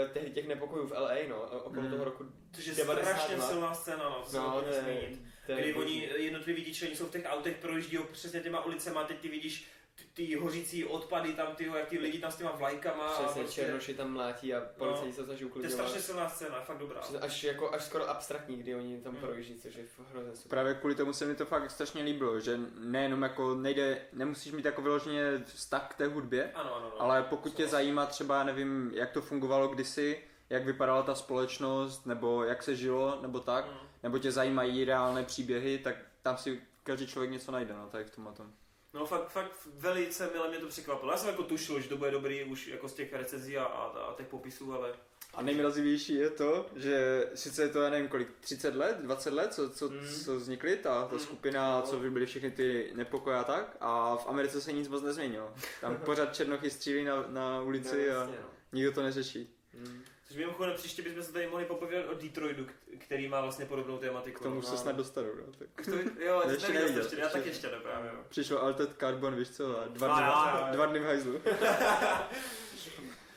[0.06, 1.90] uh, tehdy těch nepokojů v LA, no, okolo Mm.
[1.92, 2.24] toho roku
[2.54, 3.14] Což je 92.
[3.14, 5.22] strašně silná scéna, no, to se No, to je- zmínit.
[5.48, 9.28] To kdy oni jednotliví dičlení jsou v těch autech, projíždí přesně těma ulicema, teď ty
[9.28, 9.68] vidíš
[9.98, 13.08] ty, ty hořící odpady tam, ty, jak ty lidi tam s těma vlajkama.
[13.08, 15.76] a Přesně, prostě, černoši tam mlátí a policajti se snaží to je uklidňovat.
[15.88, 17.00] strašně silná scéna, fakt dobrá.
[17.00, 19.20] Přesně, Až, jako, až skoro abstraktní, kdy oni tam Mm.
[19.20, 20.50] projíždí, což je hrozně super.
[20.50, 24.66] Právě kvůli tomu se mi to fakt strašně líbilo, že nejenom jako nejde, nemusíš mít
[24.66, 27.02] jako vyloženě vztah k té hudbě, Ano, ano, ano.
[27.02, 32.44] ale pokud tě zajímá třeba, nevím, jak to fungovalo kdysi, jak vypadala ta společnost, nebo
[32.44, 33.78] jak se žilo, nebo tak, Mm.
[34.04, 38.16] nebo tě zajímají reálné příběhy, tak tam si každý člověk něco najde, no, tak v
[38.16, 38.52] tomhle tom.
[38.98, 41.12] No fakt, fakt velice milé mě to překvapilo.
[41.12, 43.84] Já jsem jako tušil, že to bude dobrý už jako z těch recenzí a, a,
[43.86, 44.94] a těch popisů, ale
[45.34, 49.54] A nejmrazivější je to, že sice je to, já nevím kolik, 30 let, 20 let,
[49.54, 50.00] co, co, Mm.
[50.26, 51.20] co vznikly, ta, ta Mm.
[51.22, 51.82] skupina, No.
[51.82, 55.54] co byly všechny ty nepokoje a tak, a v Americe se nic moc nezměnilo.
[55.82, 58.50] Tam pořád černochy střílí na, na ulici a jasně, no.
[58.74, 59.50] nikdo to neřeší.
[59.74, 60.02] Mm.
[60.28, 63.98] Což mimochodem příště bychom se tady mohli popovídat o Detroitu, k- který má vlastně podobnou
[63.98, 64.40] tématiku.
[64.40, 64.62] K tomu no.
[64.62, 65.54] se snad dostanu, no.
[65.60, 65.68] Tak.
[65.80, 68.12] Už to, jo, ty Ještě neviděl, ještě, já tak ještě ne právě.
[68.14, 68.20] jo.
[68.30, 71.42] Přišlo Altered Carbon, víš co, a dva, A dny, dva dny v hajzlu.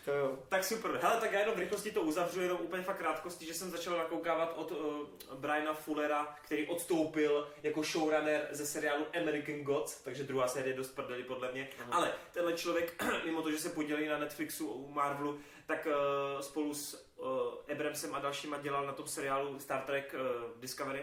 [0.05, 0.39] To jo.
[0.49, 0.99] Tak super.
[1.03, 3.97] Hele, tak já jenom v rychlosti to uzavřu, jenom úplně fakt krátkosti, že jsem začal
[3.99, 10.49] nakoukávat od uh, Briana Fullera, který odstoupil jako showrunner ze seriálu American Gods, takže druhá
[10.49, 11.69] série dost prdeli podle mě.
[11.81, 11.89] Aha.
[11.93, 15.39] Ale tenhle člověk, mimo to, že se podělí na Netflixu u Marvelu,
[15.71, 17.27] tak uh, spolu s uh,
[17.73, 21.03] Abramsem a dalšíma dělal na tom seriálu Star Trek uh, Discovery.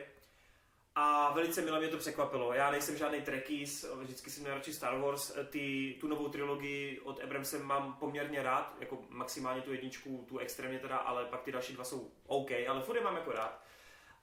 [0.95, 2.53] A velice milé mě to překvapilo.
[2.53, 5.31] Já nejsem žádný Trekkies, vždycky jsem měl radši Star Wars.
[5.49, 10.79] Ty, tu novou trilogii od Abramse mám poměrně rád, jako maximálně tu jedničku, tu extrémně
[10.79, 13.63] teda, ale pak ty další dva jsou OK, ale furt je mám jako rád.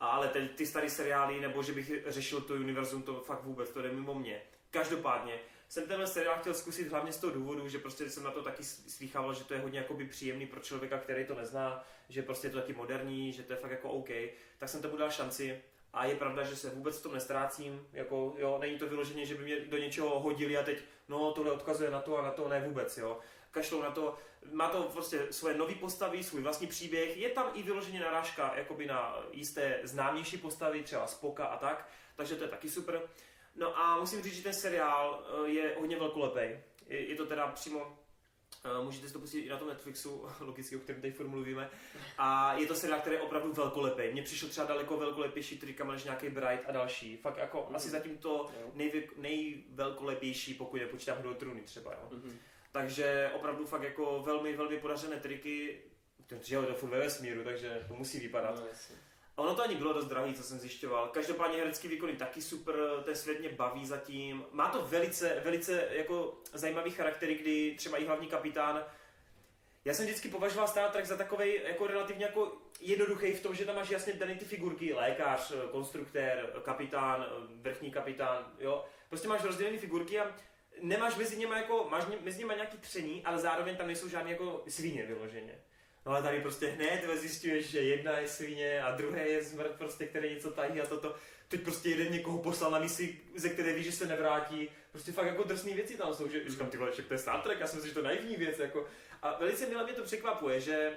[0.01, 3.83] Ale ty, ty staré seriály, nebo že bych řešil to univerzum, to fakt vůbec, to
[3.83, 4.43] jde mimo mě.
[4.71, 8.43] Každopádně jsem tenhle seriál chtěl zkusit hlavně z toho důvodu, že prostě jsem na to
[8.43, 12.47] taky slýchával, že to je hodně jakoby příjemný pro člověka, který to nezná, že prostě
[12.47, 14.09] je to taky moderní, že to je fakt jako OK,
[14.59, 15.62] tak jsem tomu dal šanci.
[15.93, 19.35] A je pravda, že se vůbec v tom nestrácím, jako jo, není to vyloženě, že
[19.35, 20.78] by mě do něčeho hodili a teď,
[21.09, 23.20] no tohle odkazuje na to a na to, ne vůbec, jo.
[23.51, 24.19] Kašlou na to,
[24.53, 28.86] má to prostě svoje nové postavy, svůj vlastní příběh, je tam i vyloženě narážka jakoby
[28.86, 33.03] na jisté známější postavy, třeba Spoka a tak, takže to je taky super.
[33.57, 36.41] No a musím říct, že ten seriál eh, je hodně velkolepý.
[36.87, 37.99] Je, je to teda přímo
[38.79, 41.71] Uh, můžete si to pustit i na tom Netflixu, logicky, o kterém tady furt mluvíme.
[42.19, 44.03] A je to seriál, který je opravdu velkolepý.
[44.13, 47.17] Mně přišel třeba daleko velkolepější trikama než nějaký Bright a další.
[47.17, 47.77] Fakt jako Mhm.
[47.77, 48.71] asi zatím to Jo.
[48.75, 51.93] nejvy, nejvelkolepější, pokud nepočítám Hudol Truny třeba.
[51.93, 52.09] Jo.
[52.11, 52.39] Mhm.
[52.73, 55.81] Takže opravdu fakt jako velmi, velmi podařené triky.
[56.43, 58.61] Že jo, je to furt ve vesmíru, takže to musí vypadat.
[58.61, 58.97] No, jasně.
[59.36, 61.09] A ono to ani bylo dost drahý, co jsem zjišťoval.
[61.09, 64.44] Každopádně herecký je taky super, ten svět mě baví zatím.
[64.52, 68.85] Má to velice, velice jako zajímavý charakter, kdy třeba i hlavní kapitán
[69.85, 73.65] já jsem vždycky považoval Star Trek za takový jako relativně jako jednoduchý v tom, že
[73.65, 77.27] tam máš jasně daný ty figurky, lékař, konstruktér, kapitán,
[77.62, 78.85] vrchní kapitán, jo.
[79.09, 80.36] Prostě máš rozdělené figurky a
[80.82, 84.65] nemáš mezi nimi jako, máš mezi nimi nějaký tření, ale zároveň tam nejsou žádné jako
[84.69, 85.59] svíně vyloženě.
[86.07, 90.07] No ale tady prostě hned zjistuješ, že jedna je svině a druhé je zmrt prostě,
[90.07, 91.15] který něco tají a toto.
[91.49, 94.69] Teď prostě jeden někoho poslal na misi, ze které ví, že se nevrátí.
[94.93, 97.61] Prostě fakt jako drsné věci tam jsou, že říkám, ty vole, to je Star Trek,
[97.61, 98.87] já si myslím, že to je naivní věc, jako.
[99.23, 100.97] A velice mě to překvapuje, že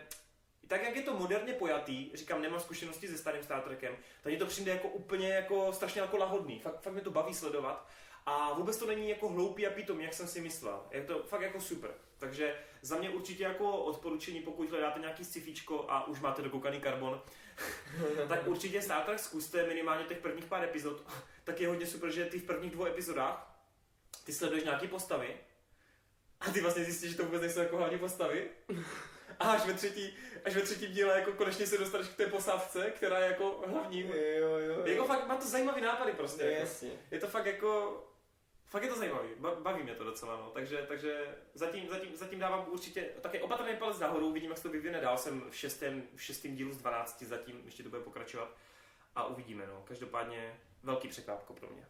[0.68, 4.40] tak jak je to moderně pojatý, říkám, nemám zkušenosti se starým Star Trekem, tak mě
[4.40, 6.60] to přijde jako úplně jako strašně jako lahodný.
[6.60, 7.88] Fakt, fakt mě to baví sledovat.
[8.28, 10.84] A vůbec to není jako hloupý a pitomý, jak jsem si myslel.
[10.92, 11.92] Je to fakt jako super.
[12.18, 15.56] Takže za mě určitě jako odporučení, pokud hledáte nějaký sci
[15.88, 17.22] a už máte dokoukaný karbon,
[18.28, 21.04] tak určitě Star Trek zkuste minimálně těch prvních pár epizod.
[21.44, 23.60] Tak je hodně super, že ty v prvních dvou epizodách
[24.26, 25.38] ty sleduješ nějaký postavy
[26.40, 28.50] a ty vlastně zjistíš, že to vůbec nejsou jako hlavní postavy.
[29.40, 32.92] A až ve, třetí, až ve třetím díle jako konečně se dostaneš k té posádce,
[32.96, 34.08] která je jako hlavním.
[34.08, 36.44] Jo, jo, Jako fakt má to zajímavý nápady prostě.
[36.44, 36.60] Jako.
[36.60, 36.92] jasně.
[37.12, 38.04] Je to fakt jako...
[38.70, 40.52] Fakt je to zajímavý, ba- baví mě to docela, no.
[40.54, 44.70] Takže, takže zatím, zatím, zatím dávám určitě taky opatrný palec nahoru, vidím, jak se to
[44.70, 48.50] vyvine dál, jsem v šestém, v šestém dílu z 12, zatím ještě to bude pokračovat
[49.16, 49.84] a uvidíme, no.
[49.88, 51.86] Každopádně velký překvápko pro mě.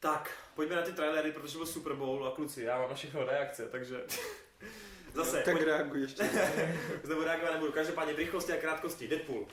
[0.00, 3.24] Tak, pojďme na ty trailery, protože byl Super Bowl a kluci, já mám na všechno
[3.26, 4.04] reakce, takže...
[5.14, 6.30] Zase, Tak pojď, reaguj ještě.
[7.02, 9.46] znovu reagovat nebudu, každopádně v rychlosti a krátkosti, Deadpool.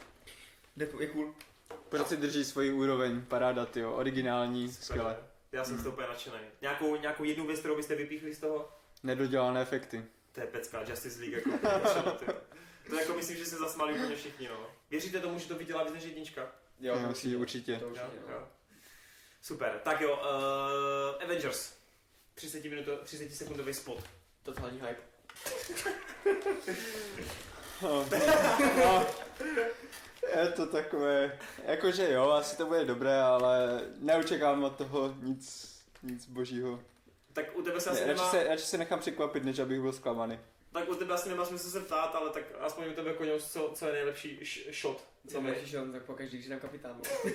[0.77, 1.35] Deadpool je cool.
[1.89, 5.17] Pořád si drží svoji úroveň, paráda, tyjo, originální, skvěle.
[5.51, 6.35] Já jsem z toho úplně nadšený.
[6.61, 8.71] Nějakou, nějakou jednu věc, kterou byste vypíchli z toho?
[9.03, 10.05] Nedodělané efekty.
[10.31, 11.49] To je pecka, Justice League jako.
[12.89, 14.71] To jako myslím, že se zasmali úplně všichni, no.
[14.89, 16.41] Věříte tomu, že to viděla víc než jednička?
[16.79, 17.75] Jo, Jo, to určitě, určitě.
[17.75, 18.33] To určitě, Jo, no.
[18.33, 18.47] jo.
[19.41, 21.73] Super, tak jo, uh, Avengers.
[22.33, 24.03] 30, minuto, 30 sekundový spot.
[24.43, 25.01] Totální hype.
[27.81, 28.05] No,
[28.77, 29.05] no,
[30.41, 36.25] je to takové, jakože jo, asi to bude dobré, ale neočekávám od toho nic, nic
[36.25, 36.79] božího.
[37.33, 39.81] Tak u tebe se Ne, asi radši, nemá, se, radši se nechám překvapit, než abych
[39.81, 40.39] byl zklamaný.
[40.73, 43.71] tak u tebe asi nemá smysl se ptát, ale tak aspoň u tebe koně, co,
[43.75, 45.03] co je nejlepší š- shot.
[45.27, 45.71] Co Co máš?
[45.71, 47.01] mi on tak pokaždý, když dám kapitánu.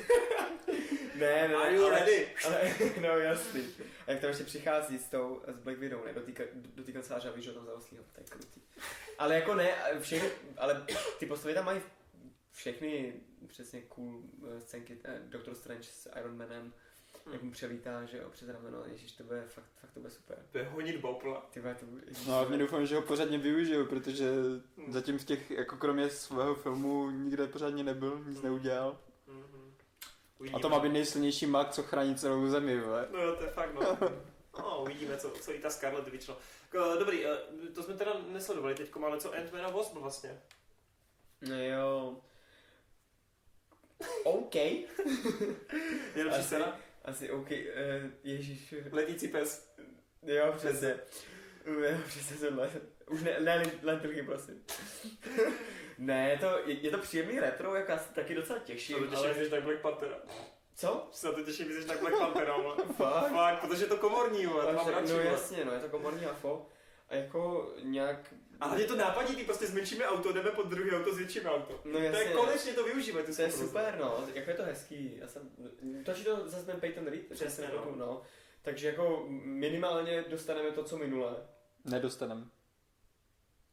[1.15, 2.29] ne, ne, Are ne, you ale, ready?
[2.45, 2.61] ale,
[3.01, 3.65] no jasný.
[4.07, 6.12] A jak tam ještě přichází s tou, s Black Widow, ne,
[6.77, 8.61] do té kanceláře a víš, že tam zaoslí, to je krutý.
[9.19, 10.86] Ale jako ne, všechny, ale
[11.19, 11.81] ty postavy tam mají
[12.53, 13.12] všechny
[13.47, 14.23] přesně cool
[14.57, 16.73] eh, scénky, eh, Doctor Strange s Iron Manem,
[17.32, 20.39] jak mu přelítá, že jo, přes rameno, ježiš, to bude fakt, fakt to bude super.
[20.51, 21.47] To je honit bopla.
[21.51, 24.31] Ty vole, to bude, ježiš, No a hlavně doufám, že ho pořádně využiju, protože
[24.89, 28.99] zatím v těch, jako kromě svého filmu, nikde pořádně nebyl, nic neudělal.
[29.27, 29.74] Mhm.
[30.53, 33.09] A to má být nejsilnější mag, co chrání celou zemi, vole.
[33.12, 33.99] No jo, to je fakt, no.
[34.59, 36.39] No, uvidíme, co, co i ta Scarlett vyčlo.
[36.70, 37.36] K- Dobrý, eh,
[37.74, 40.40] to jsme teda nesledovali teď, ale co Ant-Man a Wasp vlastně?
[41.48, 42.16] No jo.
[44.24, 44.55] OK.
[46.14, 46.81] Nejlepší Asi- scéna?
[47.05, 47.56] Asi OK, uh,
[48.24, 48.74] ježíš.
[48.93, 49.74] Letící pes.
[50.22, 50.97] Jo, přesně.
[51.66, 52.70] Jo, přesně tohle.
[53.10, 54.64] Už ne, ne, lentilky, prosím.
[55.98, 59.18] ne, to, je, je, to příjemný retro, jak já se taky docela těším, To těším,
[59.18, 59.35] ale...
[59.35, 59.48] ale...
[59.48, 60.16] tak Black Panthera.
[60.77, 61.09] Co?
[61.13, 62.77] Se na to těším, víc, tak Black Panthera, vole.
[62.97, 63.33] Fakt?
[63.33, 66.27] Fakt, protože je to komorní, vole, to mám radši, no jasně, no, je to komorní
[66.27, 66.67] afo.
[67.09, 68.35] A jako nějak...
[68.61, 71.81] A hlavně to nápadí, ty prostě zmenšíme auto, jdeme pod druhé auto, zvětšíme auto.
[71.85, 72.25] No To je jasně.
[72.25, 75.17] konečně to ty To je super, no, jako je to hezký.
[75.17, 75.51] Já jsem,
[76.05, 77.85] točí to zase ten Peyton Reed, Přesně, no.
[77.85, 78.07] no.
[78.07, 78.23] no.
[78.63, 81.37] Takže jako minimálně dostaneme to, co minule.
[81.85, 82.51] Nedostanem.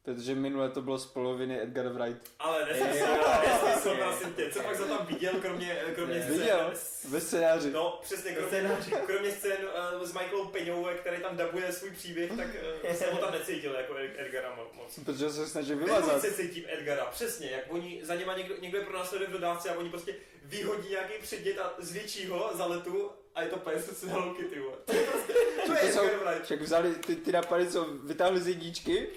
[0.03, 2.31] Protože minule to bylo z poloviny Edgar Wright.
[2.39, 4.49] Ale nesmysl, prosím tě.
[4.53, 6.21] Co pak za tam viděl, kromě, kromě Ne.
[6.23, 6.37] scén?
[6.39, 6.73] Viděl?
[7.09, 7.71] Ve scénáři.
[7.71, 8.91] No, přesně, kromě, Scénáři.
[9.05, 9.57] kromě scén
[9.95, 12.47] uh, s Michaelou Peňou, který tam dabuje svůj příběh, tak
[12.85, 14.99] uh, jsem ho tam necítil jako Ed- Edgara mo- moc.
[15.05, 16.21] Protože se snaží vylazat.
[16.21, 19.69] se cítím Edgara, přesně, jak oni, za něma někdo, někdo je pro následuje v dodávce
[19.69, 23.85] a oni prostě vyhodí nějaký předmět a zvětší ho za letu a je to pes
[23.99, 24.77] s Hello Kitty, vole.
[24.85, 25.33] To je prostě,
[25.65, 26.01] to je jsou,
[26.43, 29.07] však vzali ty, ty napady, co vytáhli z jedničky,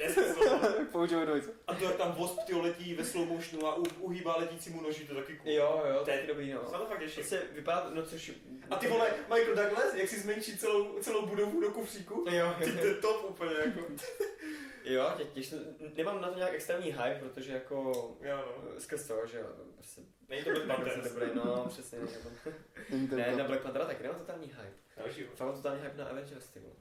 [0.93, 1.51] použijou dvojce.
[1.67, 5.05] A to jak tam Wasp ty letí ve slow motionu a u- uhýbá letícímu noži,
[5.05, 5.53] to taky cool.
[5.53, 6.67] Jo, jo, to je- dobrý, no.
[6.67, 7.15] Se na to fakt těším.
[7.23, 8.33] Prostě vypadá, no což...
[8.71, 12.25] A ty vole, Michael Douglas, jak si zmenší celou, celou budovu do kufříku?
[12.31, 13.81] Jo, Ty to je top úplně jako.
[14.85, 15.55] jo, tě, těž,
[15.95, 17.93] nemám na to nějak extrémní hype, protože jako
[18.23, 18.81] Jo no.
[18.81, 21.13] skrz to, že jo, prostě Není to Black Panther Panther.
[21.13, 21.99] dobrý, no, přesně.
[21.99, 22.29] Jako.
[22.91, 24.73] Není ten Ne, na Black Panthera taky nemám totální hype.
[24.97, 25.25] Další.
[25.25, 26.75] Fakt mám totální hype na Avengers, ty vole.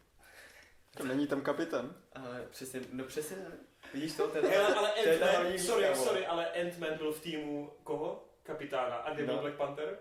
[0.98, 1.96] to Není tam kapitán.
[2.16, 3.52] Ale přesně, no přesně, ne.
[3.94, 4.46] vidíš to, ten...
[4.46, 6.08] Ale to ta Ant-Man, sorry, výtka, vole.
[6.10, 8.26] sorry, ale Ant-Man byl v týmu koho?
[8.44, 8.96] Kapitána.
[8.96, 9.42] A kde byl No.
[9.42, 9.98] Black Panther?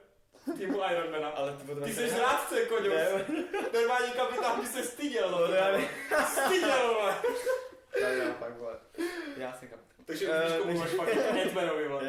[0.46, 1.28] V týmu Ironmana.
[1.28, 1.84] Ale ty potom...
[1.84, 2.88] Ty jsi zrádce, koňo.
[2.94, 3.24] Ne,
[3.74, 5.30] Normální kapitán by se styděl.
[5.30, 5.88] no, já ne.
[6.26, 7.12] Styděl.
[8.00, 8.76] Já, já, fakt, vole.
[9.36, 9.91] Já jsem kapitán.
[10.06, 11.08] Takže Eh, víš, komu máš fakt.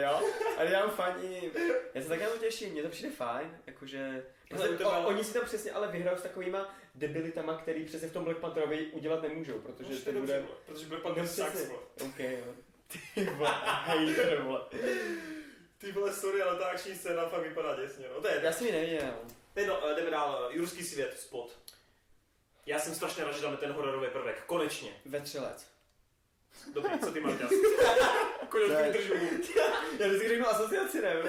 [0.01, 0.21] Jo,
[0.57, 1.51] ale já mám fani,
[1.93, 5.07] já se taky na to těším, mně to přijde fajn, jakože, Ale prostě, to o,
[5.07, 8.85] oni si tam přesně ale vyhrajou s takovýma debilitama, který přesně v tom Black Pantherovi
[8.85, 10.43] udělat nemůžou, protože to bude, bude...
[10.65, 11.69] Protože Black Panther No, sucks,
[12.01, 12.53] ok, jo.
[13.15, 14.61] Ty vole, hater, vole.
[15.77, 18.21] Ty vole, sorry, ale ta akční scéna fakt vypadá děsně, no.
[18.21, 19.13] To je Já jsem ji neviděl.
[19.55, 20.49] Ne, no, eh, jdeme dál.
[20.51, 21.57] Jurský svět, spot.
[22.65, 24.43] Já jsem strašně rád, že dáme ten hororový prvek.
[24.45, 24.91] Konečně.
[25.05, 25.67] Ve tři let.
[26.73, 27.33] Dobrý, co ty máš
[28.69, 28.91] Ne.
[28.91, 29.13] držu.
[29.99, 31.13] Já vždycky řeknu asociaci, ne?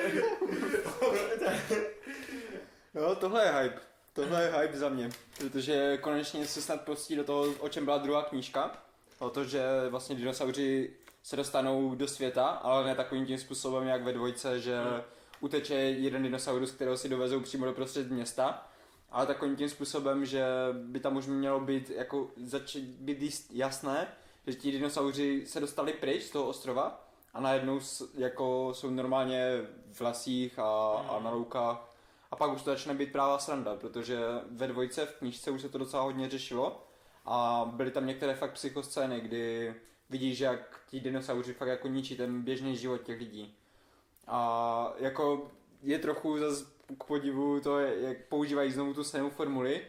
[2.95, 3.81] Jo, tohle je hype.
[4.13, 7.99] Tohle je hype za mě, protože konečně se snad pustí do toho, o čem byla
[7.99, 8.83] druhá knížka.
[9.19, 10.91] O to, že vlastně dinosauři
[11.23, 15.01] se dostanou do světa, ale ne takovým tím způsobem, jak ve dvojce, že Hmm.
[15.41, 18.69] uteče jeden dinosaurus, kterého si dovezou přímo do prostřed města,
[19.11, 24.07] ale takovým tím způsobem, že by tam už mělo být, jako zač- být jasné,
[24.47, 27.05] že ti dinosauři se dostali pryč z toho ostrova
[27.35, 31.91] a najednou s- jako jsou normálně v lesích a, a na loukách
[32.31, 34.19] a pak už to začne být prává sranda, protože
[34.51, 36.85] ve dvojce v knížce už se to docela hodně řešilo
[37.25, 39.75] a byly tam některé fakt psychoscény, kdy
[40.11, 43.55] vidíš, jak ti dinosauři fakt jako ničí ten běžný život těch lidí.
[44.27, 45.51] A jako
[45.83, 46.65] je trochu zase
[46.99, 49.87] k podivu to, jak používají znovu tu stejnou formuli.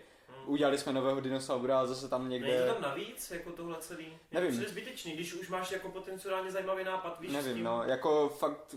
[0.48, 2.48] Udělali jsme nového dinosaura a zase tam někde...
[2.48, 4.06] Není to tam navíc, jako tohle celý?
[4.32, 4.54] Nevím.
[4.60, 7.64] Je to zbytečný, když už máš jako potenciálně zajímavý nápad, víš s Nevím, tím?
[7.64, 8.76] no, jako fakt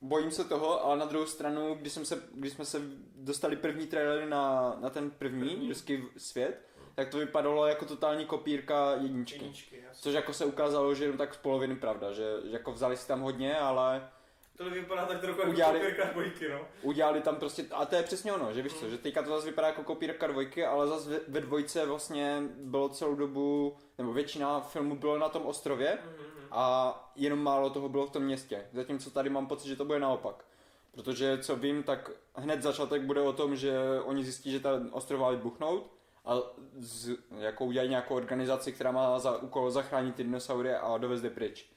[0.00, 2.82] bojím se toho, ale na druhou stranu, když, jsem se, když jsme se
[3.16, 5.68] dostali první trailer na, na ten první, První.
[5.68, 6.64] ruský svět,
[6.94, 9.38] tak to vypadalo jako totální kopírka jedničky.
[9.38, 9.84] Jedničky.
[9.92, 13.08] Což jako se ukázalo, že jenom tak z poloviny pravda, že, že jako vzali si
[13.08, 14.10] tam hodně, ale
[14.58, 16.60] To vypadá tak trochu jako Udělali- kopírka dvojky, no.
[16.82, 19.46] udělali tam prostě, a to je přesně ono, že víš co, že teďka to zase
[19.46, 24.60] vypadá jako kopírka dvojky, ale zase ve, ve dvojce vlastně bylo celou dobu, nebo většina
[24.60, 28.66] filmu bylo na tom ostrově, Mhm, a jenom málo toho bylo v tom městě.
[28.72, 30.44] Zatímco tady mám pocit, že to bude naopak.
[30.92, 35.26] Protože co vím, tak hned začátek bude o tom, že oni zjistí, že ta ostrova
[35.26, 35.90] má vybuchnout
[36.24, 36.36] a
[36.78, 41.30] z, jako udělají nějakou organizaci, která má za úkol zachránit ty dinosaury a dovést je
[41.30, 41.70] pryč.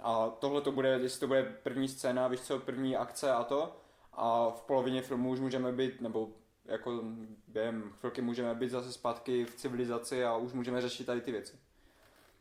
[0.00, 3.76] A tohle to bude, jestli to bude první scéna, víš co, první akce a to.
[4.12, 6.28] A v polovině filmu už můžeme být, nebo
[6.64, 7.02] jako
[7.48, 11.56] během chvilky můžeme být zase zpátky v civilizaci a už můžeme řešit tady ty věci.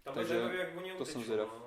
[0.04, 1.48] Tam Takže jak oni to jsem zvědav.
[1.60, 1.67] no.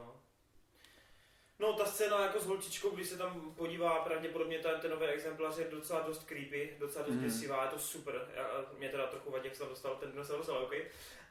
[1.61, 5.59] No, ta scéna jako s holčičkou, když se tam podívá, pravděpodobně ten, ten nový exemplář
[5.59, 7.25] je docela dost creepy, docela dost Mhm.
[7.25, 8.29] děsivá, je to super.
[8.35, 8.47] Já,
[8.79, 10.73] mě teda trochu vadí, jak se tam dostal ten dinosaurus, ale OK.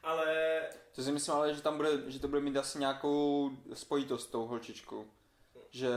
[0.02, 0.60] Ale
[0.94, 4.30] To si myslím ale, že tam bude, že to bude mít asi nějakou spojitost s
[4.30, 5.06] tou holčičkou.
[5.72, 5.88] Že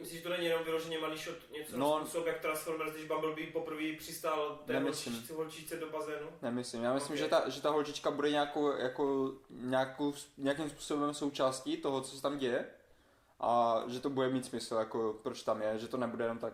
[0.00, 1.98] myslíš, že to není jenom vyloženě malý shot, něco No.
[2.00, 5.12] způsob, jak Transformers, když Bumblebee poprvé přistál té Nemyslím.
[5.14, 6.28] holčičce, holčičce do bazénu?
[6.42, 6.82] Nemyslím.
[6.82, 7.18] Já myslím, Ok.
[7.18, 12.22] že, ta, že ta holčička bude nějakou, jako, nějakou, nějakým způsobem součástí toho, co se
[12.22, 12.66] tam děje.
[13.40, 16.52] A že to bude mít smysl, jako proč tam je, že to nebude jenom tak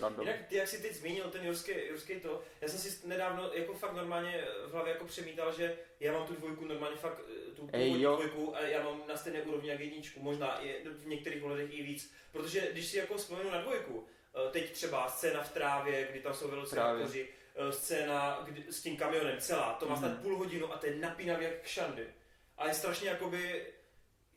[0.00, 0.26] random.
[0.26, 3.74] Jinak ty, jak jsi teď zmínil ten jurský, jurský to, já jsem si nedávno jako
[3.74, 7.68] fakt normálně v hlavě jako přemítal, že já mám tu dvojku normálně fakt, eh, tu
[7.72, 8.12] Ej, jo.
[8.16, 11.82] dvojku a já mám na stejné úrovni jak jedničku, možná i v některých ohledech i
[11.82, 16.20] víc, protože když si jako vzpomenu na dvojku, eh, teď třeba scéna v trávě, kdy
[16.20, 16.54] tam jsou Trávě.
[16.56, 20.04] velociraptoři, eh, scéna kdy, s tím kamionem celá, to má Mhm.
[20.04, 22.08] snad půl hodinu a to je napínavý jak kšandy.
[22.58, 23.66] A je strašně jakoby,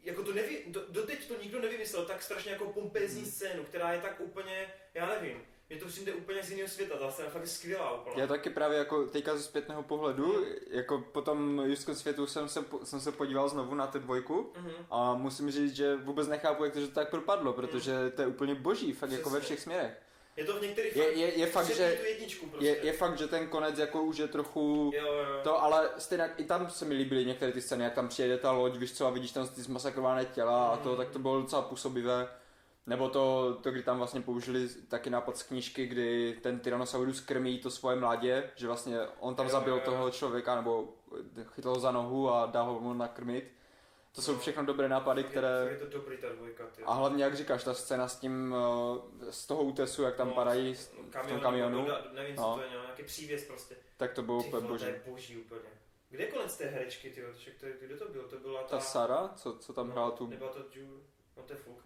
[0.03, 3.31] jako to neví, do, doteď to nikdo nevymyslel, tak strašně jako pompezní Mhm.
[3.31, 5.37] scénu, která je tak úplně, já nevím,
[5.69, 8.21] mně to přijde úplně z jiného světa, ta scéna fakt je skvělá úplně.
[8.21, 12.65] Já taky právě jako teďka ze zpětného pohledu, jako po tom Juském světu jsem se,
[12.83, 14.71] jsem se podíval znovu na tu dvojku Mhm.
[14.91, 18.27] a musím říct, že vůbec nechápu, jak to, že to tak propadlo, protože to je
[18.27, 19.55] úplně boží, fakt jako ve Přesně.
[19.55, 19.93] všech směrech.
[20.37, 22.67] Je to v některých Je, je, je fakt, že jedničku prostě.
[22.67, 25.39] je, je fakt, že ten konec jako už je trochu Jo, jo, jo.
[25.43, 28.51] to, ale stejně i tam se mi líbily některé ty scény, jak tam přijede ta
[28.51, 30.97] loď, víš co, a vidíš tam ty zmasakrované těla a to, Mm.
[30.97, 32.27] tak to bylo docela působivé.
[32.87, 37.59] Nebo to, to, kdy tam vlastně použili taky nápad z knížky, kdy ten Tyrannosaurus krmí
[37.59, 39.91] to svoje mládě, že vlastně on tam Jo, zabil jo, jo.
[39.91, 40.93] toho člověka nebo
[41.51, 43.51] chytl ho za nohu a dal ho mu nakrmit.
[44.15, 44.39] To jsou No.
[44.39, 45.67] všechno dobré nápady, které...
[45.71, 46.83] Je to dobrý ta dvojka, ty.
[46.83, 48.55] A hlavně, jak říkáš, ta scéna s tím,
[49.27, 52.41] eh, z toho útesu, jak tam No, padají v tom Kamion, kamionu, do- Nevím, co
[52.41, 52.55] No.
[52.55, 53.75] to je, no, nějaký přívěs prostě.
[53.97, 54.85] tak to bylo Ty úplně vole, to boží.
[54.85, 55.61] je boží úplně.
[56.09, 57.23] Kde je konec té herečky, ty
[57.87, 58.23] kdo to byl?
[58.23, 58.67] To byla ta...
[58.67, 60.27] Ta Sara, co, co tam no, hrála tu...
[60.27, 61.03] Nebyla to Ju...
[61.37, 61.85] No to je fuk.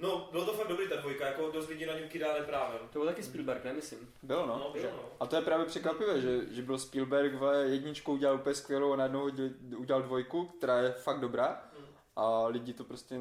[0.00, 2.80] No, bylo to fakt dobrý ta dvojka, jako dost lidí na ní kydá neprávem.
[2.92, 4.12] To byl taky Spielberg, nemyslím.
[4.22, 4.70] Bylo No, no.
[4.72, 5.02] byl, no.
[5.20, 8.96] A to je právě překvapivé, že, že byl Spielberg v jedničku udělal úplně skvělou a
[8.96, 9.30] najednou
[9.76, 11.84] udělal dvojku, která je fakt dobrá Mm.
[12.16, 13.20] a lidi to prostě Jak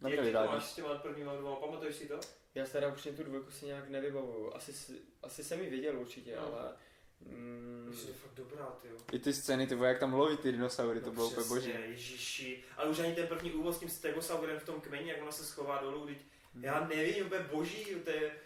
[0.00, 0.48] neměli rádi.
[0.52, 2.20] máš s těma prvníma dvoma, pamatuješ si to?
[2.54, 4.54] Já teda už tu dvojku si nějak nevybavuju.
[4.54, 6.46] Asi, si- asi jsem ji viděl určitě, No.
[6.58, 6.72] ale...
[7.20, 8.96] Mm, Myslím, že je fakt dobrá, ty jo.
[9.12, 11.70] I ty scény, ty jak tam loví ty dinosaury, to bylo úplně boží.
[11.70, 12.64] Ježiši.
[12.76, 15.44] Ale už ani ten první úvod s tím stegosaurem v tom kmeni, jak ona se
[15.44, 16.18] schová dolů, teď
[16.60, 18.36] já nevím, úplně boží, to je...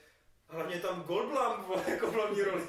[0.49, 2.63] Hlavně tam Goldblum jako v hlavní roli.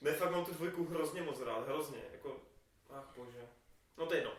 [0.00, 2.40] ne, fakt mám tu dvojku hrozně moc rád, hrozně, jako...
[2.90, 3.48] Ach bože.
[3.98, 4.32] No to je jedno.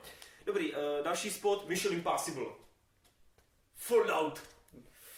[0.45, 2.45] Dobrý, uh, další spot, Mission Impossible.
[3.75, 4.41] Fallout.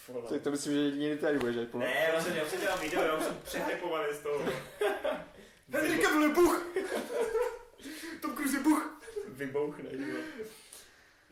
[0.05, 0.29] Fallout.
[0.29, 3.01] Tak to myslím, že jediný tady budeš ať Ne, já jsem, já jsem dělal video,
[3.03, 4.45] já už jsem přehypovaný z toho.
[5.71, 6.67] Henry Cavill je buch!
[8.21, 9.03] Tom Cruise je buch!
[9.27, 10.17] Vybouchne, jo.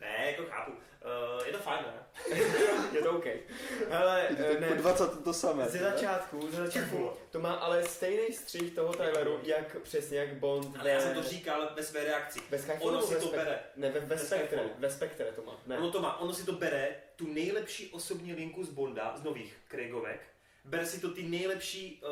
[0.00, 0.72] Ne, jako chápu.
[1.04, 2.00] Uh, je to fajn, ne?
[2.92, 3.24] Je to OK.
[3.90, 5.68] Hele, eh, tak po ne, 20 to samé.
[5.68, 10.76] ze začátku, ze začátku, to má ale stejný střih toho traileru, jak přesně jak Bond
[10.80, 12.40] Ale já jsem to říkal ve své reakci.
[12.50, 13.60] Ve Ono si to bere.
[13.76, 14.70] Ne, ve, ve, Ve Spectre, Skyfallu.
[14.78, 15.60] ve Spectre to má.
[15.66, 15.78] Ne.
[15.78, 19.56] Ono to má, ono si to bere, tu nejlepší osobní linku z Bonda, z nových
[19.68, 20.20] Craigovek.
[20.64, 22.02] Bere si to ty nejlepší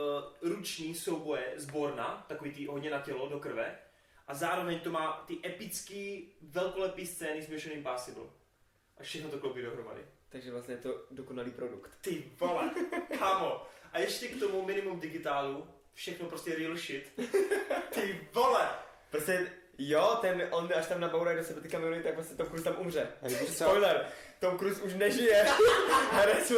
[0.43, 3.78] uh, ruční souboje z Borna, takový ty hodně na tělo, do krve.
[4.27, 8.24] A zároveň to má ty epický, velkolepý scény z Mission Impossible.
[9.01, 10.01] A všechno to klopí dohromady.
[10.29, 11.91] Takže vlastně je to dokonalý produkt.
[12.01, 12.70] Ty vole,
[13.19, 13.62] kámo.
[13.93, 17.12] A ještě k tomu minimum digitálu, všechno prostě real shit.
[17.95, 18.69] Ty vole.
[19.11, 22.65] Prostě jo, ten, on až tam nabourá do sebe ty kamiony, tak vlastně Tom Cruise
[22.65, 23.09] tam umře.
[23.47, 24.07] Spoiler,
[24.39, 25.44] Tom Cruise už nežije.
[26.12, 26.52] Herec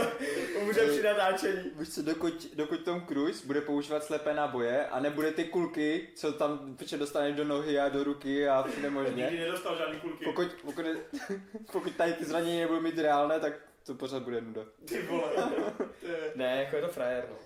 [0.62, 1.70] umře při natáčení.
[1.76, 6.32] víš co, dokud, dokud Tom Cruise bude používat slepé náboje a nebude ty kulky, co
[6.32, 9.22] tam piče dostane do nohy a do ruky a všude možně.
[9.24, 10.24] Nikdy nedostal žádný kulky.
[10.24, 10.84] Pokud, pokud,
[11.72, 13.52] pokud tady ty zranění nebudou mít reálné, tak
[13.86, 14.62] to pořád bude nuda.
[14.88, 15.32] Ty vole.
[16.00, 17.36] To je- Ne, jako je to frajer, no.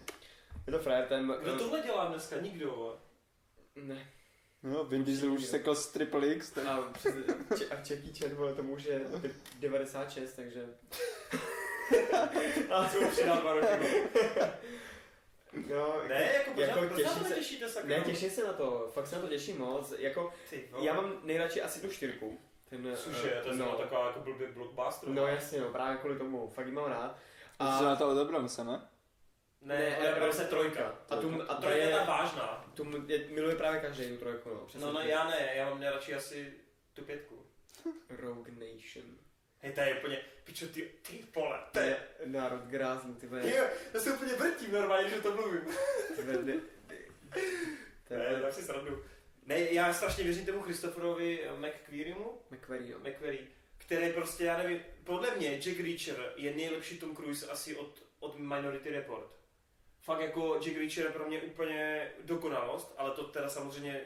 [0.67, 1.35] Je to frajer, ten...
[1.43, 2.37] Kdo tohle dělá dneska?
[2.41, 2.95] Nikdo, vole.
[3.77, 4.09] Ne.
[4.65, 6.67] No, Vin Diesel už sekl z Triple X, tak...
[6.67, 7.15] A, přes,
[7.71, 9.01] a Jackie Chan, vole, tomu už je
[9.61, 10.65] 96, takže...
[12.71, 13.67] A co už přidal dva roky.
[15.71, 17.89] No, Ne, jako Jako jako těším pořád se- netěšíte sakra.
[17.99, 19.95] Ne, těším se na to, fakt se na to těším moc.
[19.99, 20.87] Jako, Ty vole.
[20.87, 22.39] já mám nejradši asi tu čtyřku,
[22.71, 23.73] Ten, Cože, eh, to je no, no.
[23.79, 25.09] taková jako blbý blockbuster.
[25.09, 27.19] no jasně, no, právě kvůli tomu, fakt ji mám rád.
[27.59, 27.79] A...
[27.79, 28.81] Co na to odebrám se, ne?
[29.65, 30.99] Ne, Ne, ne Odebrám se trojka.
[31.11, 32.71] A tu, a to Trojka je ta vážná.
[32.75, 34.67] tu je, miluje právě každý tu trojku, no.
[34.67, 36.53] Přesně No, no já ne, já mám nejradši asi
[36.93, 37.47] tu pětku.
[38.09, 39.05] Rogue Nation.
[39.59, 43.51] Hej, to je úplně, pičo, ty, ty pole, To je národ grázný, ty vole.
[43.57, 43.65] Jo,
[43.95, 45.61] já se úplně vrtím normálně, že to mluvím.
[46.17, 46.55] Ty vole, Ne,
[48.31, 49.05] je tak si srandu.
[49.47, 52.99] Ne, já strašně věřím tomu Christopherovi McQuarriemu, McQuarrie, jo.
[52.99, 53.47] McQuarrie,
[53.79, 58.39] který prostě, já nevím, podle mě Jack Reacher je nejlepší Tom Cruise asi od, od
[58.39, 59.31] Minority Report.
[60.05, 64.01] Fakt jako Jack Reacher je pro mě úplně dokonalost, ale to teda samozřejmě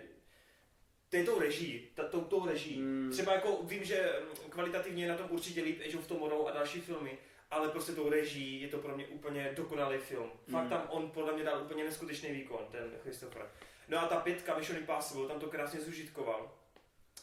[1.10, 2.78] to je tou reží, ta, tou, tou reží.
[2.78, 3.10] Mm.
[3.12, 4.12] Třeba jako vím, že
[4.44, 7.18] mm, kvalitativně je na tom určitě líp Age of Tomorrow a další filmy,
[7.50, 10.30] ale prostě tou reží je to pro mě úplně dokonalý film.
[10.50, 10.70] Fakt Mm.
[10.70, 13.50] tam on podle mě dal úplně neskutečný výkon, ten Christopher.
[13.88, 16.50] No a ta pětka Mission Impossible, tam to krásně zužitkoval.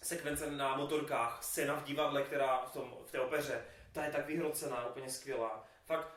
[0.03, 4.27] Sekvence na motorkách, scéna v divadle, která v, tom, v té opeře, ta je tak
[4.27, 5.67] vyhrocená, úplně skvělá.
[5.85, 6.07] Fakt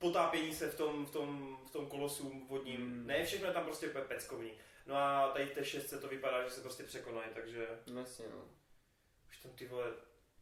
[0.00, 3.06] potápění se v tom, v tom, v tom kolosu vodním, Mm.
[3.06, 4.52] ne, všechno je tam prostě pe- peckovní.
[4.86, 8.24] No a tady v té šestce to vypadá, že se prostě překonají, takže No jasně,
[8.34, 8.44] no.
[9.28, 9.92] už tam ty vole,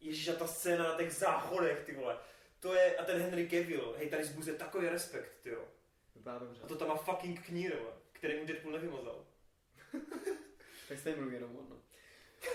[0.00, 2.18] Ježíš a ta scéna na těch záchodech, ty vole.
[2.60, 5.64] To je, a ten Henry Cavill, hej, tady zbuzuje takový respekt, ty jo.
[6.14, 6.62] Vypadá dobře.
[6.62, 7.76] A to tam má fucking knír,
[8.12, 9.26] který mu Deadpool nevymazal.
[10.88, 11.76] Tak stejně mluví jenom on, no.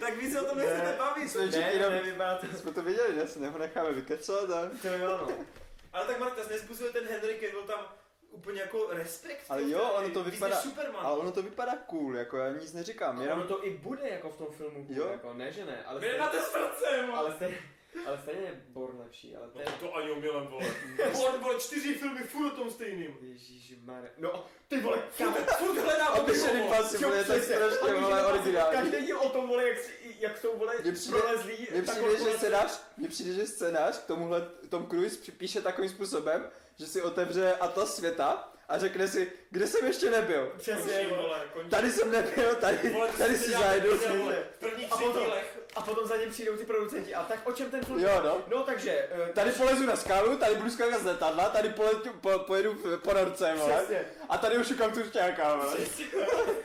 [0.00, 0.64] Tak vy se o tom Ne.
[0.64, 1.34] nechcete bavit.
[1.36, 2.46] Ne, čekali, jenom- nevypadá to.
[2.58, 3.28] Jsme to viděli, ne?
[3.28, 4.70] Si ho necháme vykecat a...
[4.82, 5.28] To jo, no.
[5.92, 7.80] Ale tak Marta, nezbuzuje ten Henry Cavill tam
[8.30, 9.44] úplně jako respekt.
[9.48, 11.06] Ale jo, vole, ono to víc vypadá- Superman.
[11.06, 13.38] Ale ono to vypadá cool, jako já nic neříkám, jenom...
[13.38, 15.08] ono to i bude jako v tom filmu, Jo.
[15.12, 17.58] jako ne, že ne, ale Vy stejně, máte srdce, ale stejně,
[18.06, 19.66] ale stejně je Born lepší, ale to No je...
[19.80, 20.66] to ani omylem, vole.
[21.12, 23.16] Vole, vole, čtyři filmy furt o tom stejným.
[23.22, 24.10] Ježíšmarja.
[24.18, 26.56] No, ty vole, kámo, Furt, furt hledám A Mission.
[26.56, 27.56] Impossible je tak přesně.
[27.56, 28.78] strašně, vole, originální.
[28.90, 31.68] Každý díl o tom, vole, jak, si- jak jsou, vole, Mně přijde- prolezlí.
[31.72, 35.90] Mně tak přijde, že scénář, mně přijde, že scénář k tomuhle Tom Cruise píše takovým
[35.90, 40.52] způsobem, že si otevře atlas světa a řekne si, kde jsem ještě nebyl.
[40.58, 41.42] Přesně, vole.
[41.52, 41.70] končí.
[41.70, 43.96] Tady jsem nebyl, tady, Vole, to tady si zajdu.
[43.98, 45.58] V prvních A tři potom- dílech.
[45.78, 47.14] A potom za ním přijdou ty producenti.
[47.14, 48.00] A tak o čem ten film?
[48.00, 48.36] Jo, no.
[48.58, 49.08] No, takže...
[49.10, 52.96] eh, Tady polezu na skálu, tady budu skákat z letadla, tady poletu, po, pojedu v-
[52.98, 53.74] po norce, vole.
[53.76, 54.04] Přesně.
[54.28, 55.76] A tady už šukám turčáka, vole.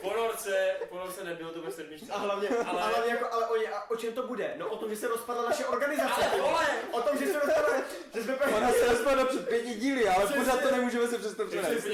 [0.01, 2.11] Po norce, po norce nebylo to ve sedmičce.
[2.13, 4.53] A hlavně, Ale- ale, a hlavně jako, ale oni, a o čem to bude?
[4.57, 6.25] No o tom, že se rozpadla naše organizace.
[6.31, 6.65] Ale vole!
[6.91, 7.77] O tom, že se rozpadla,
[8.13, 10.43] že jsme Ona se rozpadla před pěti díly, ale Přesně.
[10.43, 11.85] pořád to nemůžeme se přesto přenést.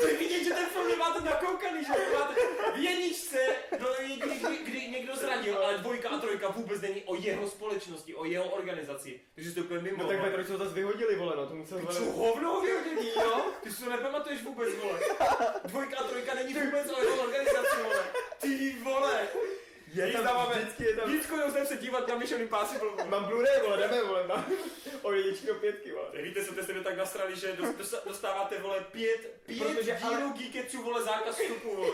[0.00, 2.34] To je vidět, že ten film nemáte nakoukaný, že máte
[2.74, 3.38] v jedničce,
[3.80, 8.14] no jediný, kdy, kdy někdo zranil, ale dvojka a trojka vůbec není o jeho společnosti,
[8.14, 9.20] o jeho organizaci.
[9.34, 10.02] Takže to je úplně mimo.
[10.02, 12.00] No tak ve trojce ho zase vyhodili, vole, no to musel vole.
[12.00, 13.44] hovno vyhodili, jo?
[13.62, 15.00] Ty si to nepamatuješ vůbec, vole.
[15.64, 18.04] Dvojka a trojka není vůbec o jeho organizaci, vole.
[18.40, 19.28] Ty vole.
[19.94, 21.08] Je Víc tam dáváme- vždycky je tam...
[21.08, 22.88] Vždycky jdeme se dívat na Mission Impossible.
[23.08, 24.46] Mám Blu-ray, vole, jdeme, vole, na...
[25.02, 26.08] O jedničky do pětky, vole.
[26.22, 30.32] Víte, jste se tak nasrali, že dos- dos- dostáváte, vole, pět, pět Protože ale- dílů
[30.32, 31.92] Geeketsu, vole, zákaz vstupu, vole.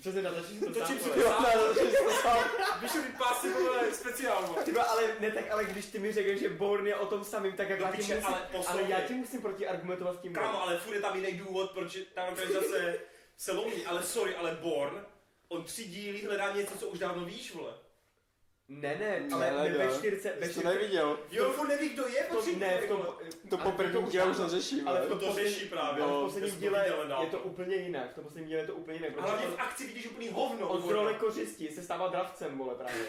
[0.00, 1.74] Přesně natočíš to Točím sám, si vole.
[2.04, 2.44] to sám.
[2.82, 4.64] Mission Impossible, vole, speciál, vole.
[4.64, 7.24] Ty vole, ale ne tak, ale když ty mi řekneš, že Born je o tom
[7.24, 10.32] samým, tak jak já ti musím, ale ale, já ti musím proti argumentovat s tím.
[10.34, 12.98] Kámo, ale furt je tam jiný důvod, proč ta organizace
[13.36, 15.06] se lomí, ale sorry, ale Born,
[15.50, 17.74] on tři díly hledá něco, co už dávno víš, vole.
[18.68, 21.18] Ne, ne, ale Ne, ve čtyřce, ve to čtyřce, neviděl.
[21.30, 23.06] Jo, furt neví, kdo je, to, ne, v tom,
[23.50, 24.44] To ale po prvním už díle už ano.
[24.44, 25.08] to řeší, ale v vole.
[25.08, 26.02] tom To posledním- řeší právě.
[26.04, 26.86] ale jo, v posledním to díle
[27.22, 29.60] je to úplně jinak, v tom posledním díle je to úplně jinak, A hlavně v
[29.60, 30.68] akci vidíš úplný hovno.
[30.68, 33.06] od role kořisti se stává dravcem, vole, právě.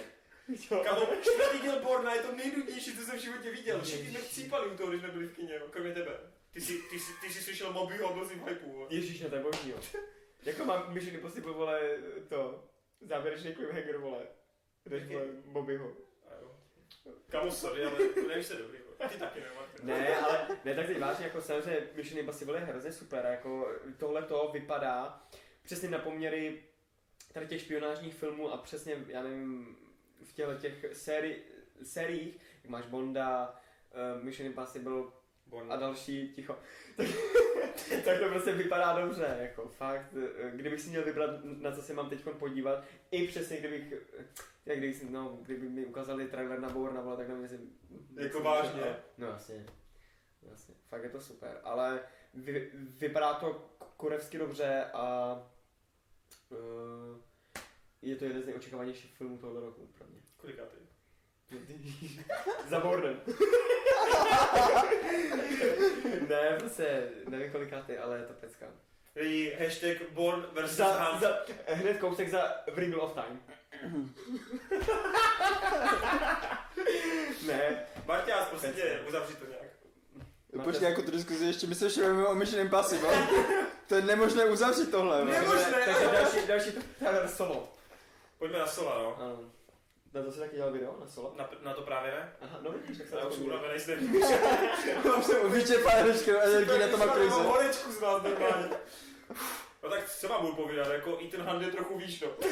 [0.71, 0.81] Jo.
[0.83, 3.81] Kamo, čtvrtý díl Borna je to nejnudnější, co jsem v životě viděl.
[3.81, 6.19] Všichni jsme chcípali u toho, když jsme byli v kině, jo, kromě tebe.
[6.53, 8.87] Ty jsi, ty jsi, ty jsi slyšel Mobyho a byl jsi v hypeu.
[8.89, 9.77] Ježíš, ne, to je boží, jo.
[10.45, 11.81] Jako mám Mission Impossible, vole,
[12.29, 12.63] to,
[13.01, 14.27] závěrečný cliffhanger, vole.
[14.85, 15.13] Jdeš, Jaký?
[15.13, 15.91] vole, Bobbyho.
[17.29, 17.97] Kamo, sorry, ale
[18.27, 19.09] nevíš se dobrý, vole.
[19.09, 19.83] Ty taky nemáte.
[19.83, 24.23] Ne, ale ne, tak teď vážně, jako samozřejmě Mission Impossible je hrozně super, jako tohle
[24.23, 25.23] to vypadá
[25.63, 26.63] přesně na poměry
[27.33, 29.77] tady těch špionážních filmů a přesně, já nevím,
[30.23, 31.41] v těchto těch séri,
[31.83, 33.59] sériích, jak máš Bonda,
[34.15, 35.03] uh, Mission Impossible
[35.51, 35.71] Born.
[35.73, 36.55] a další, ticho,
[36.97, 37.07] tak,
[38.05, 41.93] tak to prostě vypadá dobře, jako fakt, eh, kdybych si měl vybrat, na co se
[41.93, 44.25] mám teď podívat, i přesně kdybych, eh,
[44.65, 47.59] jak kdybych, si- no, kdyby mi ukázali trailer na Bourna, vole, tak nevím, jestli...
[48.15, 48.95] Jako vážně?
[49.17, 49.65] No jasně,
[50.49, 51.99] jasně, fakt je to super, ale
[52.33, 55.33] vy, vypadá to kurevsky dobře a
[56.49, 57.17] uh,
[58.01, 60.19] je to jeden z nejočekávanějších filmů tohoto roku pro mě.
[60.37, 60.77] Kolikátý?
[62.69, 63.21] Za Bournem.
[66.29, 68.65] ne, prostě nevím kolikátý, ale je to pecka.
[69.15, 71.21] Lidi, hashtag Born versus Za, Hunt.
[71.21, 71.37] za,
[71.67, 73.39] hned kousek za Wrinkle of Time.
[77.47, 79.61] ne, Barťás, prosím tě, uzavři to nějak.
[80.63, 83.27] Počkej, jako tu diskuzi ještě my se šujeme o Mission Impossible.
[83.87, 85.25] to je nemožné uzavřít tohle.
[85.25, 85.31] no.
[85.31, 85.71] Nemožné.
[85.85, 87.73] takže další, další trailer solo.
[88.37, 89.17] Pojďme na Sola, no.
[89.21, 89.39] Ano.
[90.13, 91.33] Na to si taky dělal video, na solo?
[91.37, 92.33] Na, na to právě ne?
[92.41, 94.13] Aha, no vidíš, tak se Já už to jsem unavený z den.
[95.05, 97.35] Mám se vyčerpá veškerou energii na tom aktrize.
[97.35, 98.69] Horečku z nás normálně.
[99.83, 102.27] No tak co vám budu povídat, jako Ethan Hunt je trochu výš, no.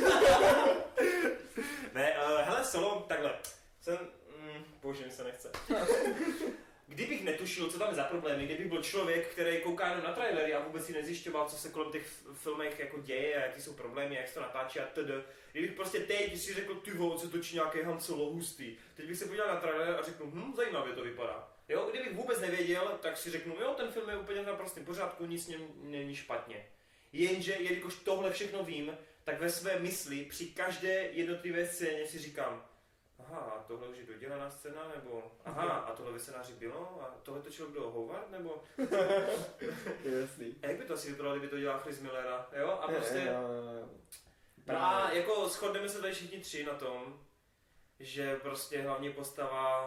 [1.93, 3.39] ne, uh, hele, solo, takhle.
[3.81, 3.97] Jsem,
[4.37, 5.51] mm, bože, mi se nechce.
[6.89, 10.53] Kdybych netušil, co tam je za problémy, kdybych byl člověk, který kouká jenom na trailery
[10.53, 14.15] a vůbec si nezjišťoval, co se kolem těch filmech jako děje a jaký jsou problémy,
[14.15, 15.11] jak se to natáčí a td.
[15.51, 18.75] Kdybych prostě teď si řekl, ty vole, se točí nějaký Han Solo hustý.
[18.95, 21.51] Teď bych se podíval na trailer a řeknu, hm, zajímavě to vypadá.
[21.69, 25.25] Jo, kdybych vůbec nevěděl, tak si řeknu, jo, ten film je úplně na prostém pořádku,
[25.25, 26.65] nic něm není špatně.
[27.13, 32.68] Jenže, jelikož tohle všechno vím, tak ve své mysli při každé jednotlivé scéně si říkám,
[33.31, 37.15] aha, a tohle už je dodělaná scéna, nebo aha, a tohle ve scénáři bylo, a
[37.23, 38.63] tohle točil kdo, Howard, nebo
[40.21, 40.55] Jasný.
[40.63, 43.33] a jak by to asi vypadalo, kdyby to dělal Chris Millera, jo, a prostě,
[44.67, 47.19] no a jako shodneme se tady všichni tři na tom,
[47.99, 49.79] že prostě hlavní postava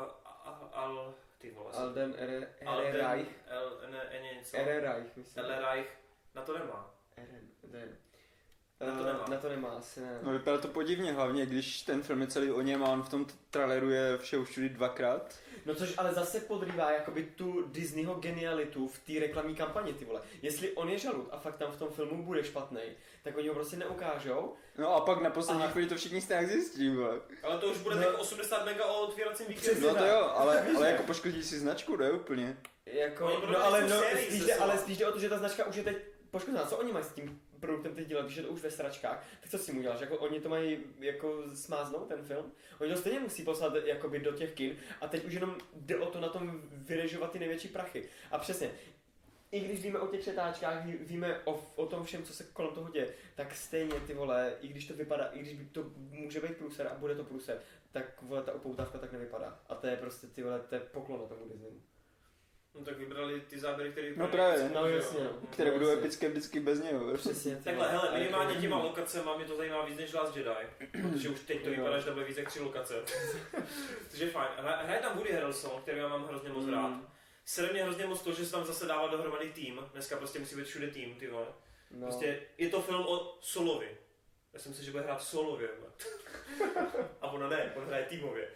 [0.45, 2.49] Al, al ty vole, Alden R.
[2.67, 4.83] Alden- ne, ne, něco, R.
[4.83, 5.45] Reich, myslím.
[5.45, 5.99] El Reich,
[6.35, 6.95] na to nemá.
[7.71, 7.97] Ten.
[8.87, 9.25] Na to Eh, nemá.
[9.29, 10.19] Na to nemá, asi ne.
[10.23, 13.09] No vypadá to podivně, hlavně když ten film je celý o něm a on v
[13.09, 15.35] tom traileru je všeho všudy dvakrát.
[15.67, 20.21] No což ale zase podrývá jakoby tu Disneyho genialitu v té reklamní kampani, ty vole.
[20.43, 22.81] Jestli on je žalud a fakt tam v tom filmu bude špatný,
[23.25, 24.55] tak oni ho prostě neukážou.
[24.79, 25.73] No a pak na poslední Aha.
[25.73, 27.21] chvíli to všichni stejně zjistí, vole.
[27.43, 28.03] Ale to už bude No.
[28.03, 29.87] tak 80 mega o otvíracím víkendu.
[29.89, 32.57] No to jo, ale, ale jako poškodí si značku, ne úplně.
[32.87, 33.97] Jako, budou no ale, no,
[34.27, 35.97] spíš jde, ale spíš jde o to, že ta značka už je teď
[36.31, 36.65] poškozená.
[36.67, 39.27] Co oni mají s tím produktem dělat, když je to už ve sračkách?
[39.41, 40.01] Tak co s tím uděláš?
[40.01, 42.53] Jako oni to mají jako smáznout ten film?
[42.81, 46.07] Oni to stejně musí poslat jakoby do těch kin a teď už jenom jde o
[46.07, 48.09] to na tom vyrežovat ty největší prachy.
[48.31, 48.71] A přesně,
[49.53, 52.75] i když víme o těch přetáčkách, ví- víme o, o tom všem, co se kolem
[52.75, 56.57] toho děje, tak stejně ty vole, i když to vypadá, i když to může být
[56.57, 57.61] průser a bude to průser,
[57.93, 59.61] tak vole, ta upoutávka tak nevypadá.
[59.69, 61.81] A to je prostě ty vole, to je poklon tomu Disneymu.
[62.75, 65.31] No tak vybrali ty záběry, které No právě, no jasně, no.
[65.51, 65.99] Které budou Jasně.
[66.01, 67.15] epické vždycky bez něho.
[67.15, 67.57] Přesně.
[67.65, 70.51] Takhle, hele, minimálně těma lokacema mě to zajímá víc než Last Jedi,
[71.13, 72.95] protože už teď to vypadá, že to bude víc jak tři lokace.
[74.11, 74.49] Takže fajn.
[74.59, 76.89] Hra- Hraje tam Woody Harrelson, který já mám hrozně moc rád.
[76.89, 77.07] Mm.
[77.45, 79.81] Sere mě hrozně moc to, že se tam zase dává dohromady tým.
[79.93, 81.47] Dneska prostě musí být všude tým, ty vole.
[81.91, 82.07] No.
[82.07, 83.97] Prostě je to film o Solovi.
[84.53, 85.69] Já jsem si, že bude hrát solově.
[87.21, 88.49] A ono ne, on hraje týmově.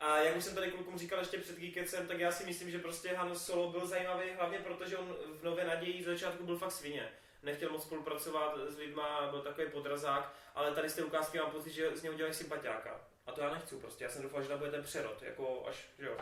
[0.00, 2.78] A jak už jsem tady klukům říkal ještě před Geekecem, tak já si myslím, že
[2.78, 6.58] prostě Han Solo byl zajímavý hlavně proto, že on v Nové naději z začátku byl
[6.58, 7.08] fakt svině.
[7.42, 11.70] Nechtěl moc spolupracovat s lidma, byl takový podrazák, ale tady z té ukázky mám pocit,
[11.70, 13.00] že z něho dělají sympatiáka.
[13.26, 15.76] A to já nechci prostě, já jsem doufal, že tam bude ten přerod, jako až,
[15.98, 16.16] že jo.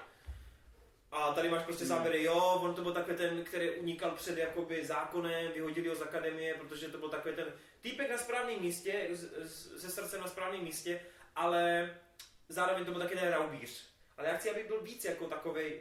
[1.11, 4.85] A tady máš prostě záběry, jo, on to byl takový ten, který unikal před jakoby
[4.85, 9.09] zákonem, vyhodili ho z akademie, protože to byl takový ten týpek na správném místě,
[9.79, 11.01] se srdcem na správném místě,
[11.37, 11.95] ale
[12.49, 13.87] zároveň to byl taky ten raubíř.
[14.17, 15.81] Ale já chci, aby byl víc jako takovej,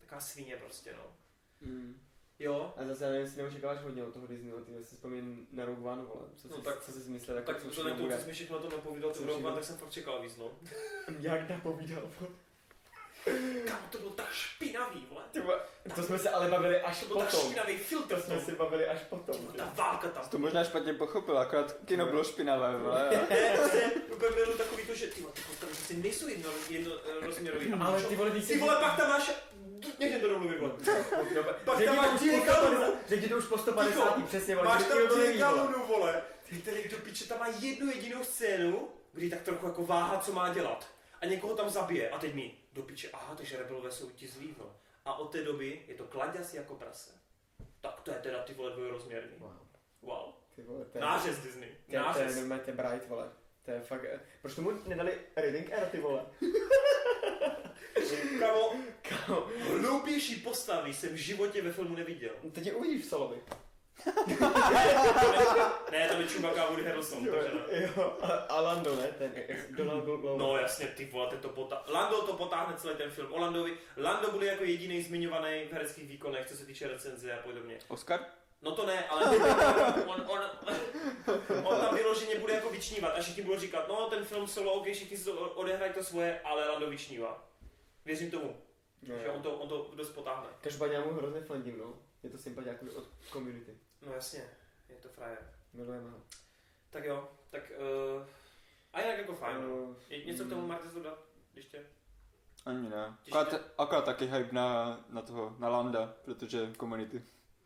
[0.00, 1.16] taková svině prostě, no.
[1.60, 2.00] Mm.
[2.38, 5.90] Jo, A zase nevím, jestli neočekáváš hodně od toho Disneyho, ty si vzpomín na Rogue
[5.92, 6.28] One, vole.
[6.36, 8.58] Co, No tak- co jsi myslel, jako tak co všechno tomu, co jsi mi všechno
[8.58, 10.50] o tom napovídal, tu Rogue One, tak jsem fakt čekal víc, no.
[11.20, 12.10] Jak napovídal,
[13.66, 15.22] Kámo, to bylo tak špinavý, vole.
[15.32, 15.58] Ty vole,
[15.94, 17.46] to jsme se ale bavili až To byl tak potom.
[17.46, 19.36] špinavý filtr To jsme si bavili až potom.
[19.56, 20.28] Ta válka tam.
[20.28, 23.08] To možná špatně pochopil, akorát kino bylo špinavé, vole.
[23.56, 26.92] Prostě úplně bylo takový to, že ty vole, ty postavy prostě nejsou jedno, jedno
[27.22, 27.72] eh, rozměrový.
[27.72, 29.30] A Ale ty vole, když ty vole, pak tam máš,
[29.98, 30.72] nechně to domluvit, vole.
[31.64, 32.94] Pak tam to máš 150, Galunu.
[33.08, 34.26] řekni to už po 150, Ticho.
[34.26, 34.68] přesně, vole.
[34.68, 35.32] Máš tam vole.
[35.32, 36.22] Galunu, vole.
[36.48, 40.32] Ty tady do piče tam má jednu jedinou scénu, kdy tak trochu jako váha, co
[40.32, 40.86] má dělat.
[41.20, 42.10] A někoho tam zabije.
[42.10, 44.70] A teď mi do piče, aha, takže rebelové jsou ti zlí, vole.
[45.04, 47.10] A od té doby je to kladěs jako prase.
[47.80, 49.30] Tak to je teda ty vole dvojrozměrný.
[49.38, 49.52] Wow.
[50.02, 50.32] Wow.
[50.56, 51.02] Ty vole, to je...
[51.02, 51.68] Nářez Disney.
[51.90, 53.30] To je, to je normálně, to je Bright, vole.
[53.64, 54.04] To je fakt...
[54.04, 56.26] eh, Proč tomu nedali Reading Air, ty vole?
[58.38, 58.72] Kamo,
[59.02, 59.48] Kámo,
[59.80, 62.32] hloupější postavy jsem v životě ve filmu neviděl.
[62.52, 63.36] teď je uvidíš v Solovi.
[65.90, 67.82] Ne, to je Chewbacca a Woody Harrelson, takže ne.
[67.96, 69.08] Jo, a, a Lando, ne?
[69.18, 69.32] Ten
[69.70, 70.30] Donald Glover.
[70.36, 71.84] No jasně, ty vole, ten to potá...
[71.88, 73.32] Lando to potáhne celý ten film.
[73.32, 73.78] O Landovi.
[73.96, 77.78] Lando bude jako jediný zmiňovaný v hereckých výkonech, co se týče recenze a podobně.
[77.88, 78.20] Oscar?
[78.62, 79.24] No to ne, ale
[80.06, 80.40] on, on,
[81.64, 84.86] on tam vyloženě bude jako vyčnívat a všichni budou říkat, no ten film solo, ok,
[84.92, 87.48] všichni si to odehrají to svoje, ale Lando vyčnívá.
[88.04, 88.56] Věřím tomu,
[89.08, 90.48] No, že on to, on to dost potáhne.
[90.60, 91.94] Každopádně já mu hrozně fandím, no.
[92.22, 93.72] Je to sympatiák od community.
[94.06, 94.50] No jasně.
[94.88, 95.38] Je to frajer.
[95.72, 96.18] Milujeme ho.
[96.90, 97.62] Tak jo, tak
[98.16, 98.22] uh,
[98.92, 99.56] a jinak jako fajn.
[99.62, 99.74] no.
[99.76, 101.18] Uh, Je něco k tomu Martes dodat?
[101.54, 101.86] Ještě?
[102.66, 103.16] Ani ne.
[103.28, 107.22] Akorát, akorát taky hype na, na toho, na Landa, protože community.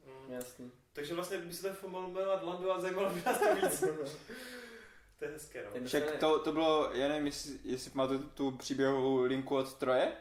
[0.07, 0.33] Mm.
[0.33, 0.73] Jasný.
[0.93, 3.81] Takže vlastně by se ten film mohl jmenovat Landu a zajímalo by nás to víc.
[5.19, 5.71] to je hezké, no.
[5.73, 9.75] Ten- Však to, to bylo, já nevím, jestli, jestli máte tu, tu příběhovou linku od
[9.75, 10.13] Troje,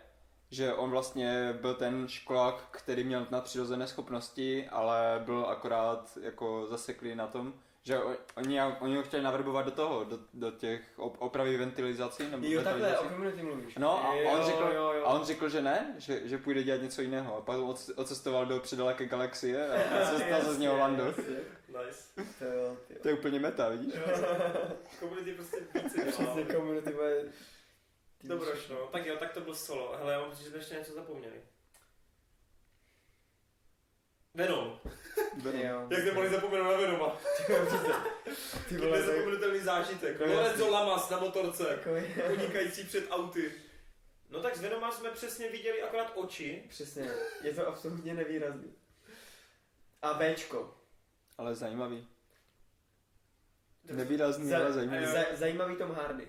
[0.51, 7.15] že on vlastně byl ten školák, který měl nadpřirozené schopnosti, ale byl akorát jako zaseklý
[7.15, 7.53] na tom,
[7.83, 7.99] že
[8.35, 12.23] oni, oni ho chtěli navrbovat do toho, do, do těch op- opravy ventilizací.
[12.31, 13.75] Nebo Jo, takhle, o community mluvíš.
[13.77, 15.05] No a Jo, on, řekl, jo, jo.
[15.05, 17.37] a on řekl, že ne, že, že půjde dělat něco jiného.
[17.37, 17.57] A pak
[17.95, 21.05] ocestoval do předaleké galaxie a se stal se z něho Lando.
[21.05, 22.25] Nice.
[22.39, 22.77] To jo.
[23.01, 23.93] To je úplně meta, vidíš?
[24.99, 26.05] Komunity prostě více.
[26.05, 27.23] Přesně community bude...
[28.17, 28.75] Ty Dobroš, no.
[28.77, 29.97] Tak jo, tak to byl solo.
[29.97, 31.41] Hele, já mám pocit, že jsme ještě něco zapomněli.
[34.33, 34.79] Venom.
[35.53, 35.87] Jo.
[35.89, 37.17] Jak jsme mohli zapomenout na Venoma?
[38.69, 40.17] Ty To vole, je to je zapomenutelný zážitek.
[40.17, 40.69] To je Lorenzo jasný.
[40.69, 42.05] Lamas na motorce, takový...
[42.33, 43.51] unikající před auty.
[44.29, 46.63] No tak z Venoma jsme přesně viděli akorát oči.
[46.69, 47.11] Přesně,
[47.43, 48.75] je to absolutně nevýrazný.
[50.01, 50.77] A Bčko.
[51.37, 52.07] Ale zajímavý.
[53.83, 55.05] Nevýrazný, ale zajímavý.
[55.05, 56.27] Za, zajímavý Tom Hardy.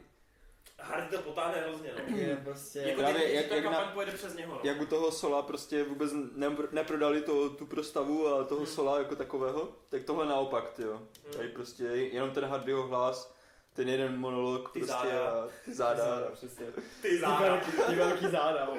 [0.80, 2.16] Hardy to potáhne hrozně, no.
[2.16, 2.78] Je prostě...
[2.78, 4.60] Jako Právě teď, jak- ta jak kampaň na- pojede přes něho, no.
[4.64, 8.66] Jak u toho Sola prostě vůbec ne, neprodali to, tu prostavu a toho Hmm.
[8.66, 10.92] Sola jako takového, tak tohle naopak, ty jo.
[10.96, 11.32] Hmm.
[11.36, 13.34] Tady prostě jenom ten Hardyho hlas,
[13.72, 15.30] ten jeden monolog Ty prostě záda.
[15.30, 16.30] a ty záda.
[16.32, 16.66] přesně.
[16.66, 17.40] Ty Ty záda.
[17.40, 18.64] velký, ty velký záda.
[18.74, 18.76] no.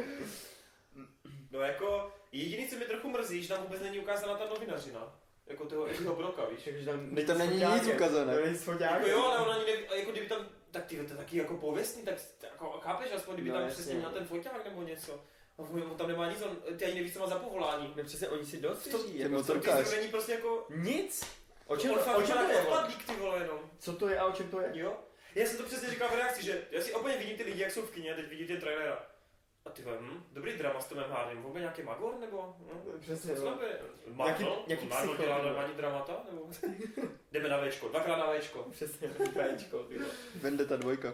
[1.51, 5.15] No jako, jediný, co mi trochu mrzí, že tam vůbec není ukázána ta novinařina.
[5.47, 6.59] Jako toho Eddieho Broka, víš?
[6.59, 8.35] Však, že tam Teď tam není nic ukázané.
[8.35, 8.67] To není s.
[8.67, 12.03] Jako jo, ale on ani neví, jako kdyby tam, tak ty, to taky jako pověstný,
[12.03, 15.13] tak jako, chápeš, aspoň kdyby No, tam přesně měl ten foťák nebo něco.
[15.57, 17.93] A on, tam nemá nic, on, ty ani nevíš, co má za povolání.
[17.97, 19.89] No přesně, oni si dost To- ty jako Motorkář.
[19.89, 20.65] to není prostě jako...
[20.69, 21.23] Nic.
[21.65, 22.61] O čem, on to, fakt o čem to je?
[22.61, 23.59] odpadlík, ty vole, jenom.
[23.79, 24.69] Co to je a o čem to je?
[24.73, 24.97] Jo?
[25.35, 27.71] Já jsem to přesně říkal v reakci, že já si úplně vidím ty lidi, jak
[27.71, 29.09] jsou v kině a teď vidím ty trailera.
[29.65, 32.56] A ty hm, dobrý drama s Tomem Hardym, vůbec nějaký Magor nebo?
[32.60, 32.99] Hm?
[33.02, 33.61] Přesně, Co no.
[33.61, 33.80] je?
[34.15, 36.23] Nějaký- nějaký Marvel psycho, dělá ty normální dramata?
[36.31, 36.48] Nebo?
[37.31, 38.64] Jdeme na Včko, dvakrát na Včko.
[38.72, 39.07] Přesně,
[39.56, 40.11] Bčko, ty vole.
[40.36, 41.14] Vendetta dvojka.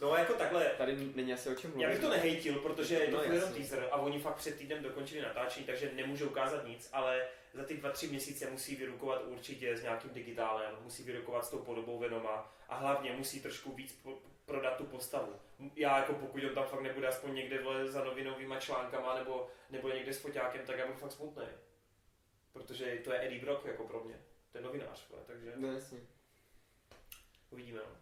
[0.00, 1.84] No jako takhle, Tady není asi o čem mluvit.
[1.84, 4.58] Já bych to nehejtil, protože je to No, no, jenom teaser a oni fakt před
[4.58, 9.22] týdnem dokončili natáčení, takže nemůžou ukázat nic, ale za ty dva, tři měsíce musí vyrukovat
[9.26, 13.92] určitě s nějakým digitálem, musí vyrukovat s tou podobou Venoma a hlavně musí trošku víc
[14.02, 15.32] po- prodat tu postavu.
[15.76, 19.94] Já jako pokud on tam fakt nebude aspoň někde vole, za novinovýma článkama nebo nebude
[19.94, 21.44] někde s foťákem, tak já budu fakt smutný.
[22.52, 24.20] Protože to je Eddie Brock jako pro mě,
[24.52, 25.98] ten novinář, vole, takže No jasně.
[27.50, 27.78] uvidíme.
[27.78, 27.96] No.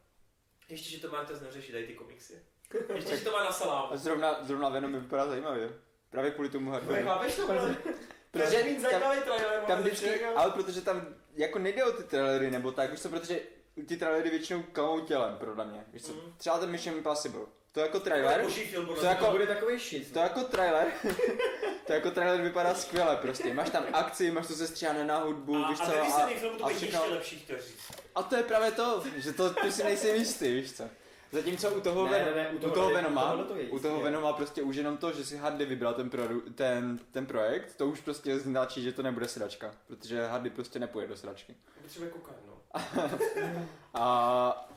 [0.69, 2.43] Ještě, že to máte neřešit, tady ty komiksy.
[2.95, 3.93] Ještě, že to má na salámu.
[3.93, 5.71] A zrovna, zrovna Venom mi vypadá zajímavě.
[6.11, 7.05] Právě kvůli tomu Hardymu.
[7.09, 7.47] chápeš to?
[8.31, 9.61] Protože To je mít tam, zajímavý trailer.
[9.67, 13.41] tam vždycky, ale protože tam jako nejde o ty trailery nebo tak, víš co, protože
[13.87, 15.85] ty trailery většinou klamou tělem, podle mě.
[15.93, 16.35] Víš co, Mhm.
[16.37, 17.41] třeba ten Mission Impossible.
[17.73, 19.09] To jako To je trailer, To mě.
[19.09, 20.13] jako- To bude takový shit.
[20.13, 20.87] to jako trailer,
[21.87, 23.55] to jako trailer vypadá skvěle prostě.
[23.55, 26.59] Máš tam akci, máš to sestříhané na hudbu, a, víš a co, a, výsledných filmu
[26.59, 26.99] to a všechno.
[27.01, 27.79] ještě lepší, chtěl říct.
[28.15, 30.85] a to je právě to, že to ty si nejsi jistý, víš co.
[31.33, 33.55] Zatímco u toho, Ne, Ven- ne, ne, u u toho- toho u Venoma, tohohle to
[33.71, 37.27] u toho Venoma prostě už jenom to, že si Hardy vybral ten, produ, ten, ten
[37.27, 41.57] projekt, to už prostě značí, že to nebude sedačka, protože Hardy prostě nepůjde do sedačky.
[41.83, 42.54] Potřebuje kokain, no.
[43.95, 44.69] A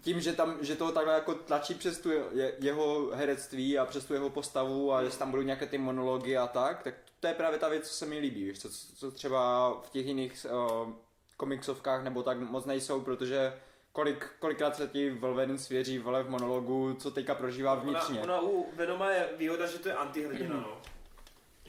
[0.00, 4.04] tím, že, tam, že to takhle jako tlačí přes tu je, jeho herectví a přes
[4.04, 7.34] tu jeho postavu a že tam budou nějaké ty monology a tak, tak to je
[7.34, 10.92] právě ta věc, co se mi líbí, víš, co, co třeba v těch jiných uh,
[11.36, 13.52] komiksovkách nebo tak moc nejsou, protože
[13.92, 18.20] kolik, kolikrát se ti Wolverine svěří vole v monologu, co teďka prožívá vnitřně.
[18.20, 20.80] Ona, ona u Venoma je výhoda, že to je antihrdina, no.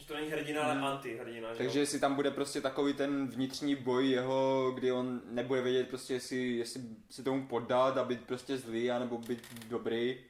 [0.07, 0.83] To není hrdina, ale Hmm.
[0.85, 1.81] antihrdina, že Takže jo?
[1.83, 6.37] jestli tam bude prostě takový ten vnitřní boj jeho, kdy on nebude vědět prostě, jestli,
[6.51, 10.25] jestli se tomu poddat a být prostě zlý, anebo být dobrý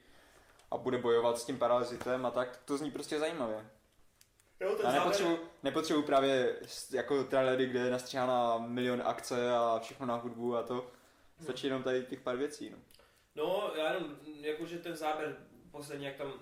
[0.70, 3.66] a bude bojovat s tím parazitem a tak, to zní prostě zajímavě.
[4.60, 6.56] Jo, ten Já závěr- nepotřebuji, nepotřebuji právě
[6.92, 10.90] jako trailery, kde je nastřihána milion akce a všechno na hudbu a to.
[11.42, 12.70] Stačí jenom tady těch pár věcí.
[12.70, 12.76] No.
[13.34, 15.36] No, já jenom, jakože ten záběr
[15.70, 16.32] poslední, jak tam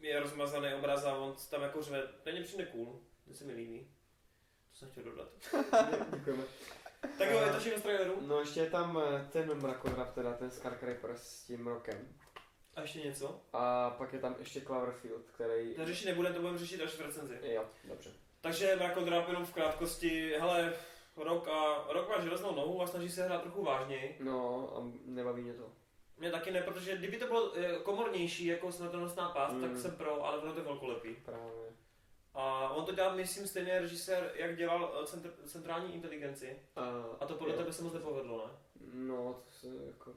[0.00, 3.52] je rozmazaný obraz a on tam jako řve, to mě přijde cool, to se mi
[3.52, 3.88] líbí.
[4.70, 5.28] To jsem chtěl dodat.
[6.14, 6.42] Děkujeme.
[7.18, 8.18] Tak jo, je to všechno z traileru.
[8.20, 12.08] No ještě je tam eh, ten mrakodrap, teda ten Scarcraper s tím rokem.
[12.74, 13.40] A ještě něco?
[13.52, 15.74] A pak je tam ještě Cloverfield, který...
[15.74, 17.38] To řešit nebudeme, to budeme řešit až v recenzi.
[17.42, 18.10] Jo, dobře.
[18.40, 20.72] Takže Mrakodrap jenom v krátkosti, hele,
[21.16, 24.16] rok a rok má železnou nohu a snaží se hrát trochu vážněji.
[24.20, 25.72] No a nebaví mě to.
[26.18, 29.60] Mě taky ne, protože kdyby to bylo eh, komornější jako smrtonosná pást, Mm.
[29.62, 31.14] tak jsem pro, ale ono to je velkolepý.
[31.24, 31.72] Právě.
[32.34, 36.58] A on to dělá, myslím, stejný režisér, jak dělal eh, centr, centrální inteligenci.
[36.76, 36.82] A,
[37.20, 37.58] A to podle jo.
[37.58, 38.52] tebe se moc nepovedlo, ne?
[38.94, 40.12] No, to se jako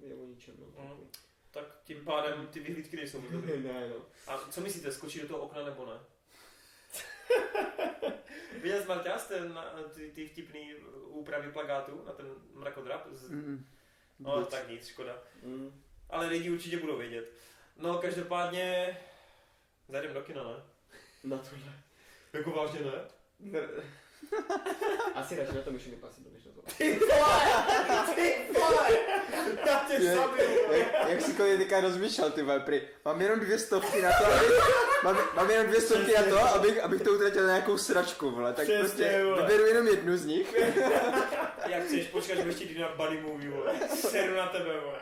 [0.00, 0.82] je o ničem, no.
[0.84, 1.10] Mm.
[1.50, 3.62] Tak tím pádem ty vyhlídky nejsou moc dobrý.
[3.62, 3.96] ne, no.
[4.26, 6.00] A co myslíte, skočí do toho okna nebo ne?
[8.62, 10.74] Viděl jsi Marťas na- ty, ty vtipný
[11.06, 13.06] úpravy plagátu na ten mrakodrap?
[13.12, 13.30] Z...
[13.30, 13.66] Mm,
[14.18, 14.48] No vůbec.
[14.48, 15.18] tak nic, škoda.
[15.42, 15.82] Mm.
[16.10, 17.32] Ale lidi určitě budou vědět.
[17.76, 18.96] No každopádně,
[19.88, 20.54] zajdem do kina, ne?
[21.24, 21.72] Na tohle.
[22.32, 22.92] Jako vážně ne?
[23.40, 23.60] Ne.
[25.14, 26.60] Asi radši na to Mission Impossible, než na to.
[26.78, 27.40] Ty vole!
[28.14, 28.88] Ty vole!
[29.66, 30.72] Já tě Je- zabiju!
[30.72, 34.26] Jak, jak si kolik teďka rozmýšlel, ty vole, prý, mám jenom dvě stovky na to,
[34.26, 34.50] abych,
[35.04, 38.52] mám, mám jenom dvě stovky na to, abych, abych to utratil na nějakou sračku, vole,
[38.52, 39.42] tak Přesně, prostě vole.
[39.42, 40.54] vyberu jenom jednu z nich.
[41.66, 43.72] Jak chceš, počkat, že ještě jdi na buddy movie, vole.
[43.94, 44.98] Seru na tebe, vole.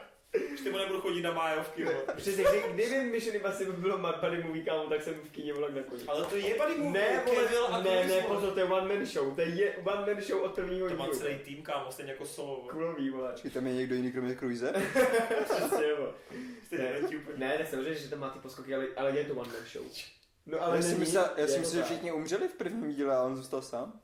[0.55, 1.97] Už ty nebudu chodit na májovky, vole.
[2.17, 5.71] Přesně, kdy, kdyby Mission Impossible bylo Mad Buddy Movie, kámo, tak jsem v kyně volal
[5.71, 6.03] na koni.
[6.09, 6.93] Ale to je buddy movie.
[7.03, 10.23] Ne, Kevil a ne, ne, pozor, to je one man show, to je one man
[10.23, 11.19] show od prvního To má dílu.
[11.19, 12.57] celý tým, kámo, stejně jako solo.
[12.71, 13.33] Kulový, vole.
[13.33, 14.73] Počkej, tam je někdo jiný kromě Cruise?
[15.45, 17.37] Přesně, neventí úplně.
[17.39, 19.85] Ne, ne, samozřejmě, že tam má ty poskoky, ale, ale je to one man show.
[20.47, 21.87] No ale Já si myslel, já si to myslel, že tak.
[21.91, 24.01] všichni umřeli v prvním díle a on zůstal sám.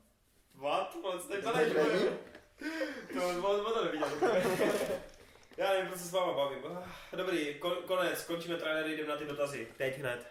[0.55, 0.97] What?
[1.03, 1.43] Vole, co tady
[3.15, 4.09] To on, on to neviděl.
[5.57, 6.59] Já nevím, proč se s váma bavím.
[6.67, 9.69] Ah, Dobrý, kon, konec, končíme trailery, jdeme na ty dotazy.
[9.77, 10.27] Teď hned.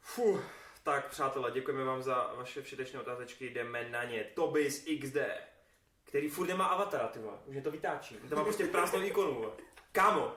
[0.00, 0.44] Fuh.
[0.82, 4.24] Tak přátelé, děkujeme vám za vaše všetečné otázečky, jdeme na ně.
[4.34, 5.16] Tobis XD,
[6.04, 7.36] který furt nemá avatara, ty vole.
[7.46, 8.16] Už je to vytáčí.
[8.28, 9.50] To má prostě prázdnou ikonu, vole.
[9.92, 10.36] Kámo,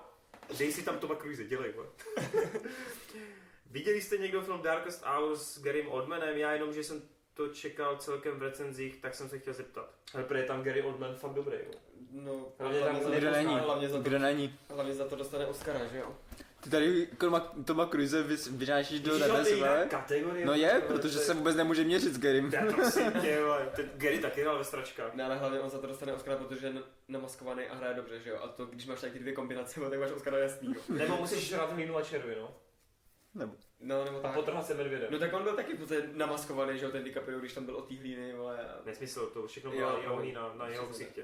[0.57, 1.87] dej si tam Toma Cruise, dělej, vole.
[3.71, 6.37] Viděli jste někdo film Darkest Hours s Garym Oldmanem?
[6.37, 7.01] Já jenom, že jsem
[7.39, 9.89] to čekal celkem v recenzích, tak jsem se chtěl zeptat.
[10.13, 11.71] Ale prý je tam Gary Oldman fakt dobrý, jo.
[12.11, 13.55] No, Hlavně tam za- Kde není?
[13.59, 14.59] Hlavně za, to, Kde není?
[14.69, 16.15] hlavně za to dostane Oscara, že jo?
[16.61, 17.07] Ty tady
[17.65, 20.45] Toma, Cruise vynášíš do nebe, kategorie.
[20.45, 22.51] No je, protože se vůbec nemůže měřit s Garym.
[22.53, 23.39] Já prosím tě,
[23.95, 25.15] Gary taky hrál ve stračkách.
[25.15, 26.73] Ne, ale hlavně on za to dostane Oscara, protože je
[27.07, 28.37] namaskovaný a hraje dobře, že jo?
[28.43, 30.81] A to, když máš tady ty dvě kombinace, tak máš Oscara jasný, jo?
[30.89, 32.55] Nebo musíš hrát Hlínu a červy, no.
[33.35, 33.53] Nebo.
[33.81, 34.33] No, nebo A tak.
[34.33, 35.07] potrhat se medvědem.
[35.11, 37.87] No tak on byl taky prostě namaskovaný, že jo, ten DiCaprio, když tam byl od
[37.87, 38.59] té hlíny, vole.
[38.69, 38.75] A...
[38.85, 40.21] Nesmysl, to všechno Jo, byla jeho no.
[40.21, 41.23] hlína na jeho ksichtě.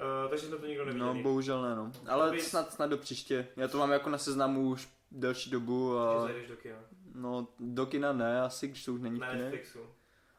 [0.00, 1.14] Uh, takže jsme to nikdo neviděli.
[1.16, 1.92] No, bohužel ne, no.
[2.08, 2.40] Ale Dobrý.
[2.40, 3.46] snad, snad do příště.
[3.56, 6.76] Já to mám jako na seznamu už delší dobu a zajdeš do kina.
[7.14, 9.78] no, do kina ne, asi, když to už není v Na kině, Netflixu.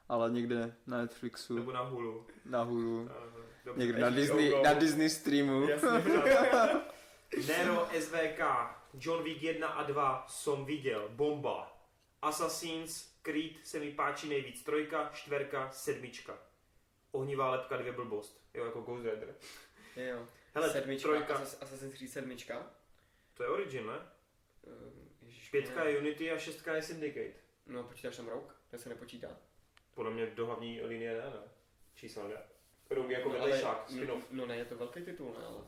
[0.10, 2.26] ale někde na Netflixu, Nebo na Hulu.
[2.46, 3.10] na Hulu,
[3.72, 4.64] Uh, někde na Disney, Go.
[4.64, 5.68] na Disney streamu.
[5.68, 5.90] Jasně.
[7.48, 8.40] Nero SVK,
[8.94, 11.78] John Wick 1 a 2 jsem viděl, bomba.
[12.22, 16.38] Assassin's Creed se mi páčí nejvíc, trojka, čtverka, sedmička.
[17.12, 18.42] Ohnivá lepka, dvě blbost.
[18.54, 19.36] Jo, jako Ghost Rider.
[19.96, 20.28] jo.
[20.54, 21.36] Hele, sedmička, trojka.
[21.36, 22.72] Assassin's Creed sedmička.
[23.34, 24.00] To je Origin, ne?
[24.68, 25.92] Ehm, Ježiš, Pětka ne.
[25.92, 27.34] je Unity a šestka je Syndicate.
[27.66, 28.56] No, počítáš tam rok?
[28.72, 29.38] To se nepočítá.
[29.94, 31.50] Podle mě do hlavní linie ne, ne.
[31.96, 32.36] Čísla ne.
[32.90, 34.32] Rogue jako no, vedlejšák, no, spin-off.
[34.32, 35.64] no, ne, je to velký titul, ne, ale...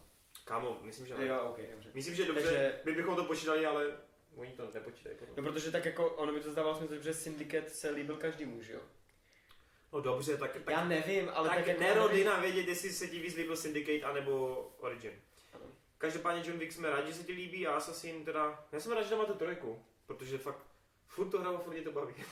[0.47, 1.25] Kámo, myslím, že ne.
[1.25, 1.89] Jo, ok, dobře.
[1.93, 3.97] Myslím, že dobře, Takže- my bychom to počítali, ale
[4.35, 5.15] oni to nepočítají.
[5.17, 5.35] potom.
[5.45, 8.73] No, protože tak jako, ono mi to zdávalo smysl, že Syndicate se líbil každému, že
[8.73, 8.79] jo?
[9.93, 11.81] No dobře, tak, tak, Já nevím, ale tak, tak, jako...
[11.81, 15.11] Nero jde na vědět, jestli se ti víc líbil Syndicate anebo Origin.
[15.53, 15.65] Ano.
[15.97, 19.03] Každopádně John Wick jsme rádi, že se ti líbí a Assassin teda, já jsem rád,
[19.03, 20.65] že tam máte trojku, protože fakt
[21.07, 22.13] furt to hraju a furt mě to baví.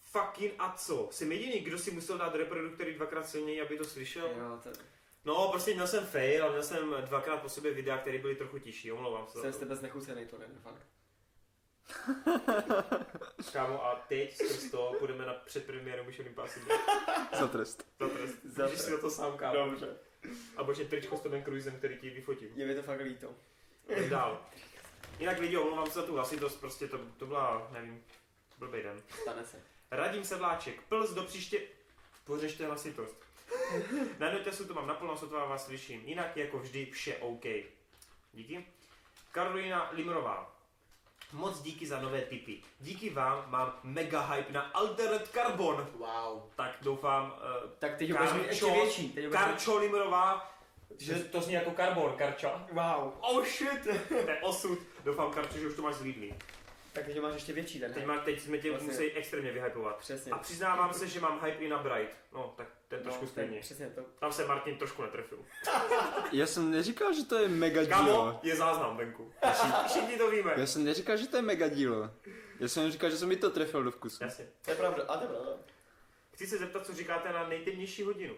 [0.00, 1.08] Fucking a co?
[1.10, 4.26] Jsem jediný, kdo si musel dát reproduktory dvakrát silněji, aby to slyšel?
[4.26, 4.70] Jo, to...
[5.24, 8.58] No, prostě měl jsem fail, ale měl jsem dvakrát po sobě videa, které byly trochu
[8.58, 9.40] tižší, omlouvám se.
[9.40, 9.60] Jsem z to.
[9.60, 10.86] tebe znechucený, to nevím, fakt.
[13.52, 16.78] Kámo, a teď skrz to půjdeme na předpremiéru Mission Impossible.
[17.38, 17.86] Za trest.
[18.00, 18.36] Za trest.
[18.44, 19.54] Za Můžeš si to sám, kámo.
[19.54, 19.96] Dobře.
[20.56, 22.48] A bože tričko s Tomem Cruisem, který ti vyfotím.
[22.54, 23.34] Je mi to fakt líto.
[24.10, 24.46] Dál.
[25.18, 28.04] Jinak lidi, omlouvám se za tu hlasitost, prostě to, to byla, nevím,
[28.58, 29.02] blbý den.
[29.22, 29.62] Stane se.
[29.90, 31.60] Radim Sedláček, plz do příště...
[32.24, 33.23] Pořešte hlasitost.
[34.18, 36.02] Na notesu to mám naplno, sotva vás slyším.
[36.04, 37.44] Jinak jako vždy vše OK.
[38.32, 38.66] Díky.
[39.32, 40.54] Karolina Limrová.
[41.32, 42.62] Moc díky za nové tipy.
[42.80, 45.88] Díky vám mám mega hype na Altered Carbon.
[45.98, 46.42] Wow.
[46.56, 47.34] Tak doufám,
[47.64, 49.08] uh, Tak teď ho ještě větší.
[49.08, 50.54] Teď Karčo Limrová,
[50.98, 52.66] že to zní jako karbon, Karča.
[52.72, 53.12] Wow.
[53.20, 54.78] Oh shit, to je osud.
[55.04, 56.34] Doufám, Karčo, že už to máš zlídný.
[56.94, 57.94] Tak teď máš ještě větší ten.
[57.94, 58.88] Teď, má, teď jsme tě Vlastně.
[58.90, 59.96] museli extrémně vyhypovat.
[59.98, 60.32] Přesně.
[60.32, 62.16] A přiznávám se, že mám hype i na Bright.
[62.32, 63.50] No, tak ten trošku no, stejně.
[63.50, 64.02] ten- Přesně to.
[64.18, 65.38] Tam se Martin trošku netrefil.
[66.32, 68.40] Já jsem neříkal, že to je mega dílo.
[68.42, 69.32] je záznam venku.
[69.52, 70.52] Vši- Všichni to víme.
[70.56, 72.10] Já jsem neříkal, že to je mega dílo.
[72.60, 74.24] Já jsem říkal, že jsem mi to trefil do vkusu.
[74.24, 74.46] Jasně.
[74.64, 75.50] To je pravda, a to je pravda.
[76.34, 78.34] Chci se zeptat, co říkáte na nejtemnější hodinu.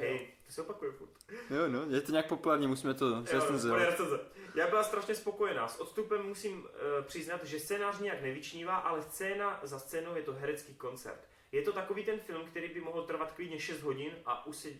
[0.00, 1.10] Hej, To se opakuje furt.
[1.50, 3.78] Jo, no, je to nějak populární, musíme to zrecenzovat.
[3.78, 4.20] recenze.
[4.54, 5.68] Já byla strašně spokojená.
[5.68, 6.68] S odstupem musím uh,
[7.04, 11.28] přiznat, že scénář nějak nevyčnívá, ale scéna za scénou je to herecký koncert.
[11.52, 14.74] Je to takový ten film, který by mohl trvat klidně 6 hodin a, used,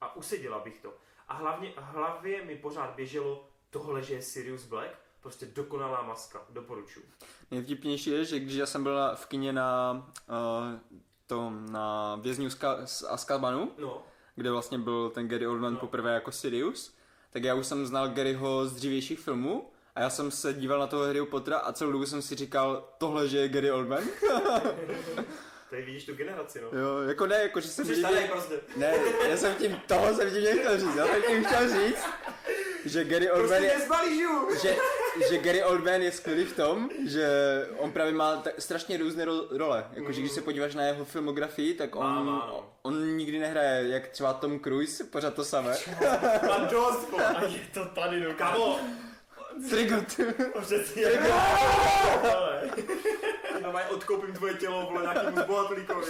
[0.00, 0.94] a useděla bych to.
[1.28, 4.90] A hlavně hlavě mi pořád běželo tohle, že je Sirius Black,
[5.20, 7.04] prostě dokonalá maska, doporučuji.
[7.50, 9.92] Nejvtipnější je, že když já jsem byl na, v kině na
[10.28, 14.06] uh, tom, na Ka- z Azkabanu, No,
[14.40, 15.78] kde vlastně byl ten Gary Oldman No.
[15.80, 16.94] poprvé jako Sirius,
[17.32, 20.86] tak já už jsem znal Garyho z dřívějších filmů a já jsem se díval na
[20.86, 24.02] toho Harryho Pottera a celou dobu jsem si říkal, tohle, že je Gary Oldman.
[25.70, 26.78] tady vidíš tu generaci, no.
[26.78, 28.60] jo, jako ne, jako že jsem Jsi prostě.
[28.76, 28.94] ne,
[29.28, 32.04] já jsem tím, toho jsem tím nechtěl říct, já jsem tím chtěl říct,
[32.84, 34.48] že Gary Oldman Prostě je, nezbalížu!
[34.62, 34.76] že,
[35.28, 37.26] že Gary Oldman je skvělý v tom, že
[37.78, 39.86] on právě má tak strašně různé ro- role.
[39.92, 42.72] Jakože když se podíváš na jeho filmografii, tak on, Má, má, no.
[42.82, 45.76] on nikdy nehraje, jak třeba Tom Cruise, pořád to samé.
[46.70, 47.14] Dost.
[47.36, 48.78] A je to tady, no Kamo,
[49.70, 50.20] Trigot.
[50.60, 51.06] přesně.
[53.62, 56.06] No mají odkoupím tvoje tělo, vole, nějakým zbohatlíkovi.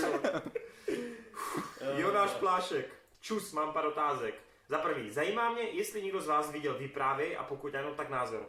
[1.97, 2.87] Jonáš Plášek.
[3.21, 4.35] Čus, mám pár otázek.
[4.69, 8.49] Za prvý, zajímá mě, jestli někdo z vás viděl Vyprávy a pokud ano, tak názor.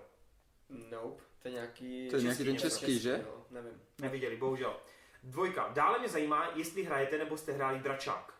[0.91, 2.09] Nope, to je nějaký...
[2.09, 3.25] To je nějaký ten nebo český, že?
[3.25, 3.81] No, nevím.
[4.01, 4.75] Neviděli, bohužel.
[5.23, 5.69] Dvojka.
[5.73, 8.33] Dále mě zajímá, jestli hrajete nebo jste hráli dračák.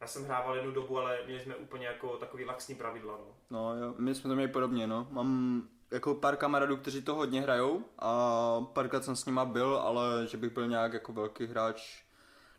[0.00, 3.18] Já jsem hrával jednu dobu, ale měli jsme úplně jako takový laxní pravidla.
[3.18, 3.34] No.
[3.50, 5.06] No jo, my jsme to měli podobně, no.
[5.10, 10.26] Mám jako pár kamarádů, kteří to hodně hrajou a párkrát jsem s nima byl, ale
[10.26, 12.02] že bych byl nějak jako velký hráč.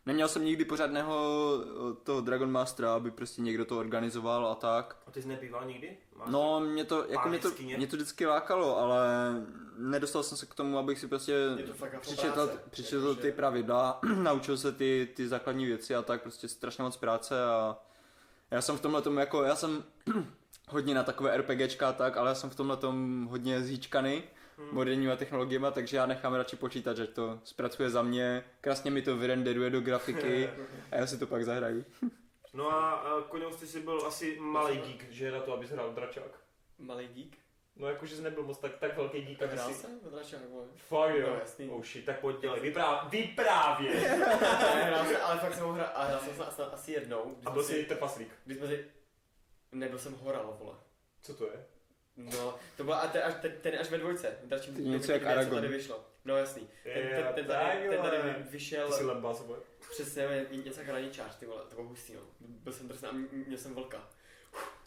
[0.05, 1.17] Neměl jsem nikdy pořádného
[1.63, 4.97] eh, toho Dragon Mastera, aby prostě někdo to organizoval a tak.
[5.07, 5.97] A ty jsi nebýval nikdy?
[6.15, 9.07] Máš No, mě to, jako mě to, mě to vždycky lákalo, ale
[9.77, 11.33] nedostal jsem se k tomu, abych si prostě
[11.85, 16.47] jako přečetl, přečetl jakože- ty pravidla, naučil se ty, ty základní věci a tak prostě
[16.47, 17.77] strašně moc práce a
[18.51, 19.83] já jsem v tomhle tomu jako, já jsem
[20.69, 24.23] hodně na takové RPGčka a tak, ale já jsem v tomhle tom hodně zhýčkaný Hmm.
[24.71, 29.17] Moderníma technologiemi, takže já nechám radši počítat, že to zpracuje za mě, krásně mi to
[29.17, 30.49] vyrenderuje do grafiky
[30.91, 31.85] a já si to pak zahraju.
[32.55, 35.93] No a, a koněm jsi si byl asi malý geek, že na to, abys hrál
[35.93, 36.39] dračák.
[36.79, 37.37] Malý geek?
[37.75, 39.73] No jakože jsi nebyl moc tak, tak velký geek, aby Hrál si...
[39.73, 40.65] jsem v dračák, vole.
[40.75, 41.27] Fakt jo.
[41.29, 41.69] No, jasný.
[41.69, 43.09] Oh shit, tak pojď dělej, vyprávě.
[43.21, 43.91] Vyprávě!
[44.75, 47.35] Ne, hrál jsem, ale fakt jsem ho hrál, a hrál jsem snad, snad asi jednou.
[47.45, 48.29] A byl si- jsi trpaslík.
[48.45, 48.85] Když jsme si...
[49.71, 50.75] Nebyl jsem horal, vole.
[51.21, 51.65] Co to je?
[52.17, 54.37] No, to bylo a ten až, ten, ten až ve dvojce.
[54.43, 55.55] Dalším, To je něco v- jak Aragorn.
[55.55, 56.05] tady vyšlo.
[56.25, 56.69] No jasný.
[56.83, 58.17] Ten, ten, Je, ten, tady, ten tady
[58.49, 59.59] vyšel Ty jsi lembas, vole.
[59.91, 62.21] přesně něco jak hraničář, ty vole, to bylo hustý, no.
[62.39, 63.11] Byl jsem drsný a
[63.47, 64.07] měl jsem vlka.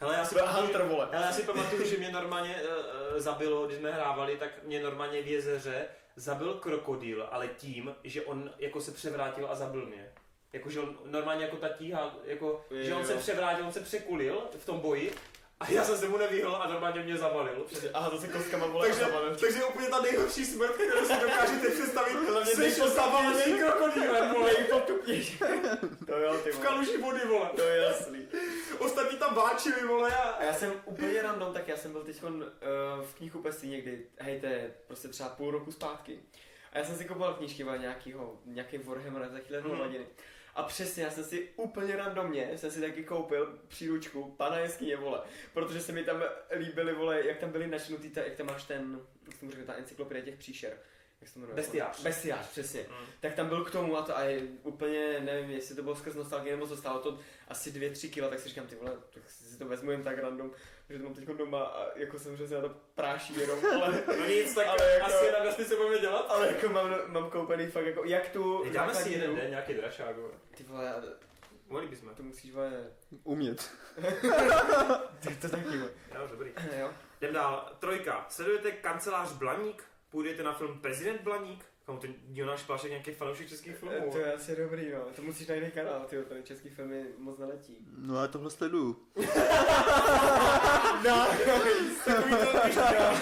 [0.01, 1.09] Hele, já si Byl pamatuju, Hunter, vole.
[1.13, 5.23] hele, já si pamatuju, že mě normálně uh, zabilo, když jsme hrávali, tak mě normálně
[5.23, 5.85] v jezeře
[6.17, 10.13] zabil krokodýl, ale tím, že on jako se převrátil a zabil mě.
[10.53, 13.07] Jakože on normálně jako ta tíha, jako, že on Jo.
[13.07, 15.15] se převrátil, on se překulil v tom boji
[15.61, 17.65] a já jsem se mu nevyhl a normálně mě zavalil.
[17.67, 19.37] Přesně, aha, to se kostkama vole Takže, a zabalil.
[19.37, 22.13] takže je úplně ta nejhorší smrt, kterou si dokážete představit.
[22.13, 22.95] Jsi nejpodstatnější.
[22.95, 25.39] zavalený krokodýlem, vole, Nejpotupnější.
[26.07, 26.67] To jo, ty v vole.
[26.67, 27.51] kaluži vody, vole.
[27.57, 28.29] To je jasný.
[28.79, 30.21] Ostatní tam váčili, vole, a...
[30.23, 32.31] A já jsem úplně random, tak já jsem byl teď uh,
[33.05, 36.19] v knihkupectví někdy, hej, to je prostě třeba půl roku zpátky.
[36.73, 39.71] A já jsem si kupoval knížky nějakýho, nějaký Warhammer za chvíli Mhm.
[39.83, 40.07] mm.
[40.57, 45.21] A přesně, já jsem si úplně randomně, jsem si taky koupil příručku Pana jeskyně, vole.
[45.55, 46.23] Protože se mi tam
[46.59, 49.75] líbily, vole, jak tam byly načnutý, ta, jak tam máš ten, jak jsem řekl, ta
[49.75, 50.79] encyklopedie těch příšer.
[51.21, 51.57] Jak se to jmenuje?
[51.57, 52.03] Bestiář.
[52.03, 52.81] Bestiář, přesně.
[52.89, 53.07] Mm.
[53.21, 56.15] Tak tam byl k tomu a to a je úplně, nevím, jestli to bylo skrz
[56.15, 57.19] nostalgie nebo co stálo to
[57.49, 60.51] asi 2-3 kila, tak si říkám, ty vole, tak si to vezmu jen tak random,
[60.91, 64.03] že to mám teď doma a jako jsem že se na to práší jenom, ale,
[64.19, 66.27] No nic, tak Ale jako- asi na vesnici budeme dělat.
[66.29, 70.17] ale jako mám, mám koupený fakt jako, jak tu Dáme si jeden den nějaký dračák,
[70.17, 70.33] vole.
[70.57, 71.03] Ty vole,
[71.69, 72.15] Mohli bychom.
[72.15, 72.91] to musíš, vole,
[73.25, 73.71] Umět.
[75.21, 75.91] ty to taky, vole.
[76.15, 76.51] Jo, dobrý.
[76.79, 76.91] jo.
[77.21, 77.73] Jdem dál.
[77.79, 78.27] Trojka.
[78.29, 79.85] Sledujete kancelář Blaník?
[80.11, 81.65] Půjdete na film Prezident Blaník?
[81.87, 84.11] Kam ten Jonáš Plášek nějaký fanoušek českých filmů?
[84.13, 84.99] To je asi dobrý, no.
[85.17, 87.77] To musíš na jiný kanál, ty tady český filmy moc neletí.
[87.99, 88.97] No já tohle sleduju.
[91.05, 91.97] No, Takový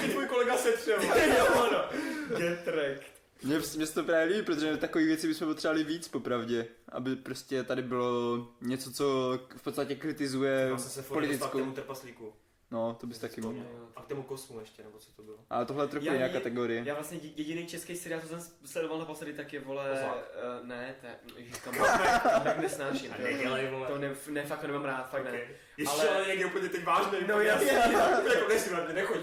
[0.02, 1.02] to, tvůj kolega setřel.
[1.39, 1.85] jo, no.
[2.39, 3.15] Get wrecked.
[3.43, 6.66] Mně, mně se to právě líbí, protože takové věci bychom potřebovali víc, popravdě.
[6.89, 11.59] Aby prostě tady bylo něco, co v podstatě kritizuje jsem se dostal k politickou.
[11.59, 12.32] tomu trpaslíku.
[12.74, 13.40] No, to bys taky.
[13.40, 13.55] Jo.
[13.96, 15.36] A k tomu kosmu ještě, nebo co to bylo?
[15.51, 16.82] Ale tohle je trochu jiná je- kategorie.
[16.86, 19.90] Já vlastně je- jediný český seriál, co jsem sledoval naposledy, tak je vole...
[19.92, 21.74] Uh, ne, to je, ježiš, kam
[22.44, 23.12] tak nesnáším.
[23.12, 23.88] A to- nedělej, vole.
[23.88, 25.30] To ne, ne, fakt to nemám rád, fakt ne.
[25.30, 25.48] Okay.
[25.76, 27.18] Ještě Ale- někde úplně teď vážný.
[27.28, 27.68] No jasně.
[28.34, 29.16] Jako nesmím, nechoď.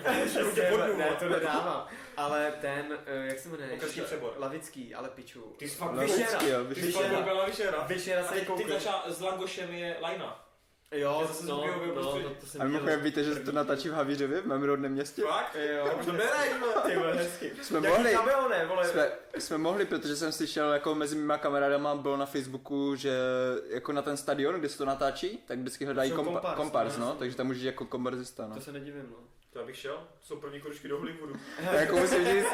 [0.97, 1.87] Ne, to nedávám.
[2.17, 3.69] Ale ten, eh, jak se jmenuje?
[3.69, 4.33] Pokračuj přebor.
[4.37, 5.41] Lavický, ale piču.
[5.57, 6.41] Ty jsi fakt No, Vyšera.
[6.43, 7.03] jo, Ty jsi vždycky.
[7.03, 7.83] fakt byla vyšera.
[7.87, 8.69] Vyšera A se teď ty koukl.
[8.69, 10.25] začal s Langošem je Lajna.
[10.25, 10.50] Jo, Že se
[10.99, 12.23] no, zvukové no, prostředí.
[12.23, 14.91] no, to jsem A mimochodem víte, že se to natáčí v Havířově, v mém rodném
[14.91, 15.22] městě?
[15.22, 15.55] Fakt?
[15.55, 16.23] Jo, to vole,
[16.85, 17.51] ty vole, hezky.
[17.61, 18.18] Jsme Jaký mohli,
[18.68, 18.88] vole.
[18.88, 23.18] jsme, jsme mohli, protože jsem slyšel jako mezi mýma kamarádama bylo na Facebooku, že
[23.69, 27.05] jako na ten stadion, kde se to natáčí, tak vždycky hledají kompa- kompars, kompars, no,
[27.05, 28.55] no, takže tam můžeš jako komparzista, no.
[28.55, 29.18] To se nedivím, no.
[29.53, 30.07] To abych šel?
[30.22, 31.35] Jsou první kručky do Hollywoodu.
[31.69, 32.47] A jako musím říct,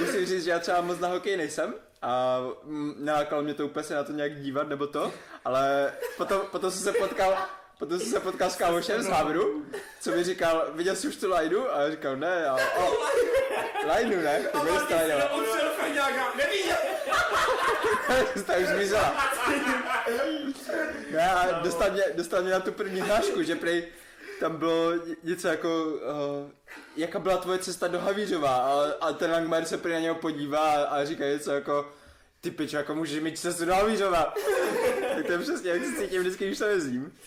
[0.00, 3.84] musím říct, že já třeba moc na hokej nejsem a mm, nelákalo mě to úplně
[3.84, 5.12] se na to nějak dívat nebo to,
[5.44, 7.38] ale potom, potom jsem se potkal,
[7.78, 9.66] potom jsem se potkal s kámošem z Havru,
[10.00, 11.74] co mi říkal, viděl jsi už tu lajnu?
[11.74, 12.82] A já říkal, ne, a, a
[13.86, 14.60] lajnu ne, to.
[15.36, 16.76] Odstřel Ferňáka, neviděl!
[18.46, 19.14] Ta už zmizela.
[21.10, 23.88] Já dostal mě, dostal mě na tu první hlášku, že prej
[24.42, 24.92] tam bylo
[25.22, 26.50] něco jako, uh,
[26.96, 30.72] jaká byla tvoje cesta do Havířova a, a ten Langmar se prý na něho podívá
[30.72, 31.92] a, a říká něco jako,
[32.40, 34.34] ty pičo, jako můžeš mít cestu do Havířova.
[35.16, 37.18] tak to je přesně, jak se cítím vždycky, když to jezdím.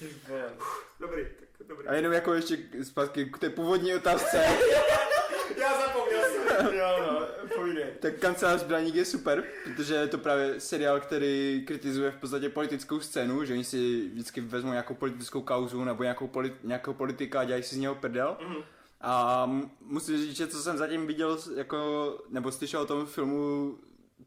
[0.99, 1.27] Dobrý,
[1.57, 1.87] tak dobrý.
[1.87, 4.37] A jenom jako ještě zpátky k té původní otázce,
[5.57, 6.73] Já zapomněl jsem.
[6.73, 7.24] Jo, no.
[8.05, 12.99] Tak kancelář Braník je super, protože je to právě seriál, který kritizuje v podstatě politickou
[12.99, 17.43] scénu, že oni si vždycky vezmou nějakou politickou kauzu nebo nějakou polit, nějakého politika a
[17.43, 18.37] dělají si z něho prdel.
[18.47, 18.55] Mhm.
[19.01, 19.45] A
[19.81, 21.77] musím říct, že co jsem zatím viděl, jako,
[22.29, 23.77] nebo slyšel o tom filmu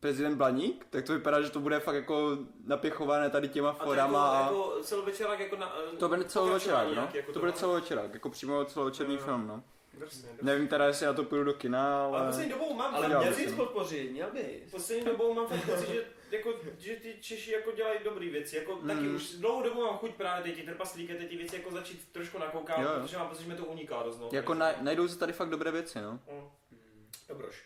[0.00, 3.84] Prezident Blaník, tak to vypadá, že to bude fakt jako napěchované tady těma A to
[3.84, 5.72] forama jako, jako celovečerák jako na...
[5.98, 7.08] To bude celovečerák, no.
[7.14, 7.58] jako To bude no.
[7.58, 9.20] celovečerák, jako přímo celovečerný jo.
[9.20, 9.62] film, no.
[10.42, 12.26] Nevím teda, jestli já to půjdu do kina, Ale ale...
[12.26, 13.56] poslední dobou mám Ale měl bych bys to.
[13.56, 14.70] podpořit, měl bys.
[14.70, 18.56] Poslední dobou mám fakt pocit, že, jako, že ty Češi jako dělají dobré věci.
[18.56, 18.88] Jako, Mm.
[18.88, 22.08] Taky už dlouhou dobu mám chuť právě teď ty trpaslíky, teď ty věci jako začít
[22.12, 24.18] trošku nakoukat, Jo, protože mám pocit, že mi to uniká dost.
[24.18, 24.28] No.
[24.32, 26.12] Jako na, najdou se tady fakt dobré věci, no.
[26.32, 26.48] Mm.
[27.28, 27.62] Dobroš.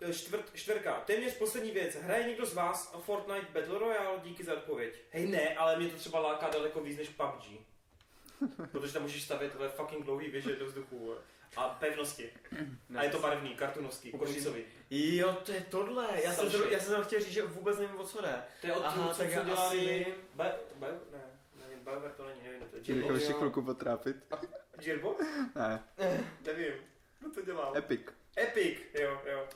[0.00, 1.02] E, Čtvrt, čtvrka.
[1.06, 1.94] Téměř poslední věc.
[1.94, 4.20] Hraje někdo z vás Fortnite Battle Royale?
[4.24, 4.94] Díky za odpověď.
[5.10, 7.44] Hej ne, ale mě to třeba láká daleko víc než PUBG.
[8.72, 11.14] Protože tam můžeš stavět tyhle fucking dlouhý věže do vzduchu.
[11.56, 12.30] A pevnosti.
[12.98, 14.64] A je to barevný, kartunovský, kožicový.
[14.90, 16.08] Jo, to je tohle.
[16.24, 18.42] Já jsem, zro- já jsem chtěl říct, že vůbec nevím, o co jde.
[18.60, 20.06] To je od Aha, toho, co tak já dělali...
[20.34, 21.20] Bio, bio, ne,
[21.60, 23.12] nevím, BioWare to není, nevím, to je Jirbo.
[23.12, 24.16] ještě chvilku potrápit.
[24.80, 25.16] Jirbo?
[25.54, 25.84] Ne,
[26.46, 26.72] Nevím.
[27.20, 27.76] Kdo to dělal?
[27.76, 28.00] Epic.
[28.38, 29.46] Epic, jo, jo.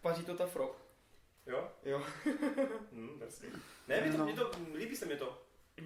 [0.00, 0.76] Paří to ta frog.
[1.46, 1.70] Jo?
[1.84, 2.02] Jo.
[2.92, 3.48] Hm, jasně.
[3.88, 4.24] Ne, mě to, No.
[4.24, 5.42] mě to, líbí se mi to.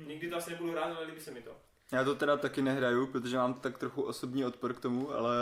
[0.07, 1.57] Nikdy to asi nebudu hrát, ale líbí se mi to.
[1.93, 5.37] Já to teda taky nehraju, protože mám tak trochu osobní odpor k tomu, ale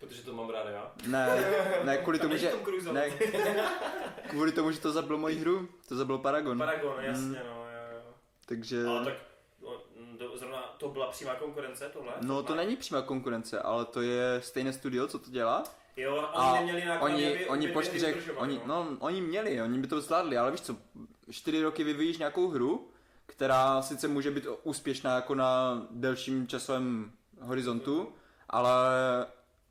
[0.00, 0.92] Protože to mám rád já.
[1.06, 1.44] ne,
[1.84, 2.52] ne kvůli tomu, že,
[2.92, 3.10] ne,
[4.28, 6.58] kvůli tomu, že to zabilo moji hru, to zabilo Paragon.
[6.58, 7.34] Paragon, jasně, Mm.
[7.34, 8.00] no, jo, jo.
[8.46, 9.14] Takže, Ale tak,
[9.62, 9.82] no,
[10.18, 12.12] do, zrovna to byla přímá konkurence, tohle?
[12.20, 12.64] no to Fortnite?
[12.64, 15.64] není přímá konkurence, ale to je stejné studio, co to dělá.
[15.96, 19.78] Jo, oni A neměli náklady, Oni, aby oni po čtyřech, oni, no, oni měli, oni
[19.78, 20.76] by to zvládli, ale víš co,
[21.30, 22.89] čtyři roky vyvíjíš nějakou hru,
[23.30, 28.12] která sice může být úspěšná jako na delším časovém horizontu,
[28.48, 28.90] ale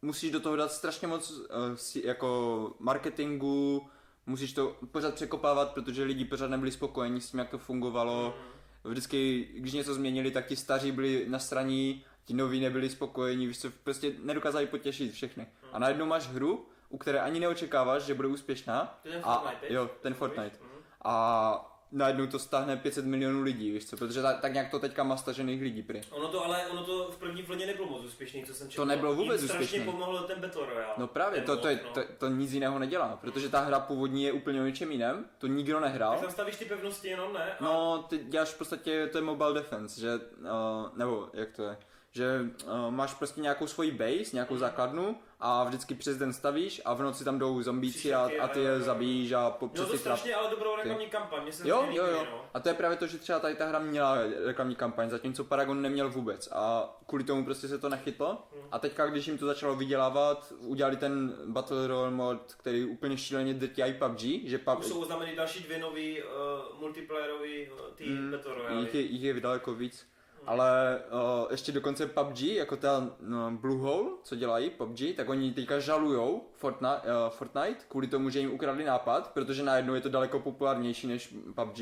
[0.01, 1.41] musíš do toho dát strašně moc
[1.75, 3.87] si, jako marketingu,
[4.25, 8.35] musíš to pořád překopávat, protože lidi pořád nebyli spokojeni s tím, jak to fungovalo.
[8.83, 13.59] Vždycky, když něco změnili, tak ti staří byli na straní, ti noví nebyli spokojeni, víš
[13.59, 15.47] co, prostě nedokázali potěšit všechny.
[15.71, 18.99] A najednou máš hru, u které ani neočekáváš, že bude úspěšná.
[19.03, 20.57] To je ten A, Fortnite, jo, ten Fortnite.
[20.61, 20.69] Mhm.
[21.03, 25.03] A najednou to stáhne 500 milionů lidí, víš co, protože tak, tak nějak to teďka
[25.03, 26.01] má stažených lidí prý.
[26.11, 28.85] Ono to ale, ono to v první vlně nebylo moc úspěšný, co jsem četl.
[28.85, 29.85] nebylo vůbec strašně úspěšný.
[29.91, 30.93] pomohl ten Battle Royale.
[30.97, 31.89] No právě, to, to, je, no.
[31.93, 35.47] to, to nic jiného nedělá, protože ta hra původní je úplně o něčem jiném, to
[35.47, 36.11] nikdo nehrál.
[36.11, 37.53] Tak tam stavíš ty pevnosti jenom, ne?
[37.59, 41.63] A No, ty děláš v podstatě, to je mobile defense, že, uh, nebo jak to
[41.63, 41.77] je,
[42.11, 46.93] že uh, máš prostě nějakou svoji base, nějakou základnu a vždycky přes den stavíš a
[46.93, 49.97] v noci tam jdou zombíci a, a ty je zabíjíš a po, přes to ty
[49.97, 52.27] strašně ale dobrou reklamní kampaň, mně se Jo, jo, jo.
[52.31, 52.45] No.
[52.53, 55.81] A to je právě to, že třeba tady ta hra měla reklamní kampaň, zatímco Paragon
[55.81, 56.49] neměl vůbec.
[56.51, 58.47] A kvůli tomu prostě se to nechytlo.
[58.71, 63.53] A teďka, když jim to začalo vydělávat, udělali ten Battle Royale mod, který úplně šíleně
[63.53, 68.05] drtí i PUBG, že Už PUBG, jsou oznámeny další dvě nový uh, multiplayerový uh, ty
[68.09, 68.81] Mm, Battle Royale.
[68.81, 70.07] jich je, jich je daleko víc.
[70.49, 75.53] Ale uh, ještě dokonce PUBG, jako ta no, Blue Hole, co dělají PUBG, tak oni
[75.53, 80.09] teďka žalujou Fortnite, uh, Fortnite kvůli tomu, že jim ukradli nápad, protože najednou je to
[80.09, 81.77] daleko populárnější než PUBG.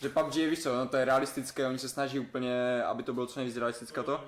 [0.00, 3.12] Že PUBG je, víš co, no, to je realistické, oni se snaží úplně, aby to
[3.12, 4.24] bylo co nejvíc realistické to.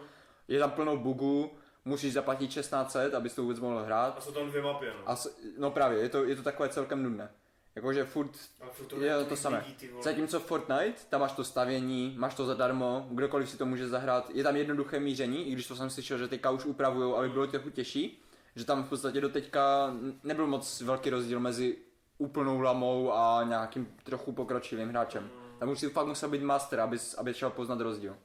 [0.49, 1.51] Je tam plno bugů,
[1.85, 4.15] musíš zaplatit 1600, abys to vůbec mohl hrát.
[4.19, 5.03] A jsou tam dvě mapy, no.
[5.07, 7.31] A s, no právě, je to, je to takové celkem nudné.
[7.77, 8.31] Jakože furt
[8.73, 9.65] furt je to tolik samé.
[9.67, 9.91] lidí.
[10.03, 14.31] Zatímco Fortnite, tam máš to stavění, máš to zadarmo, kdokoliv si to může zahrát.
[14.31, 17.47] Je tam jednoduché míření, i když to jsem slyšel, že teďka už upravují, aby bylo
[17.47, 18.23] trochu těžší.
[18.57, 21.77] Že tam v podstatě do teďka nebyl moc velký rozdíl mezi
[22.19, 25.31] úplnou lamou a nějakým trochu pokročilým hráčem.
[25.59, 28.17] Tam už si fakt musel být master, aby, aby šel poznat rozdíl.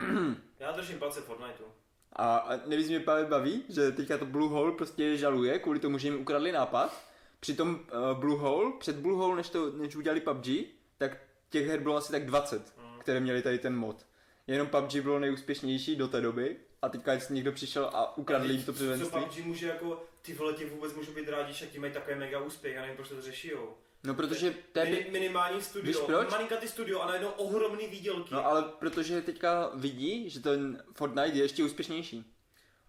[0.60, 1.64] Já držím palce Fortniteu.
[2.12, 5.98] A, a nevíš, mě právě baví, že teďka to Blue Hole prostě žaluje kvůli tomu,
[5.98, 7.07] že jim ukradli nápad.
[7.40, 7.70] Přitom
[8.12, 10.46] uh, Blue Hole, před Blue Hole, než, to, než udělali PUBG,
[10.98, 11.18] tak
[11.50, 13.00] těch her bylo asi tak 20, Mm.
[13.00, 14.06] které měli tady ten mod.
[14.46, 18.60] Jenom PUBG bylo nejúspěšnější do té doby a teďka jestli někdo přišel a ukradl jim
[18.62, 19.20] to Co předvenství.
[19.22, 22.40] PUBG může jako, ty vole, ti vůbec můžou být rádi, že ti mají takový mega
[22.40, 23.74] úspěch, já nevím, proč to řešijou.
[24.04, 26.30] No protože to je, Mini, minimální studio, Víš proč?
[26.30, 28.34] malinkatý studio a najednou ohromný výdělky.
[28.34, 32.24] no ale protože teďka vidí, že ten Fortnite je ještě úspěšnější.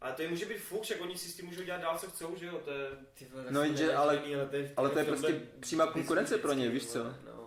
[0.02, 2.10] Ale to jim může být fuch, jak oni si s tím můžou dělat dál, co
[2.10, 2.88] chcou, že jo, to je...
[3.14, 6.38] Ty vole, No jenže, ale- nenadělaný, ale to je, ale to je prostě přímá konkurence
[6.38, 7.04] pro ně, víš co?
[7.04, 7.40] No.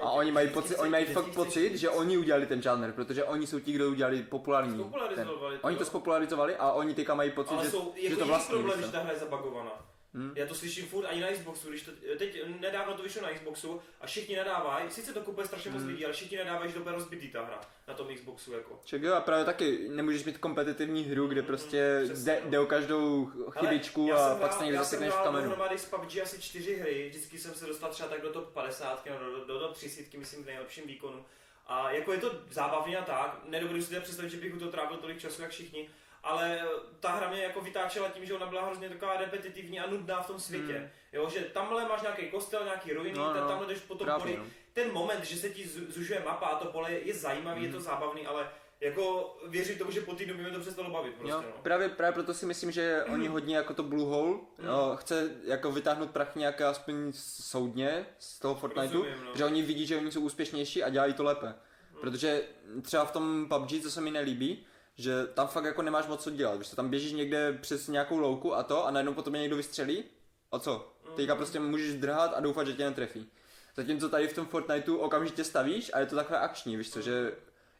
[0.00, 3.46] A oni mají pocit, oni mají fakt pocit, že oni udělali ten žánr, protože oni
[3.46, 4.84] jsou ti, kdo udělali populární.
[5.14, 5.30] Ten.
[5.62, 8.28] Oni to spopularizovali a oni teďka mají pocit, Ale že, jsou že jako to jiný
[8.28, 8.48] vlastní.
[8.54, 9.86] problém, že ta hra je zabagovaná.
[10.14, 10.32] Hm?
[10.34, 13.80] Já to slyším furt ani na Xboxu, když to, teď nedávno to vyšlo na Xboxu
[14.00, 15.90] a všichni nadávají, sice to kupuje strašně moc Hmm.
[15.90, 18.80] lidí, ale všichni nadávají, že to bude rozbitý ta hra na tom Xboxu jako.
[18.84, 22.50] Ček jo, a právě taky nemůžeš mít kompetitivní hru, kde Mm, prostě jde, no.
[22.50, 25.44] jde o každou chybičku já a jsem pak se někdo já jsem zasekneš v kamenu.
[25.48, 29.04] dohromady z PUBG asi čtyři hry, vždycky jsem se dostal třeba tak do top 50,
[29.06, 31.24] nebo do, do, do top 30, myslím v nejlepším výkonu.
[31.66, 34.70] A jako je to zábavně a tak, nedovedu si teda představit, že bych u toho
[34.70, 35.88] trávil tolik času jak všichni,
[36.24, 36.60] ale
[37.00, 40.26] ta hra mě jako vytáčela tím, že ona byla hrozně taková repetitivní a nudná v
[40.26, 40.72] tom světě.
[40.78, 40.88] Hmm.
[41.12, 44.08] Jo, že tamhle máš nějaký kostel, nějaký ruiny, No, no, no, tamhle jdeš po tom
[44.20, 44.36] poli.
[44.36, 44.44] no.
[44.72, 47.76] Ten moment, že se ti zu- zužuje mapa a to pole je zajímavý, je to
[47.76, 47.84] Hmm.
[47.86, 51.42] zábavný, ale jako věřím tomu, že po týdnu by mě to přestalo bavit prostě, Jo,
[51.42, 51.62] no.
[51.62, 55.72] právě, právě proto si myslím, že oni hodně jako to Blue Hole jo, chce jako
[55.72, 59.32] vytáhnout prach nějak aspoň soudně z toho Fortniteu, Rozumím, no.
[59.34, 61.54] že oni vidí, že oni jsou úspěšnější a dělají to lépe.
[62.00, 62.42] Protože
[62.82, 66.30] třeba v tom PUBG, co se mi nelíbí, že tam fakt jako nemáš moc co
[66.30, 69.56] dělat, co, tam běžíš někde přes nějakou louku a to a najednou potom tě někdo
[69.56, 70.04] vystřelí?
[70.52, 70.92] A co?
[71.16, 73.28] Teďka prostě můžeš drhat a doufat, že tě netrefí.
[73.76, 77.32] Zatímco tady v tom Fortniteu okamžitě stavíš a je to takové akční, víš co, že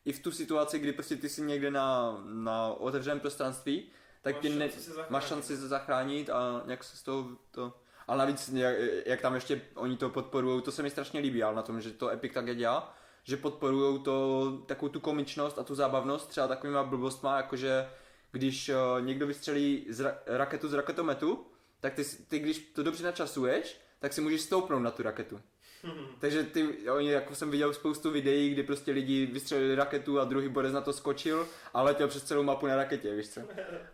[0.05, 3.87] i v tu situaci, kdy prostě ty jsi někde na, na otevřeném prostranství,
[4.23, 7.73] tak Máš ti ne, šanci máš šanci se zachránit a nějak se z toho to...
[8.07, 8.77] Ale navíc, jak,
[9.07, 11.91] jak tam ještě oni to podporují, to se mi strašně líbí, ale na tom, že
[11.91, 16.83] to Epic tak dělá, že podporují to, takovou tu komičnost a tu zábavnost třeba takovýma
[16.83, 17.89] blbostma, jakože
[18.33, 21.47] když uh, někdo vystřelí z ra- raketu z raketometu,
[21.81, 25.41] tak ty, ty, když to dobře načasuješ, tak si můžeš stoupnout na tu raketu.
[26.21, 30.49] Takže ty, oni, jako jsem viděl spoustu videí, kdy prostě lidi vystřelili raketu a druhý
[30.49, 33.41] borec na to skočil a letěl přes celou mapu na raketě, víš co.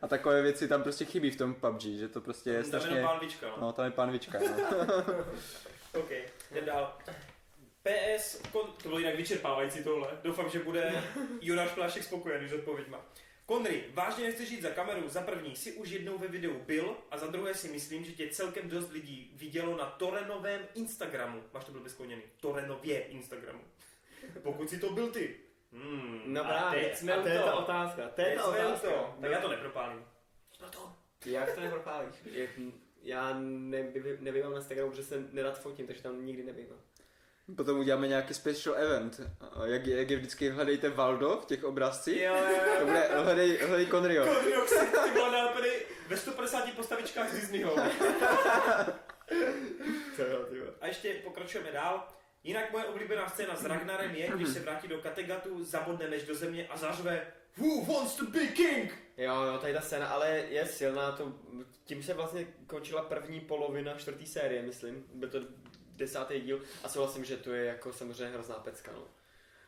[0.03, 2.69] A takové věci tam prostě chybí v tom PUBG, že to prostě je Tam je
[2.69, 2.97] strašně...
[2.97, 3.57] jenom pán Víčka, no.
[3.61, 4.85] No, tam je pán Vička, no.
[6.01, 6.11] OK,
[6.51, 6.99] jdem dál.
[7.83, 8.73] PS, kon...
[8.83, 10.09] to bylo jinak vyčerpávající tohle.
[10.23, 11.03] Doufám, že bude
[11.41, 13.07] Jonáš Plášek spokojený s odpověďma.
[13.47, 15.09] Konry, vážně nechceš jít za kameru?
[15.09, 18.29] Za první, si už jednou ve videu byl a za druhé si myslím, že tě
[18.29, 21.43] celkem dost lidí vidělo na Torenovém Instagramu.
[21.55, 22.23] Máš to byl vyskloněný.
[22.41, 23.61] Torenově Instagramu.
[24.43, 25.37] Pokud si to byl ty.
[25.73, 28.45] Hmm, No a právě, teď jsme a to je ta otázka, to Teď je ta
[28.45, 28.89] otázka.
[28.91, 29.17] toho.
[29.21, 30.05] Tak já to nepropálím.
[30.63, 30.93] No to.
[31.27, 32.15] Jak to nepropálíš?
[33.03, 33.37] Já
[34.21, 36.79] nebývám na Instagramu, protože se nerad fotím, takže tam nikdy nebývám.
[37.57, 39.21] Potom uděláme nějaký special event.
[39.65, 42.23] Jak, je- jak je vždycky hledejte Valdo v těch obrázcích.
[42.23, 42.87] Jo, jo, To jo.
[42.87, 44.25] bude hledej, hledej Conryo.
[44.27, 45.73] Konrok si ty vole nápady
[46.09, 47.77] ve 150 postavičkách z Disneyho.
[50.17, 50.73] To jo, ty vole.
[50.81, 52.09] A ještě pokračujeme dál.
[52.45, 56.35] Jinak moje oblíbená scéna s Ragnarem je, když se vrátí do Kategatu, zabodne meč do
[56.35, 58.93] země a zařve Who wants to be king?
[59.17, 61.33] Jo, jo, tady ta scéna, ale je silná, to,
[61.85, 65.39] tím se vlastně končila první polovina čtvrtý série, myslím, byl to
[66.01, 69.05] desátý díl a souhlasím, že to je jako samozřejmě hrozná pecka, no.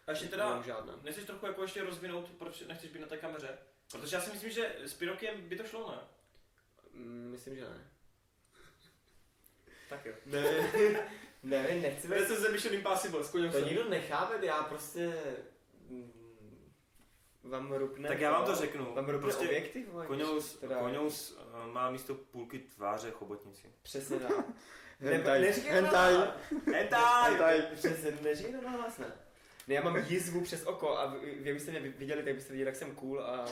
[0.06, 0.98] A ještě teda, žádná.
[1.02, 3.58] nechceš trochu jako ještě rozvinout, proč nechceš být na té kameře?
[3.92, 5.98] Protože já si myslím, že s Pirokiem by to šlo, ne?
[6.94, 7.90] Mm, Myslím, že ne.
[9.88, 10.12] Tak jo.
[10.26, 10.42] Ne,
[11.42, 13.64] nevím, nechci To být, se ze Mission Impossible, skloním to se.
[13.64, 15.14] nikdo nechápe, já prostě
[15.88, 16.12] mm,
[17.42, 18.84] vám rupne, Tak já vám to řeknu.
[18.94, 23.72] vám rupne Prostě objektiv, vole, Koňous, teda- Koňous uh, má místo půlky tváře chobotnici.
[23.82, 24.32] Přesně tak.
[25.02, 25.40] Hentai.
[25.40, 26.12] neříkej Hentai.
[26.14, 26.36] na-
[26.74, 27.30] Hentai!
[27.30, 27.62] Hentai.
[27.74, 29.06] Přesně, neříkej to ne.
[29.68, 32.66] Ne, já mám jizvu přes oko a vy, vy byste mě viděli, tak byste viděli,
[32.68, 33.44] jak jsem cool a...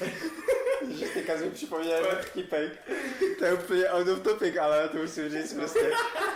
[0.98, 2.72] Že teďka mi připomněl ten vtipek.
[3.38, 5.90] To je úplně out of topic, ale to musím říct prostě.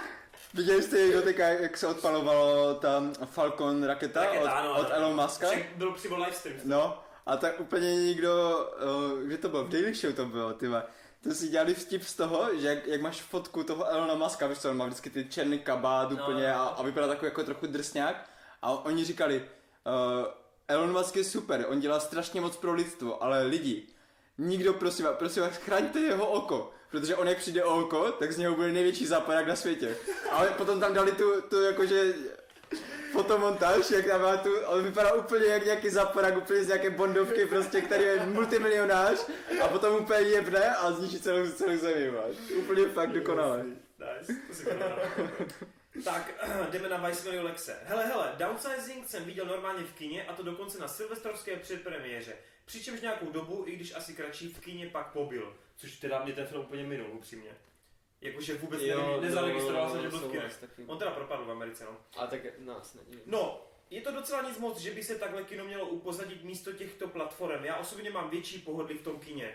[0.55, 4.91] Viděli jste někdo teďka, jak se odpalovalo tam Falcon raketa, Raketa, od, ano, od.
[4.91, 5.49] Elon Muska?
[5.77, 6.59] Byl přímo livestream.
[6.65, 8.59] No, a tak úplně nikdo,
[9.15, 10.67] uh, kde to bylo, v Daily Show to bylo, ty.
[11.23, 14.59] To si dělali vtip z toho, že jak, jak máš fotku toho Elona Muska, víš
[14.59, 16.55] co, on má vždycky ty černý kabát No, úplně no.
[16.55, 18.31] a, a vypadá takový jako trochu drsňák.
[18.63, 19.45] A oni říkali,
[20.19, 20.27] uh,
[20.69, 23.87] Elon Musk je super, on dělá strašně moc pro lidstvo, ale lidi,
[24.39, 26.71] nikdo prosím vás, prosím vás, chraňte jeho oko.
[26.91, 29.97] Protože on jak přijde o oko, tak z něho bude největší západák na světě.
[30.31, 32.15] Ale potom tam dali tu, tu jakože
[33.13, 37.47] fotomontáž, jak tam má tu, on vypadá úplně jak nějaký zaporák, úplně z nějaké bondovky
[37.47, 39.19] prostě, který je multimilionář
[39.65, 42.37] a potom úplně jebne a zničí celou, celou zemi, máš.
[42.59, 43.65] Úplně fakt dokonale.
[43.65, 44.71] Nice, to si to
[46.05, 46.35] Tak,
[46.71, 47.77] jdeme na Weissmanu Lexe.
[47.85, 52.37] Hele, hele, Downsizing jsem viděl normálně v kině a to dokonce na silvestrovské předpremiéře.
[52.65, 55.57] Přičemž nějakou dobu, i když asi kratší, v kině pak pobyl.
[55.77, 57.51] Což teda mě ten film úplně minul, upřímně.
[58.23, 60.61] Jakože vůbec jo, nezaregistroval jsem, že byl v kinech.
[60.87, 61.97] On teda propadl v Americe, no.
[62.17, 63.23] A tak nás není.
[63.27, 67.09] No, je to docela nic moc, že by se takhle kino mělo upozadit místo těchto
[67.09, 67.65] platform.
[67.65, 69.55] Já osobně mám větší pohodlí v tom kině.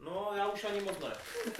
[0.00, 1.12] No, já už ani moc ne.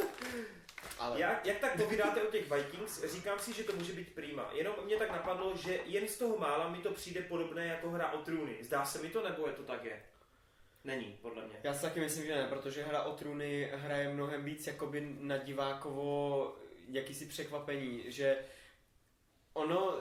[0.99, 1.21] Ale...
[1.21, 4.51] Jak, jak tak povídáte o těch Vikings, říkám si, že to může být prima.
[4.53, 8.13] Jenom mě tak napadlo, že jen z toho mála mi to přijde podobné jako hra
[8.13, 8.57] o trůny.
[8.61, 10.03] Zdá se mi to, nebo je to tak je?
[10.85, 11.61] Není, podle mě.
[11.63, 15.37] Já si taky myslím, že ne, protože hra o trůny hraje mnohem víc jakoby na
[15.37, 16.57] divákovo
[16.89, 18.39] jakýsi překvapení, že
[19.53, 19.95] ono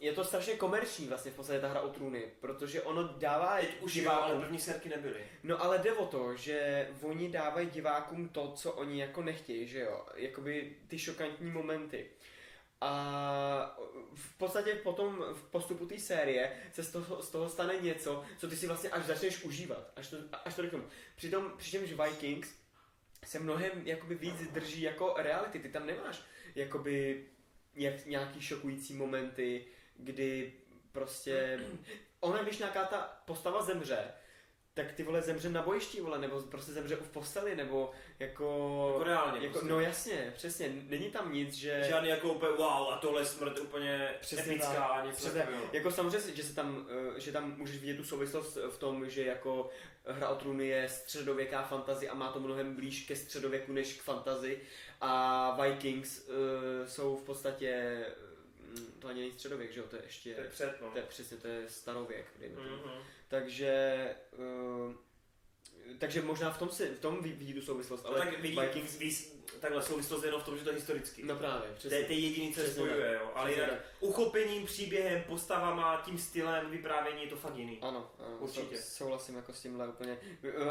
[0.00, 3.80] je to strašně komerční vlastně v podstatě ta hra o trůny, protože ono dává Teď
[3.80, 5.20] už divákům, ale první serky nebyly.
[5.42, 9.80] No ale jde o to, že oni dávají divákům to, co oni jako nechtějí, že
[9.80, 12.10] jo, jakoby ty šokantní momenty.
[12.84, 13.78] A
[14.14, 18.48] v podstatě potom v postupu té série se z toho, z toho stane něco, co
[18.48, 20.84] ty si vlastně až začneš užívat, až to, až to řeknu.
[21.16, 22.54] Přitom, přičemž Vikings
[23.24, 26.22] se mnohem jakoby víc drží jako reality, ty tam nemáš
[26.54, 27.24] jakoby
[27.74, 29.66] jak, nějaký šokující momenty,
[29.96, 30.52] kdy
[30.92, 31.60] prostě,
[32.20, 34.12] ona když nějaká ta postava zemře,
[34.74, 38.44] tak ty vole zemře na bojišti, vole, nebo prostě zemře v posteli, nebo jako...
[38.92, 39.40] Jako reálně.
[39.40, 39.68] Jako, prostě.
[39.68, 41.84] No jasně, přesně, není tam nic, že...
[41.88, 45.46] Žádný jako úplně wow a tohle smrt úplně přesně epická, tak, něco přesně.
[45.72, 46.86] Jako samozřejmě, že se tam,
[47.16, 49.70] eh, že tam můžeš vidět tu souvislost v tom, že jako
[50.06, 54.02] hra o trůny je středověká fantazie a má to mnohem blíž ke středověku než k
[54.02, 54.60] fantazi
[55.00, 56.34] a Vikings uh,
[56.86, 58.04] jsou v podstatě
[58.98, 60.34] to ani není středověk, že jo, to je ještě...
[60.34, 60.90] To je před, no.
[60.90, 63.02] To je přesně, to je starověk, mm-hmm.
[63.28, 64.08] Takže
[64.86, 64.94] uh,
[65.98, 68.98] takže možná v tom, si, v tom vidí tu souvislost, ale no, tak vidí, Vikings...
[68.98, 69.16] Ví,
[69.60, 71.22] takhle souvislost jenom v tom, že to je historicky.
[71.22, 72.04] No právě, přesně.
[72.04, 73.30] To je jediný, co je spojuje, jo.
[73.34, 73.70] Ale jinak
[74.00, 77.78] uchopením, příběhem, postavama, tím stylem vyprávění je to fakt jiný.
[77.82, 78.76] Ano, ano určitě.
[78.76, 80.18] Souhlasím jako s tímhle úplně.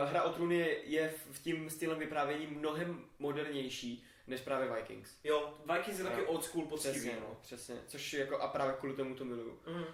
[0.06, 5.18] Hra o trůny je v tím stylem vyprávění mnohem modernější, než právě Vikings.
[5.24, 6.94] Jo, Vikings je taky old school poctivý.
[6.94, 7.82] Přesně, no, přesně.
[7.88, 9.60] Což jako a právě kvůli tomu to miluju.
[9.68, 9.86] Mm.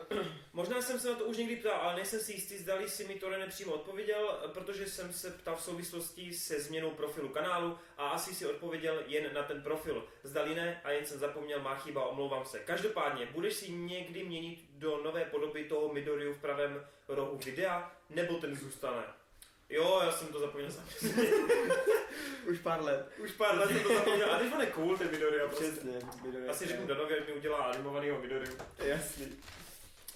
[0.52, 3.14] Možná jsem se na to už někdy ptal, ale nejsem si jistý, zdali si mi
[3.14, 8.34] to nepřímo odpověděl, protože jsem se ptal v souvislosti se změnou profilu kanálu a asi
[8.34, 10.08] si odpověděl jen na ten profil.
[10.22, 12.58] Zdali ne a jen jsem zapomněl, má chyba, omlouvám se.
[12.58, 18.34] Každopádně, budeš si někdy měnit do nové podoby toho Midoriu v pravém rohu videa, nebo
[18.34, 19.04] ten zůstane?
[19.68, 20.88] Jo, já jsem to zapomněl sám.
[22.50, 23.12] Už pár let.
[23.18, 24.34] Už pár let jsem to zapomněl.
[24.34, 25.46] A teď on je cool, ten Midoriya.
[25.46, 25.70] Prostě.
[25.70, 26.50] Přesně, Midoriya.
[26.50, 28.52] Asi řeknu Danovi, jak mi udělá animovanýho Midoriya.
[28.78, 29.36] Jasný.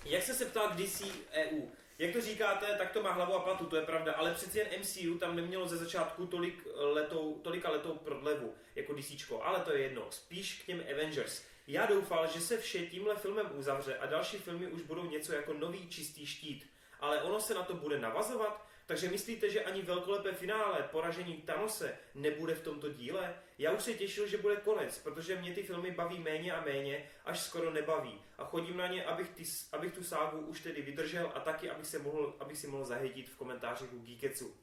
[0.05, 1.03] Jak se se ptal DC
[1.33, 1.69] EU?
[1.99, 4.69] Jak to říkáte, tak to má hlavu a patu, to je pravda, ale přeci jen
[4.81, 9.83] MCU tam nemělo ze začátku tolik letou, tolika letou prodlevu jako DC, ale to je
[9.83, 10.07] jedno.
[10.11, 11.43] Spíš k těm Avengers.
[11.67, 15.53] Já doufal, že se vše tímhle filmem uzavře a další filmy už budou něco jako
[15.53, 16.71] nový čistý štít.
[17.01, 21.99] Ale ono se na to bude navazovat, takže myslíte, že ani velkolepé finále poražení Thanose
[22.15, 23.35] nebude v tomto díle?
[23.59, 27.11] Já už se těšil, že bude konec, protože mě ty filmy baví méně a méně,
[27.25, 28.21] až skoro nebaví.
[28.39, 29.43] A chodím na ně, abych, ty,
[29.73, 33.29] abych tu ságu už tedy vydržel a taky, abych, se mohl, abych si mohl zahytit
[33.29, 34.55] v komentářích u Geeketsu.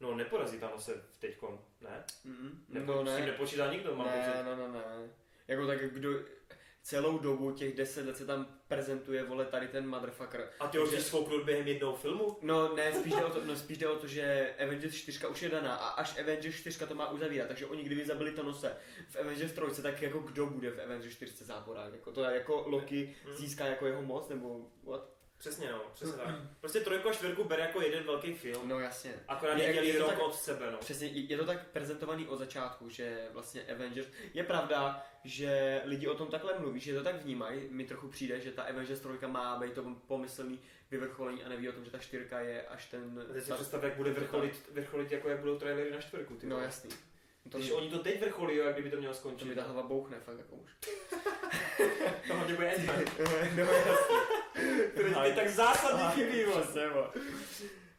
[0.00, 2.04] No, neporazí Thanose v teďkom, ne?
[2.26, 2.50] Mm-hmm.
[2.68, 3.12] Nepo, no, ne.
[3.12, 4.42] S tím nepočítá nikdo, mám ne.
[4.44, 5.10] Ne, ne, ne.
[5.48, 6.10] Jako tak, kdo,
[6.82, 10.48] celou dobu, těch deset let se tam prezentuje, vole, tady ten motherfucker.
[10.60, 11.00] A ty ho že...
[11.00, 12.36] svouknout během jednoho filmu?
[12.42, 15.42] No ne, spíš jde, o to, no, spíš jde o to, že Avengers 4 už
[15.42, 18.76] je daná a až Avengers 4 to má uzavírat, takže oni kdyby zabili Thanose
[19.08, 21.92] v Avengers 3, tak jako kdo bude v Avengers 4 záporák?
[21.92, 23.36] Jako to jako Loki hmm.
[23.36, 25.19] získá jako jeho moc, nebo what?
[25.40, 26.34] Přesně no, přesně tak.
[26.60, 28.68] Prostě trojku a čtvrku bere jako jeden velký film.
[28.68, 29.14] No jasně.
[29.28, 30.78] Akorát je, je, je to tak, od sebe, no.
[30.78, 36.14] Přesně, je to tak prezentovaný od začátku, že vlastně Avengers, je pravda, že lidi o
[36.14, 39.58] tom takhle mluví, že to tak vnímají, mi trochu přijde, že ta Avengers trojka má
[39.58, 40.60] být to pomyslný
[40.90, 43.26] vyvrcholení a neví o tom, že ta čtyřka je až ten...
[43.32, 46.34] Teď si představ, jak bude vrcholit, vrcholit jako jak budou trailery na čtvrku.
[46.34, 46.90] Ty no jasný.
[47.50, 49.44] To Když oni to teď vrcholí, jak kdyby to mělo skončit.
[49.44, 50.70] To mi ta hlava bouchne, fakt jako už.
[52.28, 52.74] to hodně bude
[53.56, 54.16] No jasný.
[54.90, 56.44] Který ti tak zásadní chybí,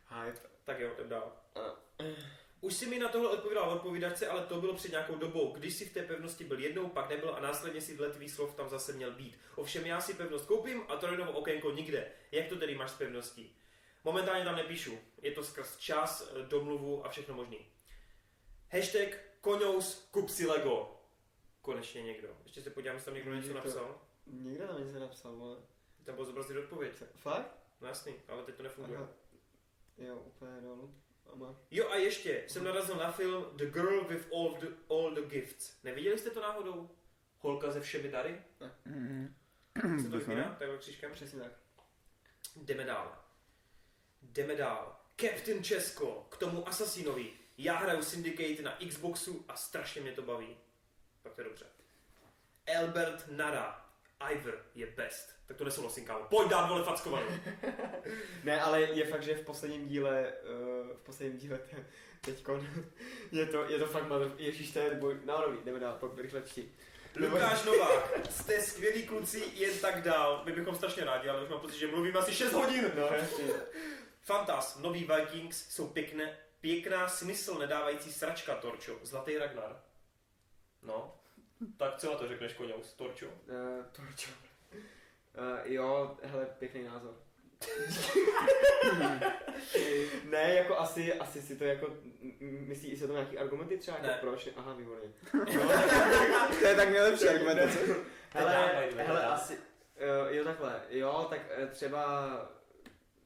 [0.10, 0.40] Hype.
[0.64, 1.32] Tak jo, jdem dál.
[2.62, 5.54] Už si mi na tohle odpovídal odpovídačce, ale to bylo před nějakou dobou.
[5.54, 8.56] Když si v té pevnosti byl jednou, pak nebyl a následně si dle tvých slov
[8.56, 9.40] tam zase měl být.
[9.56, 12.12] Ovšem já si pevnost koupím a Torinovo okénko nikde.
[12.32, 13.56] Jak to tedy máš s pevností?
[14.04, 15.00] Momentálně tam nepíšu.
[15.22, 17.60] Je to skrz čas, domluvu a všechno možný.
[18.72, 21.01] Hashtag konous kup si Lego.
[21.62, 22.38] Konečně někdo.
[22.44, 24.02] Ještě se podívám, jestli tam někdo něco napsal.
[24.26, 25.58] Nikdo tam nic nenapsal, vole.
[26.04, 26.94] Tam bylo zobrazit odpověď.
[27.16, 27.58] Fakt?
[27.82, 28.98] No jasný, ale teď to nefunguje.
[28.98, 29.10] Aha.
[29.98, 30.96] Jo, úplně dolů.
[31.34, 31.56] Ama.
[31.72, 35.84] Jo a ještě jsem narazil na film The Girl with All the, all the Gifts.
[35.84, 36.90] Neviděli jste to náhodou?
[37.40, 38.42] Holka ze všemi dary?
[38.86, 39.36] Mhm.
[40.04, 40.56] Se to vypíná?
[40.60, 41.12] Takhle křížkem?
[41.12, 41.52] Přesně tak.
[42.56, 43.24] Jdeme dál.
[44.22, 45.00] Jdeme dál.
[45.16, 47.34] Captain Česko, k tomu Assassinovi.
[47.58, 50.58] Já hraju Syndicate na Xboxu a strašně mě to baví.
[51.32, 51.66] Tak to je dobře.
[52.78, 53.86] Albert Nara.
[54.32, 55.36] Ivor je best.
[55.48, 56.26] Tak to nesouhlasím, kámo.
[56.30, 57.28] Pojď dát, vole, fackovanou.
[58.44, 61.86] Ne, ale je fakt, že v posledním díle, uh, v posledním díle te,
[62.22, 62.68] teďkon,
[63.32, 66.12] je to, je to fakt mother, ježíš, to je boj, no dobrý, jdeme dál, pojď,
[66.18, 66.72] rychle čti.
[67.16, 70.42] Lukáš Novák, jste skvělí kluci, jen tak dál.
[70.46, 72.92] My bychom strašně rádi, ale už mám pocit, že mluvím asi 6 hodin.
[72.96, 73.46] No, jasně.
[74.22, 79.00] Fantas, nový Vikings jsou pěkné, pěkná smysl nedávající sračka, Torčo.
[79.04, 79.82] Zlatý Ragnar.
[80.84, 81.21] No,
[81.78, 83.26] tak co na to řekneš, Koňous, Torčo?
[83.26, 83.32] Uh,
[83.92, 84.32] Torčo.
[84.74, 87.14] Uh, jo, hele, pěkný názor.
[90.30, 91.88] ne, jako asi, asi si to jako,
[92.40, 94.18] myslí, jestli to nějaký argumenty třeba, jako Ne.
[94.22, 94.50] proč?
[94.56, 95.10] Aha, výborně.
[96.60, 97.80] To je tak nejlepší argumentace.
[98.34, 99.34] Hele, dávej, dávej, hele, dávej.
[99.36, 99.62] asi, uh,
[100.36, 102.30] jo takhle, jo, tak uh, třeba,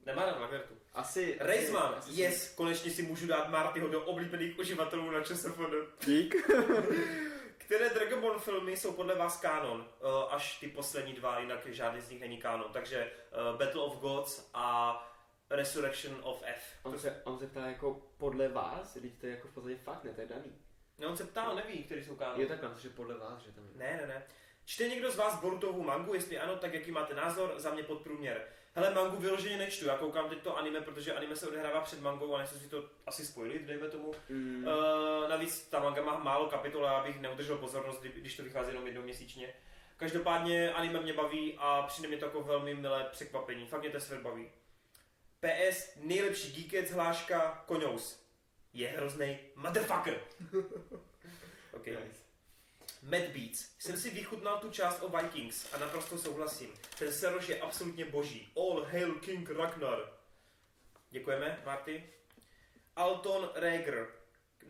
[0.06, 0.74] Nemá na Lagertu.
[0.94, 1.38] asi...
[1.40, 5.60] Reisman, asi- yes, konečně si můžu dát Martyho do oblíbených uživatelů na ČSFD.
[6.06, 6.36] Dík.
[7.66, 9.80] Které Dragon Ball filmy jsou podle vás kánon?
[9.80, 12.72] Uh, až ty poslední dva, jinak žádný z nich není kánon.
[12.74, 13.12] Takže
[13.52, 14.98] uh, Battle of Gods a
[15.50, 16.64] Resurrection of F.
[16.84, 20.04] On se, on se ptá jako podle vás, když to je jako v podstatě fakt,
[20.04, 20.58] ne, to je daný.
[20.98, 22.40] No, on se ptá, on neví, který jsou kánon.
[22.42, 23.72] Je tak že podle vás, že tam je.
[23.76, 24.28] Ne, ne, ne.
[24.66, 26.14] Čte někdo z vás Borutovu mangu?
[26.14, 27.54] Jestli ano, tak jaký máte názor?
[27.58, 28.48] Za mě podprůměr.
[28.76, 29.85] Hele, mangu vyloženě nečtu.
[29.85, 32.89] Já koukám teď to anime, protože anime se odehrává před mangou a nechci si to
[33.07, 34.11] asi spojit, dejme tomu.
[34.30, 34.68] Mm.
[34.68, 38.43] Uh, navíc ta manga má málo kapitol a já bych neudržel pozornost, kdy- když to
[38.43, 39.53] vychází jenom jednou měsíčně.
[39.97, 43.68] Každopádně anime mě baví a přijde mi to jako velmi milé překvapení.
[43.68, 44.52] Fakt mě ten svět baví.
[45.39, 48.26] PS, nejlepší geekec hláška Koňous.
[48.73, 50.19] Je hrozný motherfucker.
[51.73, 51.93] okay.
[51.93, 52.24] Nice.
[53.06, 53.69] Mad Beats.
[53.80, 56.73] Jsem si vychutnal tu část o Vikings a naprosto souhlasím.
[56.99, 58.52] Ten seroš je absolutně boží.
[58.57, 60.14] All hail King Ragnar.
[61.10, 62.10] Děkujeme, Marty.
[62.95, 64.07] Alton Rhaegar.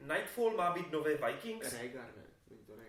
[0.02, 1.74] Nightfall má být nové Vikings?
[1.74, 2.24] Rhaegar, ne?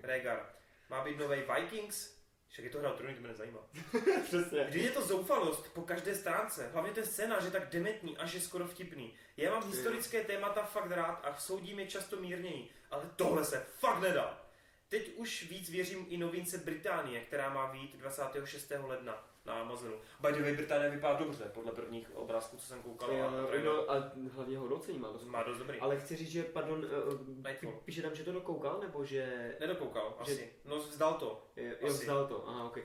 [0.02, 0.52] Rhaegar.
[0.90, 2.16] Má být nové Vikings?
[2.48, 3.60] Však je to hra o trůny, to mě nezajímá.
[4.24, 4.64] Přesně.
[4.64, 6.70] Vždy je to zoufalost po každé stránce.
[6.72, 9.14] Hlavně ten scénář je tak dementní, až je skoro vtipný.
[9.36, 14.00] Já mám historické témata fakt rád a soudím je často mírněji, ale tohle se fakt
[14.00, 14.45] nedá.
[14.88, 18.72] Teď už víc věřím i novince Británie, která má výjít 26.
[18.86, 19.94] ledna na Amazonu.
[20.20, 23.12] By the way, Británie vypadá dobře, podle prvních obrázků, co jsem koukal.
[23.12, 23.64] Jo, a trailer.
[23.64, 25.24] no, a hlavně hodnocení má dost.
[25.24, 25.78] Má dost dobrý.
[25.80, 27.80] Ale chci říct, že, pardon, uh, Nightfall.
[27.84, 29.54] píše tam, že to dokoukal, nebo že...
[29.60, 30.52] Nedokoukal, Že- asi.
[30.64, 31.42] No, vzdal to.
[31.56, 31.92] Jo, Asi.
[32.02, 32.78] vzdal to, aha, ok.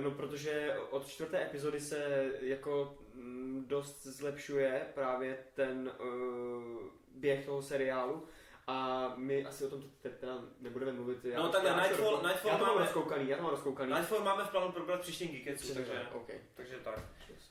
[0.00, 6.82] No, protože od čtvrté epizody se jako mm, dost zlepšuje právě ten uh,
[7.14, 8.28] běh toho seriálu
[8.66, 9.90] a my asi o tom
[10.20, 11.24] teda nebudeme mluvit.
[11.24, 13.92] Já, No, takhle, Nightfall- Nightfall já to mám máme- rozkoukaný, já to mám rozkoukaný.
[13.92, 16.30] Nightfall máme v plánu probrat příštím Geeketsu, takže, tak, ok.
[16.54, 17.00] takže tak.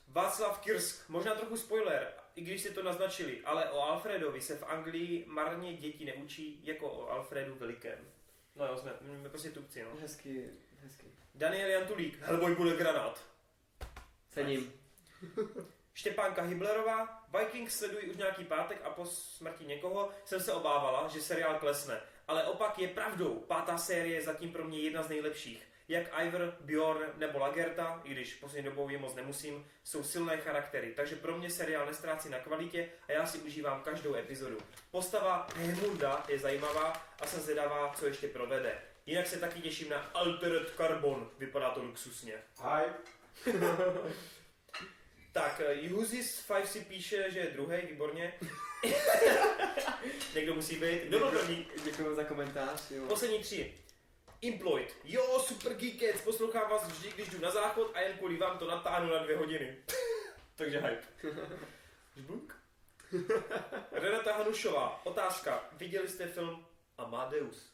[0.08, 4.62] Václav Kirsk, možná trochu spoiler, i když si to naznačili, ale o Alfredovi se v
[4.62, 7.98] Anglii marně děti neučí jako o Alfredu Velikém.
[8.56, 9.90] No jo, jsme, jsme prostě tupci, no.
[10.00, 10.50] Hezky,
[10.82, 11.06] hezky.
[11.34, 13.22] Daniel Jantulík, Hellboy bude granát.
[14.30, 14.72] Cením.
[15.96, 21.20] Štěpánka Hiblerová, Vikings sledují už nějaký pátek a po smrti někoho jsem se obávala, že
[21.20, 22.00] seriál klesne.
[22.28, 25.68] Ale opak je pravdou, pátá série je zatím pro mě jedna z nejlepších.
[25.88, 30.92] Jak Ivor, Bjorn nebo Lagerta, i když poslední dobou je moc nemusím, jsou silné charaktery,
[30.96, 34.58] takže pro mě seriál nestrácí na kvalitě a já si užívám každou epizodu.
[34.90, 38.78] Postava Hemunda je zajímavá a jsem zvědavá, co ještě provede.
[39.06, 42.34] Jinak se taky těším na Altered Carbon, vypadá to luxusně.
[42.62, 42.84] Hi.
[45.36, 48.34] Tak, Juhuzis 5 si píše, že je druhý, výborně.
[50.34, 51.02] Někdo musí být.
[51.02, 51.66] Kdo byl první?
[51.84, 52.90] Děkuji za komentář.
[52.90, 53.06] Jo.
[53.08, 53.74] Poslední tři.
[54.40, 54.96] Imploit.
[55.04, 58.68] Jo, super geekec, poslouchám vás vždy, když jdu na záchod a jen kvůli vám to
[58.68, 59.76] natáhnu na dvě hodiny.
[60.56, 61.06] Takže hype.
[62.16, 62.56] Žbuk.
[63.92, 65.68] Renata Hanušová, otázka.
[65.72, 66.66] Viděli jste film
[66.98, 67.72] Amadeus?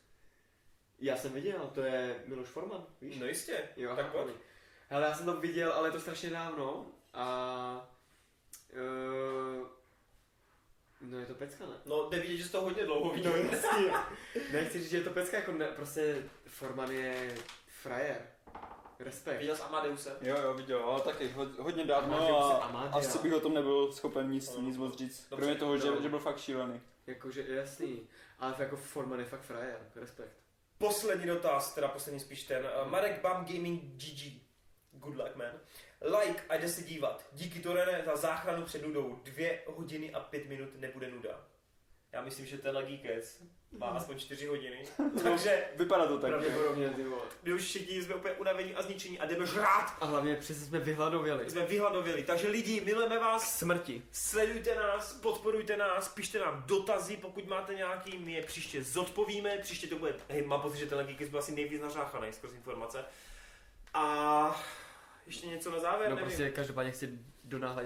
[0.98, 3.16] Já jsem viděl, to je Miloš Forman, víš?
[3.18, 3.68] No jistě.
[3.76, 4.36] Jo, tak pojď.
[4.88, 7.88] Hele, já jsem to viděl, ale je to strašně dávno a...
[8.76, 9.66] Uh,
[11.00, 11.74] no je to pecka, ne?
[11.86, 13.36] No, jde vidět, že jsi to hodně dlouho No viděl.
[13.52, 13.92] jasně.
[14.52, 17.34] ne, chci říct, že je to pecka, jako ne, prostě Forman je
[17.82, 18.26] frajer.
[18.98, 19.38] Respekt.
[19.40, 20.16] Viděl jsi Amadeuse?
[20.20, 22.98] Jo, jo, viděl, ale taky ho- hodně dávno je a Amadea.
[22.98, 25.28] asi bych o tom nebyl schopen nic, nic moc říct.
[25.30, 26.02] Dobře, Kromě toho, že, no.
[26.02, 26.80] že byl fakt šílený.
[27.06, 28.08] Jakože jasný.
[28.38, 29.78] Ale jako Forman je fakt frajer.
[29.96, 30.32] Respekt.
[30.78, 32.66] Poslední dotaz, teda poslední spíš ten.
[32.66, 34.40] Eh, Marek Bam Gaming GG.
[34.92, 35.52] good luck man.
[36.04, 37.26] Like a jde se dívat.
[37.32, 39.20] Díky Torene za záchranu před nudou.
[39.24, 41.40] Dvě hodiny a pět minut nebude nuda.
[42.12, 43.42] Já myslím, že tenhle Geekec
[43.78, 44.84] má aspoň čtyři hodiny.
[45.22, 46.30] Takže Vypadá to tak.
[46.30, 47.22] Pravděpodobně, ty vole.
[47.42, 49.96] my už všichni jsme úplně unavení a zničení a jdeme žrát.
[50.00, 51.50] A hlavně přesně jsme vyhladověli.
[51.50, 52.22] Jsme vyhladověli.
[52.22, 54.02] Takže lidi, milujeme vás, Smrti.
[54.12, 59.86] Sledujte nás, podporujte nás, pište nám dotazy, pokud máte nějaký, my je příště zodpovíme, příště
[59.86, 63.04] to bude, hej, mám pocit, že tenhle Geekis byl asi nejvíc nařáchaný skrz informace.
[63.94, 64.62] A
[65.26, 66.28] ještě něco na závěr, No nevím.
[66.28, 67.84] prostě každopádně chci donáhlet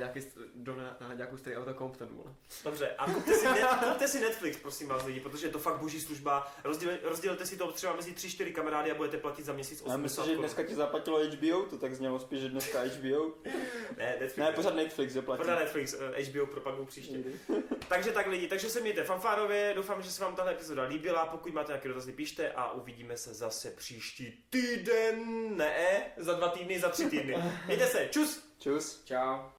[1.15, 2.35] nějakou starý auto Compton, vole.
[2.65, 5.78] Dobře, a kupte si, net, kupte si Netflix, prosím vás lidi, protože je to fakt
[5.81, 6.53] boží služba.
[6.65, 9.97] Rozděl, rozdělte si to třeba mezi 3-4 kamarády a budete platit za měsíc 80 Já
[9.97, 13.33] myslím, že dneska ti zaplatilo HBO, to tak znělo spíš, že dneska HBO.
[13.97, 14.37] Ne, Netflix.
[14.37, 15.43] Ne, pořád Netflix zaplatí.
[15.43, 17.19] Pořád Netflix, eh, HBO propagují příště.
[17.89, 21.53] Takže tak lidi, takže se mějte fanfárově, doufám, že se vám tahle epizoda líbila, pokud
[21.53, 26.89] máte nějaké dotazy, pište a uvidíme se zase příští týden, ne, za dva týdny, za
[26.89, 27.37] tři týdny.
[27.66, 28.45] Mějte se, čus!
[28.59, 29.03] Čus.
[29.05, 29.56] Čau.